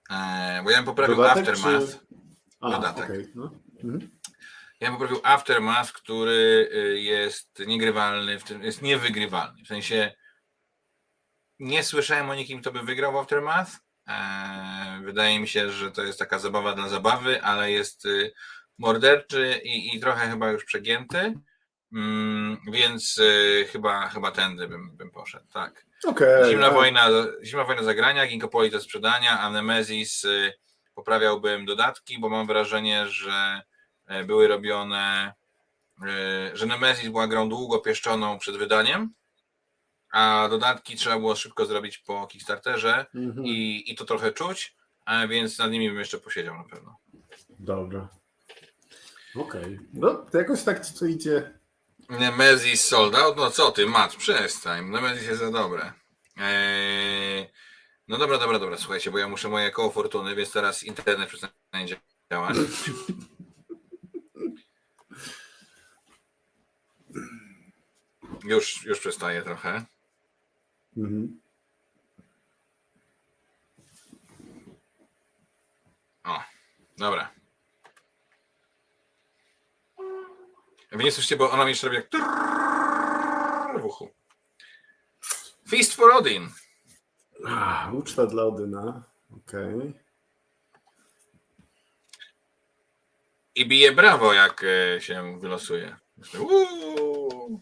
[0.10, 1.92] E, bo ja bym poprawił Dodatek, Aftermath.
[1.92, 2.00] czy-
[2.62, 3.04] A, Dodatek.
[3.06, 3.52] okej, no.
[3.84, 4.20] Mhm.
[4.80, 9.64] Ja bym poprawił Aftermath, który y, jest niegrywalny, w tym jest niewygrywalny.
[9.64, 10.14] W sensie
[11.60, 13.72] nie słyszałem o nikim, kto by wygrał w Aftermath.
[14.08, 18.34] Eee, Wydaje mi się, że to jest taka zabawa dla zabawy, ale jest y,
[18.78, 21.34] morderczy i, i trochę chyba już przegięty.
[21.94, 25.86] Mm, więc y, chyba, chyba tędy bym, bym poszedł, tak.
[26.06, 26.50] Okej.
[26.50, 27.10] Zimna a- wojna,
[27.44, 30.54] zimna wojna zagrania, Ginkopoli do sprzedania, a Nemesis y,
[30.96, 33.62] poprawiałbym dodatki, bo mam wrażenie, że
[34.08, 35.34] e, były robione,
[36.54, 39.14] y, że Nemesis była grą długo pieszczoną przed wydaniem,
[40.12, 43.46] a dodatki trzeba było szybko zrobić po Kickstarterze Mhm.
[43.46, 44.76] i, i to trochę czuć,
[45.06, 46.98] a więc nad nimi bym jeszcze posiedział na pewno.
[47.60, 48.10] Dobra.
[49.38, 49.80] Okej.
[49.94, 51.60] No, to jakoś tak ci to idzie.
[52.10, 53.38] Nemesis sold out?
[53.38, 54.90] No co ty, Mat, przestań.
[54.90, 55.94] Nemesis jest za dobre.
[56.38, 57.50] Eee,
[58.08, 61.98] no dobra, dobra, dobra, słuchajcie, bo ja muszę moje koło fortuny, więc teraz internet przestanie
[62.32, 62.58] działać.
[68.44, 69.86] Już, już przestaje trochę.
[70.98, 71.42] Mhm.
[76.24, 76.44] O,
[76.98, 77.37] dobra.
[80.98, 82.10] Wy nie słyszycie, bo ona mi jeszcze robi jak
[83.82, 84.10] w uchu.
[85.70, 86.50] Feast for Odin.
[87.46, 89.04] Ah, Uczta dla Odyna.
[89.38, 89.94] Okej.
[93.56, 94.66] I bije brawo, jak
[95.00, 95.98] się wylosuje.
[96.40, 97.62] Uuu.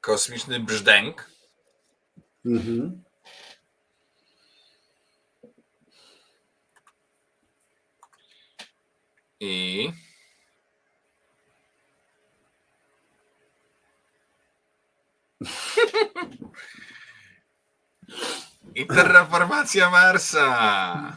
[0.00, 1.30] Kosmiczny brzdęk.
[2.44, 3.02] Mhm.
[9.40, 9.92] I.
[18.74, 21.16] I terraformacja Marsa.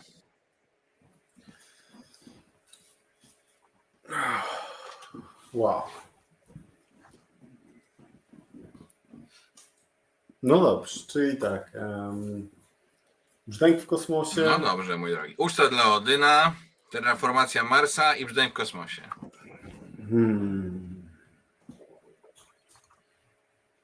[5.54, 5.82] Wow.
[10.44, 11.72] No dobrze, czyli tak.
[11.76, 12.50] Um,
[13.48, 14.41] brzdęk w kosmosie.
[14.41, 15.36] No dobrze, mój drogi.
[15.38, 16.56] Uczta dla Odyna,
[16.94, 19.02] terraformacja Marsa i brzdęk w kosmosie.
[20.10, 21.03] Hmm.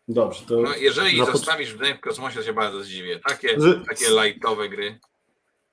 [0.07, 0.61] Dobrze, to.
[0.61, 3.19] No, jeżeli na pod- zostawisz brzdęk w kosmosie, to się bardzo zdziwię.
[3.19, 4.99] Takie, Że- takie lightowe gry.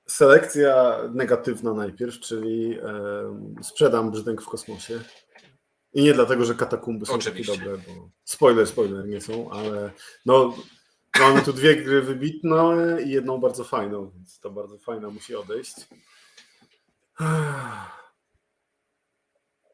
[0.07, 4.99] Selekcja negatywna najpierw, czyli em, sprzedam brzdęk w kosmosie.
[5.93, 7.53] I nie dlatego, że katakumby są Oczywiście.
[7.53, 9.91] takie dobre, bo spoiler, spoiler nie są, ale
[10.25, 10.55] no
[11.19, 15.75] mamy tu dwie gry wybitne i jedną bardzo fajną, więc to bardzo fajna musi odejść.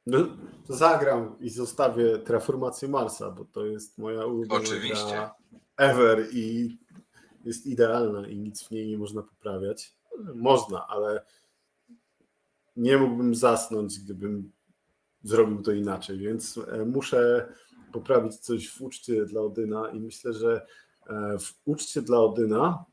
[0.06, 0.20] No,
[0.70, 5.30] zagram i zostawię Terraformację Marsa, bo to jest moja ulubiona Oczywiście.
[5.78, 6.78] ever i
[7.45, 9.95] jest idealna i nic w niej nie można poprawiać.
[10.36, 11.26] Można, ale
[12.76, 14.52] nie mógłbym zasnąć, gdybym
[15.24, 17.53] zrobił to inaczej, więc e, muszę
[17.94, 20.65] poprawić coś w uczcie dla Odyna i myślę, że
[21.07, 22.86] e, w uczcie dla Odyna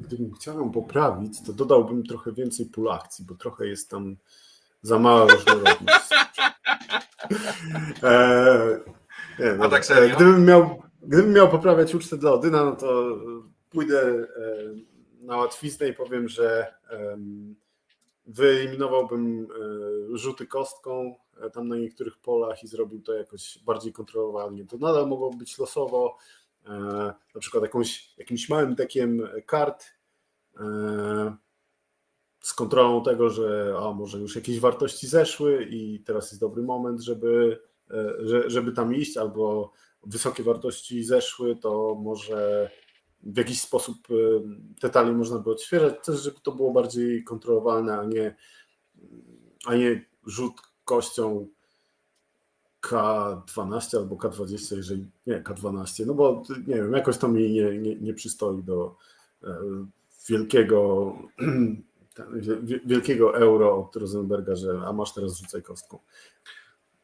[0.00, 4.16] gdybym chciał ją poprawić, to dodałbym trochę więcej pól akcji, bo trochę jest tam
[4.82, 6.10] za mała różnorodność.
[8.02, 8.80] E,
[9.38, 9.68] nie, dobra.
[9.68, 10.14] tak serio?
[10.14, 13.18] E, Gdybym miał, gdybym miał poprawiać ucztę dla Odyna, no to
[13.70, 14.26] pójdę e,
[15.20, 16.74] na łatwiznę i powiem, że
[18.26, 19.48] wyeliminowałbym
[20.12, 21.14] rzuty kostką
[21.52, 24.66] tam na niektórych polach i zrobił to jakoś bardziej kontrolowalnie.
[24.66, 26.16] To nadal mogło być losowo,
[27.34, 29.84] na przykład jakąś, jakimś małym dekiem kart
[30.60, 31.36] e,
[32.40, 37.00] z kontrolą tego, że a, może już jakieś wartości zeszły i teraz jest dobry moment,
[37.00, 37.60] żeby,
[37.90, 39.72] e, że- żeby tam iść, albo
[40.06, 42.70] wysokie wartości zeszły, to może
[43.22, 44.14] w jakiś sposób e,
[44.80, 48.36] te talie można by odświeżać, też żeby to było bardziej kontrolowalne, a nie,
[49.66, 51.48] a nie rzut kością
[52.82, 57.96] K12 albo K20, jeżeli nie K12, no bo nie wiem, jakoś to mi nie, nie,
[57.96, 58.96] nie przystoi do
[59.44, 59.56] e,
[60.28, 61.12] wielkiego
[62.62, 65.98] wie- wielkiego euro od Rosenberga, że a masz teraz rzucaj kostką.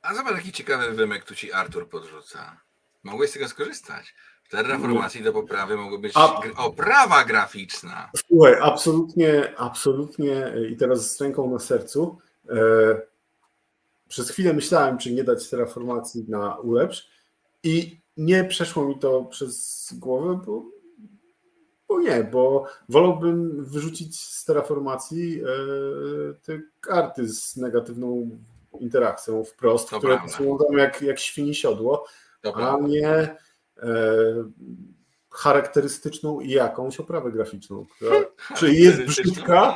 [0.03, 2.61] A zobacz, jaki ciekawy wymek tu ci Artur podrzuca.
[3.03, 4.15] Mogłeś z tego skorzystać.
[4.45, 8.11] W terraformacji do poprawy mogły być A- oprawa graficzna.
[8.29, 12.19] Słuchaj, absolutnie, absolutnie e, i teraz z ręką na sercu.
[14.09, 17.09] Przez chwilę myślałem, czy nie dać terraformacji na ulepsz
[17.63, 20.65] i nie przeszło mi to przez głowę, bo,
[21.89, 25.47] bo nie, bo wolałbym wyrzucić z terraformacji e,
[26.43, 28.31] te karty z negatywną
[28.81, 32.79] interakcją wprost, To które są tam jak, jak świni siodło, a Dobra.
[32.81, 33.37] nie e,
[35.37, 38.17] charakterystyczną i jakąś oprawę graficzną, która
[38.59, 39.75] czyli jest brzydka,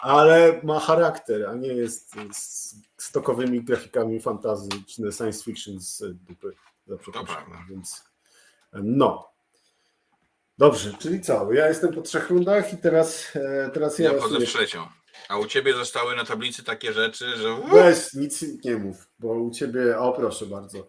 [0.00, 6.54] ale ma charakter, a nie jest z stokowymi grafikami fantazy czy science fiction z dupy.
[6.86, 6.98] Za.
[7.70, 8.04] Więc
[8.72, 9.28] no.
[10.58, 11.52] Dobrze, czyli co?
[11.52, 14.12] Ja jestem po trzech rundach i teraz, e, teraz ja.
[14.12, 14.86] Ja wchodzę w trzecią.
[15.28, 17.56] A u ciebie zostały na tablicy takie rzeczy, że.
[17.72, 20.88] Weź, nic nie mów, bo u ciebie, o proszę bardzo.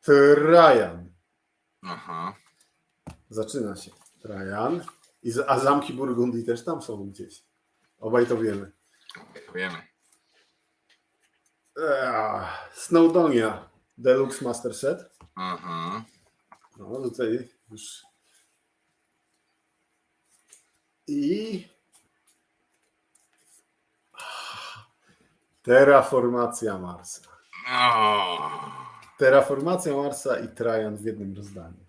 [0.00, 1.12] Trajan.
[1.82, 2.43] Aha.
[3.30, 3.90] Zaczyna się.
[4.22, 4.84] Trajan.
[5.22, 7.44] I A zamki Burgundii też tam są gdzieś.
[7.98, 8.72] Obaj to wiemy.
[9.54, 9.76] Wiemy.
[11.76, 13.68] Eee, Snowdonia
[13.98, 15.18] Deluxe Master Set.
[15.34, 16.04] Aha.
[16.78, 18.02] No tutaj już.
[21.06, 21.68] I.
[25.62, 27.20] Terraformacja Marsa.
[27.70, 28.50] O.
[29.18, 31.83] Terraformacja Marsa i Trajan w jednym rozdaniu.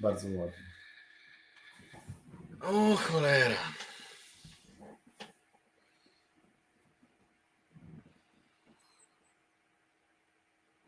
[0.00, 0.70] Bardzo ładnie.
[2.60, 3.74] O cholera.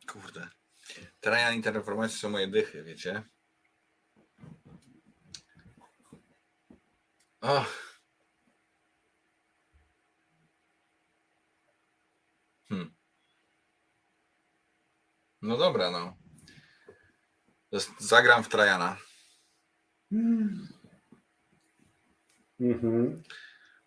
[0.06, 0.48] Kurde.
[1.20, 3.22] Trajan i terraformacja są moje dychy, wiecie?
[7.40, 8.00] Ach.
[12.68, 12.94] Hmm.
[15.42, 16.21] No dobra, no.
[17.98, 18.96] Zagram w Trajana.
[22.60, 23.22] Mhm.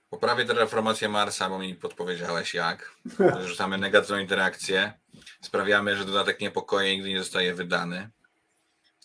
[0.09, 2.95] Poprawię terraformację Marsa, bo mi podpowiedziałeś jak.
[3.47, 4.93] Rzucamy negatywną interakcję.
[5.41, 8.09] Sprawiamy, że dodatek niepokoje nigdy nie zostaje wydany.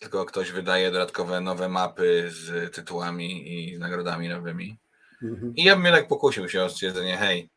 [0.01, 4.79] Tylko ktoś wydaje dodatkowe nowe mapy z tytułami i nagrodami nowymi.
[5.23, 5.55] Mhm.
[5.57, 7.51] I ja bym jednak pokusił się o stwierdzenie, hej,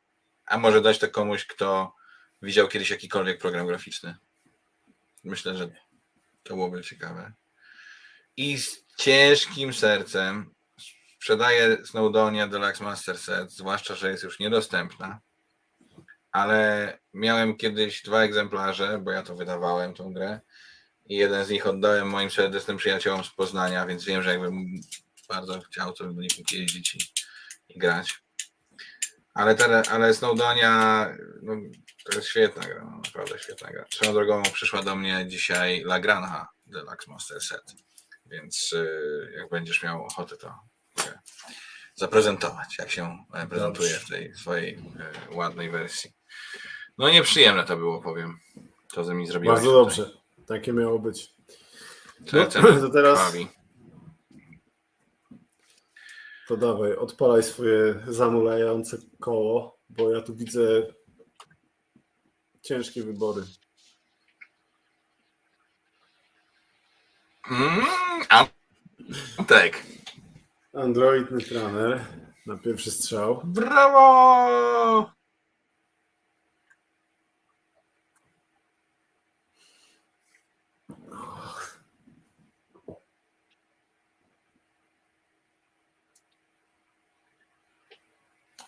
[0.46, 1.96] a może dać to komuś, kto
[2.42, 4.16] widział kiedyś jakikolwiek program graficzny.
[5.24, 5.70] Myślę, że
[6.44, 7.34] to byłoby ciekawe.
[8.38, 10.54] I z ciężkim sercem
[11.16, 15.20] sprzedaję Snowdonia Deluxe Master Set, zwłaszcza, że jest już niedostępna.
[16.32, 20.40] Ale miałem kiedyś dwa egzemplarze, bo ja to wydawałem, tą grę.
[21.06, 24.82] I jeden z nich oddałem moim serdecznym przyjaciołom z Poznania, więc wiem, że jakbym
[25.30, 27.00] bardzo chciał, to bym do nich mógł jeździć i,
[27.70, 28.24] i grać.
[29.34, 29.56] Ale,
[29.92, 31.10] ale Snowdonia
[31.42, 31.54] no,
[32.04, 33.86] to jest świetna gra, no, naprawdę świetna gra.
[33.90, 37.74] Swoją drogą przyszła do mnie dzisiaj La Granja Deluxe Master Set,
[38.26, 40.56] więc y, jak będziesz miał ochotę, to
[40.98, 41.20] mogę
[41.96, 44.80] zaprezentować, jak się e, prezentuje w tej swojej
[45.32, 46.12] e, ładnej wersji.
[46.98, 48.40] No nieprzyjemne to było, powiem.
[48.94, 50.06] To, że mi zrobiłeś Bardzo tutaj.
[50.06, 50.18] dobrze.
[50.48, 51.34] Takie miało być.
[52.34, 52.46] No,
[52.82, 53.34] to teraz-.
[56.48, 60.62] To dawaj, odpalaj swoje zamulające koło, bo ja tu widzę
[62.64, 63.44] ciężkie wybory.
[67.52, 67.86] Mm,
[69.38, 69.84] Antek.
[70.74, 72.06] Android Netrunner
[72.46, 73.42] na pierwszy strzał.
[73.44, 75.12] Brawo!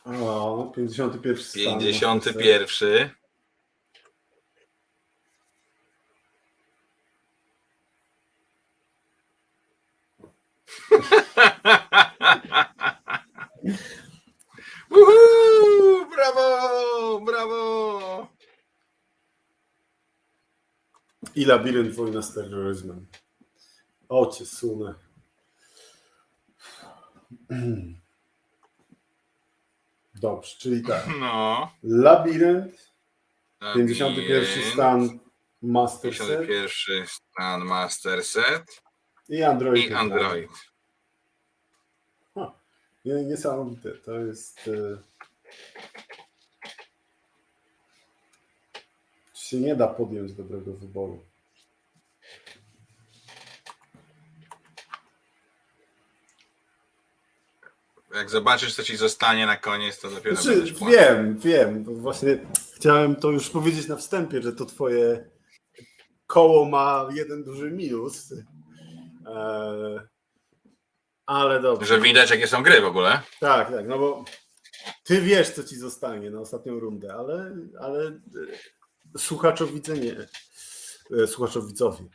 [0.05, 1.79] O, 51 stan.
[1.79, 3.24] 51.
[14.89, 18.27] Uhu, brawo, brawo.
[21.35, 23.07] I labirynt wojna z terroryzmem.
[24.09, 24.95] O, cię sunę.
[30.15, 31.05] Dobrze, czyli tak.
[31.19, 31.71] No.
[31.83, 32.93] Labirynt,
[33.75, 35.19] 51 Labirynt, stan
[35.61, 38.81] Master Set 51 stan Master Set
[39.29, 39.89] i Android.
[39.89, 39.93] i.
[39.93, 40.51] Android.
[43.05, 43.91] Nie- Niesamowite.
[43.91, 44.67] To jest.
[44.67, 44.97] e,
[49.33, 51.19] się nie da podjąć dobrego wyboru.
[58.15, 61.83] Jak zobaczysz, co ci zostanie na koniec, to dopiero Znaczy, wiem, wiem.
[61.83, 62.37] Właśnie
[62.75, 65.29] chciałem to już powiedzieć na wstępie, że to twoje
[66.27, 68.33] koło ma jeden duży minus.
[69.25, 70.07] E,
[71.25, 71.85] ale dobrze.
[71.85, 73.21] Że widać, jakie są gry w ogóle.
[73.39, 74.25] Tak, tak, no bo
[75.03, 80.27] ty wiesz, co ci zostanie na ostatnią rundę, ale, ale e, słuchaczowidze nie.
[81.23, 82.09] E, Słuchaczowidzowi.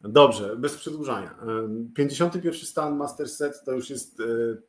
[0.00, 1.38] Dobrze, bez przedłużania.
[1.42, 4.24] Em, 51 stan Master Set to już jest e,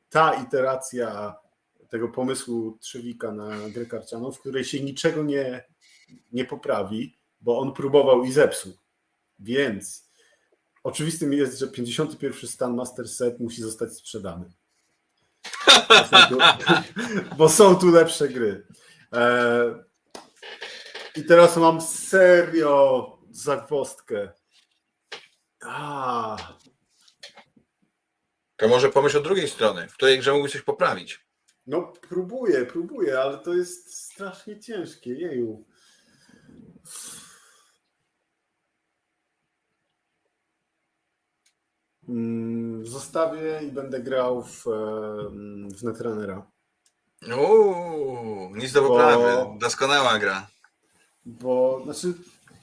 [0.10, 1.36] ta iteracja
[1.90, 5.66] tego pomysłu Trzewika na grę karcianą, w której się niczego nie,
[6.32, 8.74] nie poprawi, bo on próbował i zepsuł.
[9.40, 10.09] Więc
[10.84, 14.52] oczywistym jest, że 51 stan Master Set musi zostać sprzedany.
[17.38, 18.68] Bo są tu, lepsze gry.
[19.14, 19.84] E,
[21.16, 24.32] I teraz mam serio zagwozdkę.
[25.66, 26.38] A,
[28.58, 31.26] To może pomyśl o drugiej strony, w której grze mógłbyś coś poprawić.
[31.68, 35.14] no próbuję, próbuję, ale to jest strasznie ciężkie.
[35.14, 35.66] Jeju.
[42.84, 46.52] Zostawię i będę grał w, em, w Netrunnera.
[47.38, 49.60] Uuu, nic do Bo- poprawy.
[49.60, 50.48] Doskonała gra.
[51.26, 52.14] Bo, znaczy,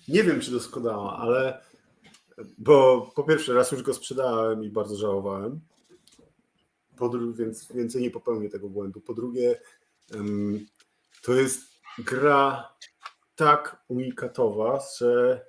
[0.09, 1.61] nie wiem, czy doskonała, ale
[2.59, 5.61] bo po pierwsze, raz już go sprzedałem i bardzo żałowałem.
[6.97, 9.01] Po drugie, więc więcej nie popełnię tego błędu.
[9.01, 9.61] Po drugie,
[11.23, 11.61] to jest
[11.99, 12.73] gra
[13.35, 15.45] tak unikatowa, że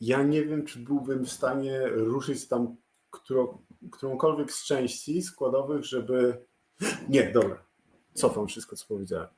[0.00, 2.76] ja nie wiem, czy byłbym w stanie ruszyć tam
[3.26, 3.58] którą,
[3.92, 6.44] którąkolwiek z części składowych, żeby.
[7.08, 7.62] Nie, dobra.
[8.14, 9.28] Cofam wszystko, co powiedziałem.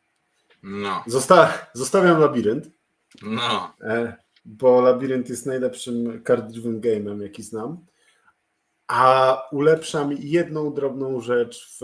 [0.63, 2.71] No, Zosta- zostawiam labirynt.
[3.23, 3.73] no.
[3.81, 7.87] E, bo Labirynt jest najlepszym card-driven game'em, jaki znam.
[8.87, 11.83] A ulepszam jedną drobną rzecz w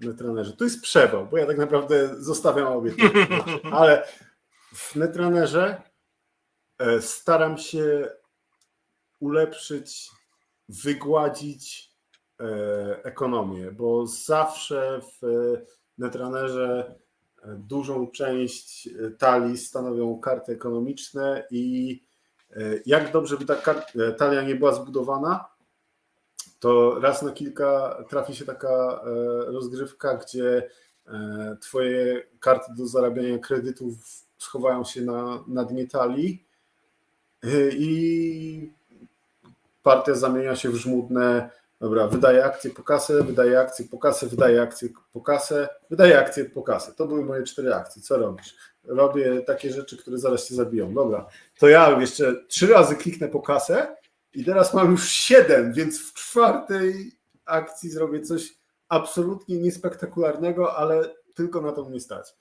[0.00, 0.52] Netrunnerze.
[0.52, 2.92] To jest przewał, bo ja tak naprawdę zostawiam obie.
[3.72, 4.08] Ale
[4.74, 5.82] w Netrunnerze
[6.78, 8.08] e, staram się
[9.20, 10.10] ulepszyć,
[10.68, 11.92] wygładzić
[12.40, 15.26] e, ekonomię, bo zawsze w
[15.98, 16.94] Netrunnerze
[17.42, 22.00] e, dużą część e, talii stanowią karty ekonomiczne i
[22.50, 25.52] e, jak dobrze by ta e, talia nie była zbudowana,
[26.62, 29.04] to raz na kilka trafi się taka e,
[29.44, 30.68] rozgrywka, gdzie
[31.06, 33.94] e, twoje karty do zarabiania kredytów
[34.38, 36.46] schowają się na, na dnie talii.
[37.42, 38.72] E, i
[39.82, 41.50] partia zamienia się w żmudne,
[41.80, 46.44] dobra, wydaje akcję po kasę, wydaje akcję po kasę, wydaje akcję po kasę, wydaje akcję
[46.44, 46.92] po kasę.
[46.92, 48.02] To były moje cztery akcje.
[48.02, 48.56] Co robisz?
[48.84, 50.94] Robię takie rzeczy, które zaraz cię zabiją.
[50.94, 51.26] Dobra,
[51.58, 53.96] to ja jeszcze trzy razy kliknę po kasę
[54.34, 57.12] i teraz mam już siedem, więc w czwartej
[57.44, 58.54] akcji zrobię coś
[58.88, 62.34] absolutnie niespektakularnego, ale tylko na to mnie stać.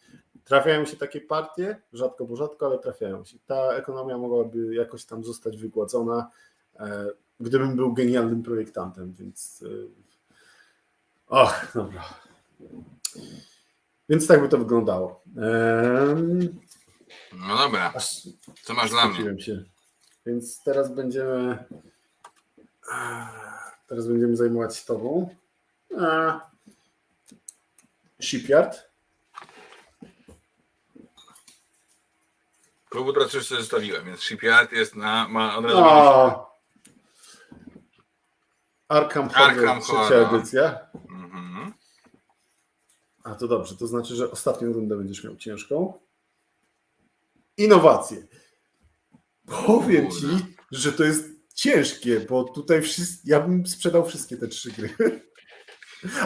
[0.44, 3.38] Trafiają się takie partie, rzadko bo rzadko, ale trafiają się.
[3.46, 6.30] Ta ekonomia mogłaby jakoś tam zostać wygładzona,
[6.80, 7.08] e,
[7.42, 9.64] gdybym był genialnym projektantem, więc.
[9.64, 10.02] e,
[11.28, 12.04] Och, dobra.
[14.10, 15.24] Więc tak by to wyglądało.
[15.38, 16.60] Em,
[17.48, 17.94] No dobra,
[18.64, 19.42] co masz dla mnie?
[19.42, 19.64] się.
[20.26, 21.66] Więc teraz będziemy.
[23.88, 25.36] Teraz będziemy zajmować się tobą.
[26.00, 26.40] A,
[28.22, 28.92] Shipyard.
[32.90, 35.82] Klubu teraz już sobie zostawiłem, więc Shipyard jest na, ma od razu.
[38.92, 40.36] Arkham Horror, Arkham trzecia Horror.
[40.36, 40.80] edycja.
[41.10, 41.74] Mhm.
[43.24, 46.00] A to dobrze, to znaczy, że ostatnią rundę będziesz miał ciężką.
[47.58, 48.28] Innowacje.
[49.66, 50.20] Powiem Kurde.
[50.30, 55.22] ci, że to jest ciężkie, bo tutaj wszyscy, ja bym sprzedał wszystkie te trzy gry.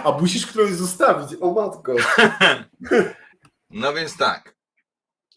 [0.04, 1.96] A musisz którąś zostawić, o matko.
[3.70, 4.56] No więc tak.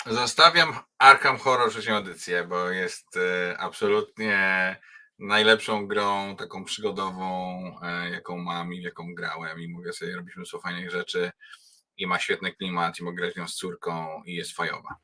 [0.06, 4.76] Zostawiam Arkham Horror trzecią edycję, bo jest e, absolutnie
[5.18, 10.60] najlepszą grą taką przygodową, e, jaką mam i jaką grałem i mogę sobie robić mnóstwo
[10.60, 11.30] fajnych rzeczy
[11.96, 14.96] i ma świetny klimat i mogę grać nią z córką i jest fajowa.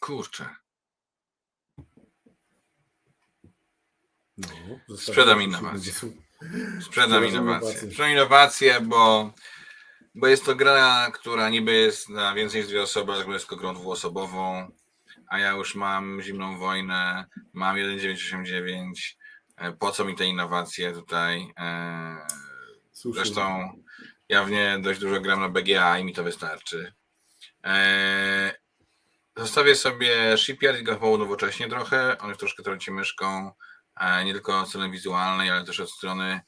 [0.00, 0.48] Kurczę.
[4.38, 5.92] No, Sprzedam innowacje.
[6.80, 7.78] Sprzedam innowacje.
[7.78, 9.32] Sprzedam innowacje, bo,
[10.14, 13.56] bo jest to gra, która niby jest na więcej niż dwie osoby, ale jest tylko
[13.56, 14.70] grą dwuosobową,
[15.28, 19.18] a ja już mam Zimną Wojnę, mam 1989,
[19.56, 21.52] e, po co mi te innowacje tutaj?
[21.58, 22.26] E,
[22.92, 23.24] Słusznie.
[23.24, 23.72] Zresztą
[24.28, 26.92] ja w nie dość dużo gram na BGA i mi to wystarczy.
[27.64, 28.60] E,
[29.36, 32.18] Zostawię sobie Shipyard i go chyba nowocześnie trochę.
[32.18, 33.50] On już troszkę trąci myszką,
[34.24, 36.40] nie tylko od strony wizualnej, ale też od strony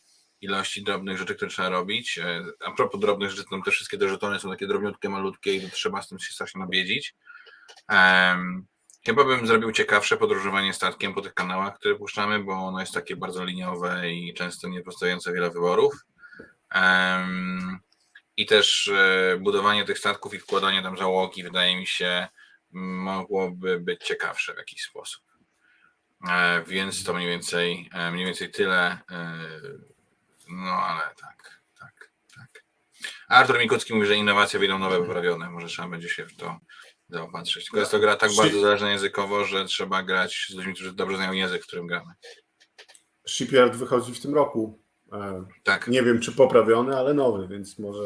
[0.42, 2.18] ilości drobnych rzeczy, które trzeba robić.
[2.18, 5.60] E, A propos drobnych rzeczy, to te wszystkie te żetony są takie drobniutkie, malutkie i
[5.60, 7.14] to trzeba z tym się strasznie nabiedzić.
[7.88, 8.66] Em,
[9.06, 13.16] Chyba bym zrobił ciekawsze podróżowanie statkiem po tych kanałach, które puszczamy, bo ono jest takie
[13.16, 15.94] bardzo liniowe i często nie pozostawiające wiele wyborów.
[16.74, 17.78] Em,
[18.36, 22.28] I też e, budowanie tych statków i wkładanie tam załogi wydaje mi się
[22.70, 25.22] mogłoby być ciekawsze w jakiś sposób.
[26.30, 28.98] E, Więc to mniej więcej, mniej więcej tyle.
[30.48, 32.64] No ale tak, tak, tak.
[33.28, 35.50] Artur Mikucki mówi, że innowacje wyjdą nowe, poprawione.
[35.50, 36.58] Może trzeba będzie się w to
[37.08, 37.64] zaopatrzyć.
[37.64, 41.16] Tylko jest to gra tak bardzo zależna językowo, że trzeba grać z ludźmi, którzy dobrze
[41.16, 42.12] znają język, w którym gramy.
[43.28, 44.82] Shipyard wychodzi w tym roku.
[45.12, 45.88] E, Tak.
[45.88, 48.00] Nie wiem, czy poprawiony, ale nowy, więc może.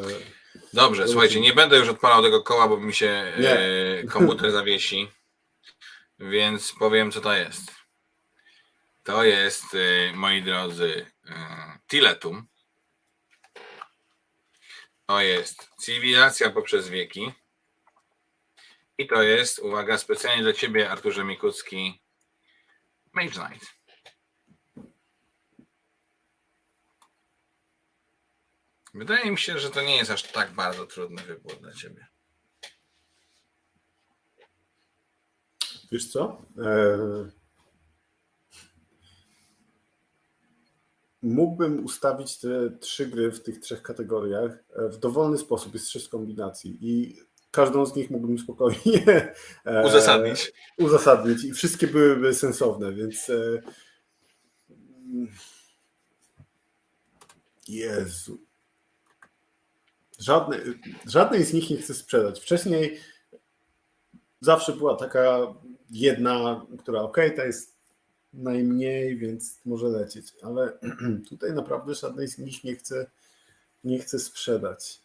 [0.73, 5.09] Dobrze, słuchajcie, nie będę już odpalał tego koła, bo mi się e, komputer zawiesi,
[6.19, 7.73] więc powiem, co to jest.
[9.03, 12.47] To jest, e, moi drodzy, e, Tiletum.
[15.07, 17.33] To jest Cywilizacja poprzez wieki.
[18.99, 22.01] I to jest, uwaga, specjalnie dla Ciebie, Arturze Mikucki,
[23.13, 23.77] Mage Knight.
[28.95, 32.07] Wydaje mi się, że to nie jest aż tak bardzo trudny wybór dla Ciebie.
[35.93, 36.43] Wiesz co?
[36.59, 37.31] E,
[41.27, 45.75] Mógłbym ustawić te trzy gry w tych trzech kategoriach e, w dowolny sposób.
[45.75, 47.17] Jest sześć kombinacji i
[47.51, 49.07] każdą z nich mógłbym spokojnie
[49.65, 50.53] e, Uzasadnić.
[50.79, 53.63] uzasadnić i wszystkie byłyby sensowne, więc e,
[57.69, 58.39] Jezu.
[60.19, 60.59] Żadne,
[61.07, 62.41] żadnej z nich nie chcę sprzedać.
[62.41, 63.01] Wcześniej
[64.41, 65.55] zawsze była taka
[65.91, 67.76] jedna, która ok, ta jest
[68.37, 70.35] najmniej, więc może lecieć.
[70.43, 70.73] Ale
[71.31, 73.07] tutaj naprawdę żadnej z nich nie chce,
[73.85, 75.01] nie chce sprzedać.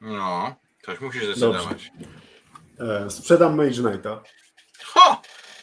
[0.00, 0.54] No,
[0.86, 1.92] coś musisz zdecydować.
[2.78, 4.22] E, sprzedam Mage Knighta.
[4.84, 5.22] Ho!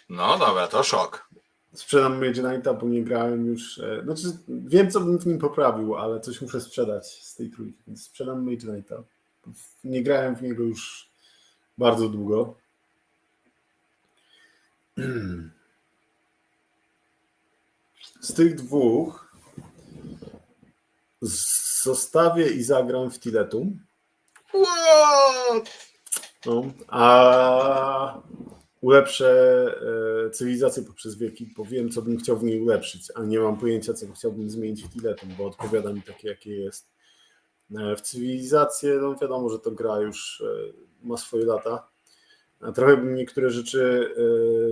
[0.10, 1.30] No dobra, to szok.
[1.74, 3.80] Sprzedam Mage Knighta, bo nie grałem już.
[3.80, 7.84] E, znaczy, wiem, co bym w nim poprawił, ale coś muszę sprzedać z tej trójki,
[7.88, 9.04] więc sprzedam Mage Knighta.
[9.84, 11.07] Nie grałem w niego już
[11.78, 12.56] bardzo długo.
[18.22, 19.36] Z tych dwóch
[21.22, 23.80] zostawię i zagram w Tiletum.
[24.48, 25.88] What?
[26.45, 28.22] No, a
[28.82, 29.30] ulepszę
[30.28, 33.58] e, cywilizację poprzez wieki, bo wiem, co bym chciał w niej ulepszyć, a nie mam
[33.58, 36.90] pojęcia, co chciałbym zmienić w Tiletum, bo odpowiada mi takie, jakie jest.
[37.80, 41.88] E, w cywilizację, no wiadomo, że to gra już e, ma swoje lata.
[42.76, 44.14] Trochę bym niektóre rzeczy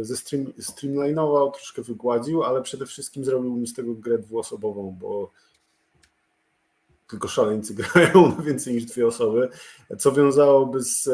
[0.02, 4.98] e, ze stream, streamlinował, troszkę wygładził, ale przede wszystkim zrobił mi z tego grę dwuosobową,
[5.00, 5.32] bo
[7.08, 9.50] tylko szaleńcy grają na więcej niż dwie osoby,
[10.00, 11.14] co wiązałoby z e,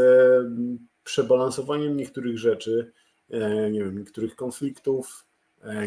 [1.04, 2.92] przebalansowaniem niektórych rzeczy,
[3.30, 5.26] e, nie wiem, niektórych konfliktów,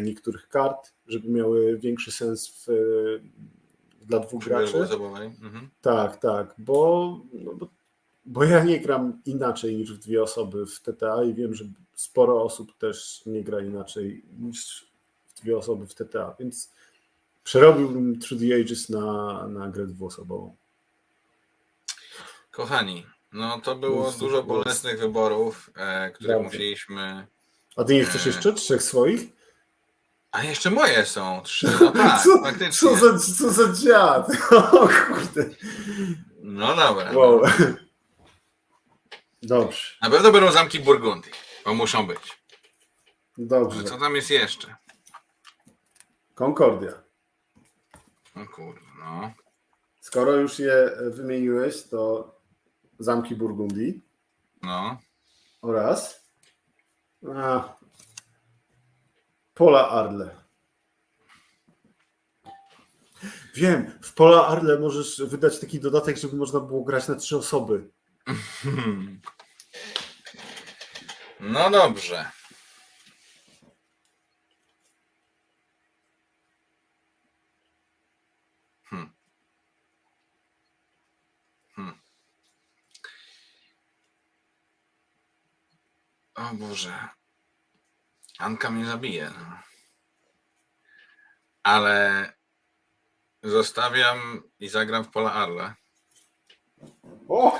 [0.01, 2.67] niektórych kart, żeby miały większy sens w,
[4.01, 4.77] dla dwóch graczy.
[5.41, 5.69] Mhm.
[5.81, 7.67] Tak, tak, bo, no, bo,
[8.25, 11.65] bo ja nie gram inaczej niż w dwie osoby w TTA i wiem, że
[11.95, 14.87] sporo osób też nie gra inaczej niż
[15.27, 16.71] w dwie osoby w TTA, więc
[17.43, 20.55] przerobiłbym Through the Ages na, na grę dwuosobową.
[22.51, 27.27] Kochani, no to było Mów, dużo bolesnych wyborów, e, które musieliśmy.
[27.75, 28.31] A ty nie chcesz Nie.
[28.31, 29.21] jeszcze trzech swoich?
[30.31, 31.67] A jeszcze moje są trzy.
[31.81, 32.89] No tak, co, faktycznie.
[32.89, 34.27] co, za, co za dziad?
[34.71, 35.49] O kurde.
[36.41, 37.11] No dobra.
[37.11, 37.41] Wow.
[39.47, 41.31] Dobrze, Na pewno będą zamki Burgundii,
[41.65, 42.41] bo muszą być.
[43.37, 43.79] dobrze.
[43.79, 44.75] Ale co tam jest jeszcze?
[46.35, 46.91] Concordia.
[48.35, 48.45] No
[48.99, 49.31] no.
[50.01, 52.31] Skoro już je wymieniłeś, to
[52.99, 54.01] zamki Burgundii
[54.61, 54.97] No.
[55.61, 56.25] oraz
[57.35, 57.75] a,
[59.53, 60.35] Pola Arle.
[63.55, 67.89] Wiem, w Pola Arle możesz wydać taki dodatek, żeby można było grać na trzy osoby.
[71.45, 72.31] No dobrze.
[78.89, 79.13] Hmm.
[81.75, 81.99] Hmm.
[86.35, 87.09] O Boże.
[88.39, 89.31] Anka mnie zabije.
[89.39, 89.59] No.
[91.63, 92.33] Ale
[93.43, 95.73] zostawiam i zagram w Pola Arle.
[97.27, 97.59] O!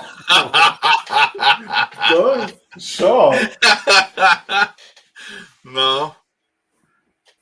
[2.10, 2.46] To
[2.80, 3.34] szok!
[5.64, 6.14] No.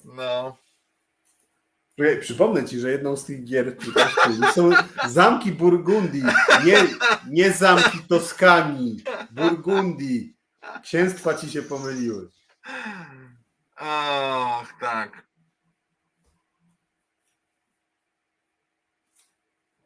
[0.04, 0.56] No.
[1.96, 3.76] Czekaj, Przypomnę ci, że jedną z tych gier
[4.54, 4.70] są
[5.06, 6.22] zamki Burgundii,
[6.64, 6.78] nie,
[7.30, 10.36] nie zamki Toskanii, Burgundii.
[10.82, 12.30] Księstwa ci się pomyliły.
[13.80, 15.26] Och, tak.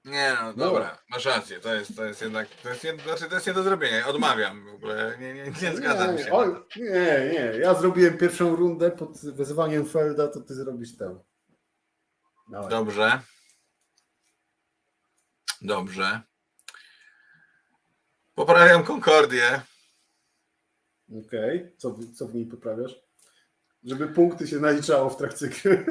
[0.09, 3.35] Nie no, dobra, masz rację, to jest, to jest jednak, to jest, nie, znaczy to
[3.35, 6.31] jest nie do zrobienia, odmawiam w ogóle, nie, nie, nie zgadzam nie, się.
[6.31, 6.47] to.
[6.77, 7.53] nie, nie.
[7.61, 11.19] Ja zrobiłem pierwszą rundę pod wezwaniem Felda, to ty zrobisz tę.
[12.51, 12.71] Dawaj.
[12.71, 13.21] Dobrze.
[15.63, 16.21] Dobrze.
[18.35, 19.61] Poprawiam Konkordię.
[21.27, 23.08] Okej, co, w- co w niej poprawiasz?
[23.85, 25.87] Żeby punkty się naliczało w trakcie gry.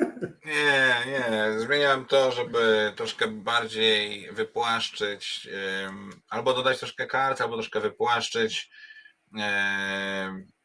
[0.45, 1.59] Nie, nie.
[1.59, 5.49] Zmieniam to, żeby troszkę bardziej wypłaszczyć,
[6.29, 8.71] albo dodać troszkę kart, albo troszkę wypłaszczyć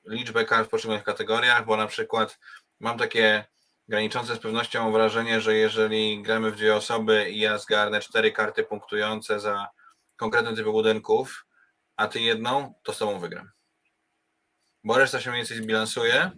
[0.05, 2.39] liczbę kart w poszczególnych kategoriach, bo na przykład
[2.81, 3.45] mam takie
[3.89, 8.65] graniczące z pewnością wrażenie, że jeżeli gramy w dwie osoby i ja zgarnę cztery karty
[8.65, 9.69] punktujące za
[10.17, 11.47] konkretny typ budynków,
[11.97, 13.51] a ty jedną, to z tobą wygram.
[14.85, 16.31] Bo reszta się mniej więcej zbilansuje.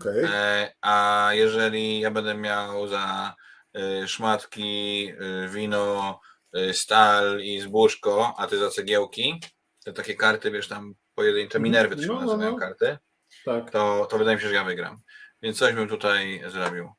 [0.00, 0.24] Okej.
[0.24, 3.34] E, A jeżeli ja będę miał za
[4.02, 5.08] y, szmatki,
[5.44, 6.20] y, wino,
[6.72, 9.40] stal i zbóżko, a ty za cegiełki,
[9.84, 12.58] te takie karty, wiesz, tam pojedyncze minerwy to się No, no, nazywają no.
[12.58, 12.98] karty,
[13.44, 13.70] Tak.
[13.70, 14.96] to, to wydaje mi się, że ja wygram.
[15.42, 16.90] Więc coś bym tutaj zrobił.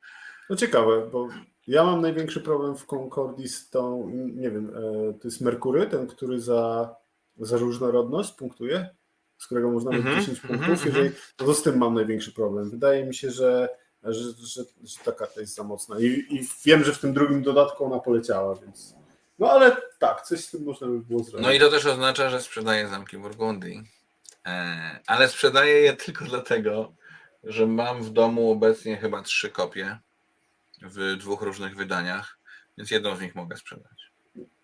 [0.50, 1.28] No ciekawe, bo
[1.68, 6.08] ja mam największy problem w Concordii z tą, nie wiem, e, to jest Merkury, ten,
[6.08, 6.96] który za,
[7.38, 8.96] za różnorodność punktuje,
[9.44, 10.96] z którego można mieć Mhm, 10 mhm, punktów, mhm.
[10.96, 12.70] jeżeli, no to z tym mam największy problem.
[12.70, 13.70] Wydaje mi się, że,
[14.04, 17.44] że, że, że ta karta jest za mocna I, i wiem, że w tym drugim
[17.44, 18.96] dodatku ona poleciała, więc
[19.40, 21.48] no ale tak, coś z tym można by było zrobić.
[21.48, 23.84] No i to też oznacza, że sprzedaję zamki Burgundii.
[24.46, 26.94] E, Ale sprzedaję je tylko dlatego,
[27.44, 30.00] że mam w domu obecnie chyba trzy kopie
[30.82, 32.38] w dwóch różnych wydaniach,
[32.78, 34.12] więc jedną z nich mogę sprzedać.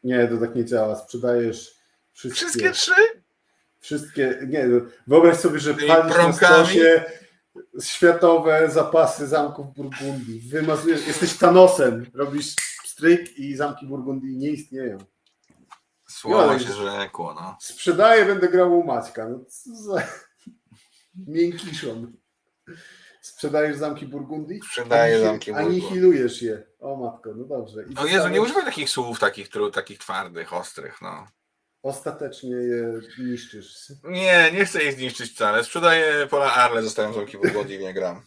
[0.04, 0.96] Nie, to tak nie działa.
[0.96, 1.80] Sprzedajesz
[2.20, 2.92] Wszystkie, Wszystkie trzy?
[3.80, 7.06] Wszystkie nie, no, wyobraź sobie, że palisz na stosie
[7.84, 10.40] światowe zapasy zamków Burgundii.
[10.40, 14.98] Wymazujesz, jesteś Thanosem, robisz stryk i zamki Burgundii nie istnieją.
[16.08, 17.58] Słowo się rzekło, no.
[17.62, 19.30] Sprzedaję, będę grał u Maćka.
[19.30, 20.08] No co za...
[21.28, 22.14] Miękiszon.
[23.22, 24.62] Sprzedajesz zamki Burgundii?
[24.66, 25.82] Sprzedaję zamki Burgundii.
[25.82, 26.64] Anihilujesz je.
[26.80, 27.84] O matko, no dobrze.
[27.90, 31.28] I O Jezu, nie używaj takich słów, takich, takich twardych, ostrych, no.
[31.82, 33.92] Ostatecznie je niszczysz.
[34.04, 35.64] Nie, nie chcę ich zniszczyć wcale.
[35.64, 38.22] Sprzedaję pola Arle, zostawiam zamki Burgundii i nie gram.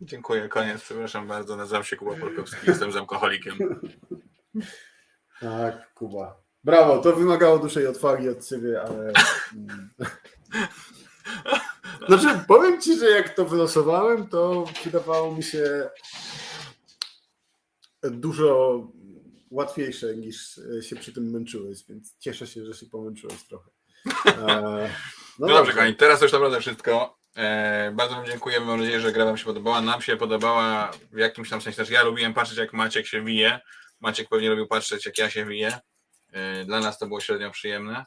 [0.00, 0.82] Dziękuję, koniec.
[0.82, 3.58] Przepraszam bardzo, nazywam się Kuba Polkowski, jestem zamkoholikiem.
[5.40, 6.42] Tak, Kuba.
[6.64, 9.12] Brawo, to wymagało dużej odwagi od ciebie, ale.
[12.08, 15.90] Znaczy, powiem ci, że jak to wylosowałem, to wydawało mi się
[18.02, 18.78] dużo
[19.50, 23.70] łatwiejsze niż się przy tym męczyłeś, więc cieszę się, że się pomęczyłeś trochę.
[24.48, 24.90] E,
[25.38, 27.18] No dobrze, kochani, teraz już naprawdę wszystko.
[27.36, 29.80] E, bardzo Wam dziękujemy, mam nadzieję, że gra Wam się podobała.
[29.80, 31.76] Nam się podobała w jakimś tam sensie.
[31.76, 33.60] Znaczy, ja lubiłem patrzeć, jak Maciek się wije.
[34.00, 35.78] Maciek pewnie lubił patrzeć, jak ja się wiję.
[36.32, 38.06] E, dla nas to było średnio przyjemne.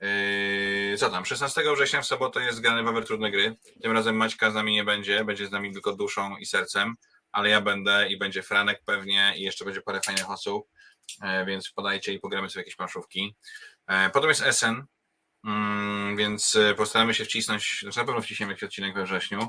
[0.00, 1.24] E, co tam?
[1.24, 3.56] 16 września w sobotę jest grany Wawer Trudne Gry.
[3.82, 6.94] Tym razem Maćka z nami nie będzie, będzie z nami tylko duszą i sercem,
[7.32, 10.68] ale ja będę i będzie Franek pewnie i jeszcze będzie parę fajnych osób,
[11.22, 13.36] e, więc podajcie i pogramy sobie jakieś planszówki.
[13.86, 14.82] E, potem jest SN,
[15.44, 19.48] Mm, więc e, postaramy się wcisnąć, znaczy na pewno wciśniemy jakiś odcinek we wrześniu,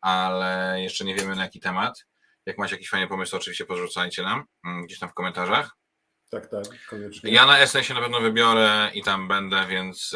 [0.00, 2.06] ale jeszcze nie wiemy na jaki temat.
[2.46, 5.76] Jak macie jakiś fajny pomysł, to oczywiście podrzucajcie nam mm, gdzieś tam w komentarzach.
[6.30, 7.30] Tak, tak, koniecznie.
[7.30, 10.14] Ja na SN się na pewno wybiorę i tam będę, więc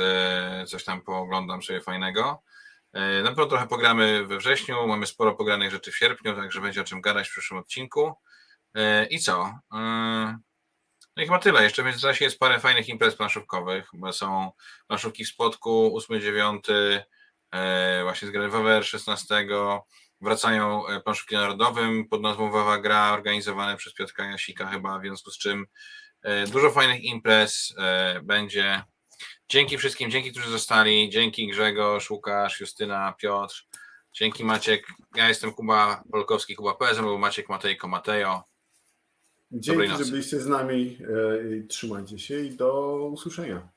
[0.67, 2.43] coś tam pooglądam sobie fajnego.
[2.95, 6.81] E, Na pewno trochę pogramy we wrześniu, mamy sporo pogranych rzeczy w sierpniu, także będzie
[6.81, 8.13] o czym gadać w przyszłym odcinku.
[8.75, 9.59] E, I co?
[9.75, 10.39] E,
[11.17, 11.63] No i chyba tyle.
[11.63, 14.51] Jeszcze w międzyczasie jest parę fajnych imprez planszówkowych, są
[14.87, 17.05] planszówki w Spodku 8-9,
[17.55, 19.47] e, właśnie z gry Wawer 16.
[20.21, 25.39] Wracają planszówki narodowym pod nazwą Wawa Gra, organizowane przez Piotrka Jasika chyba, w związku z
[25.39, 25.67] czym
[26.49, 27.75] dużo fajnych imprez
[28.23, 28.83] będzie.
[29.49, 31.11] Dzięki wszystkim, dzięki, którzy zostali.
[31.11, 33.55] Dzięki Grzegorz, Łukasz, Justyna, Piotr.
[34.13, 34.87] Dzięki Maciek.
[35.17, 38.43] Ja jestem Kuba Polkowski, Kuba PSM, był Maciek Matejko Matejo.
[39.51, 40.99] Dzięki, że byliście z nami.
[41.43, 43.74] e, i Trzymajcie się i do usłyszenia.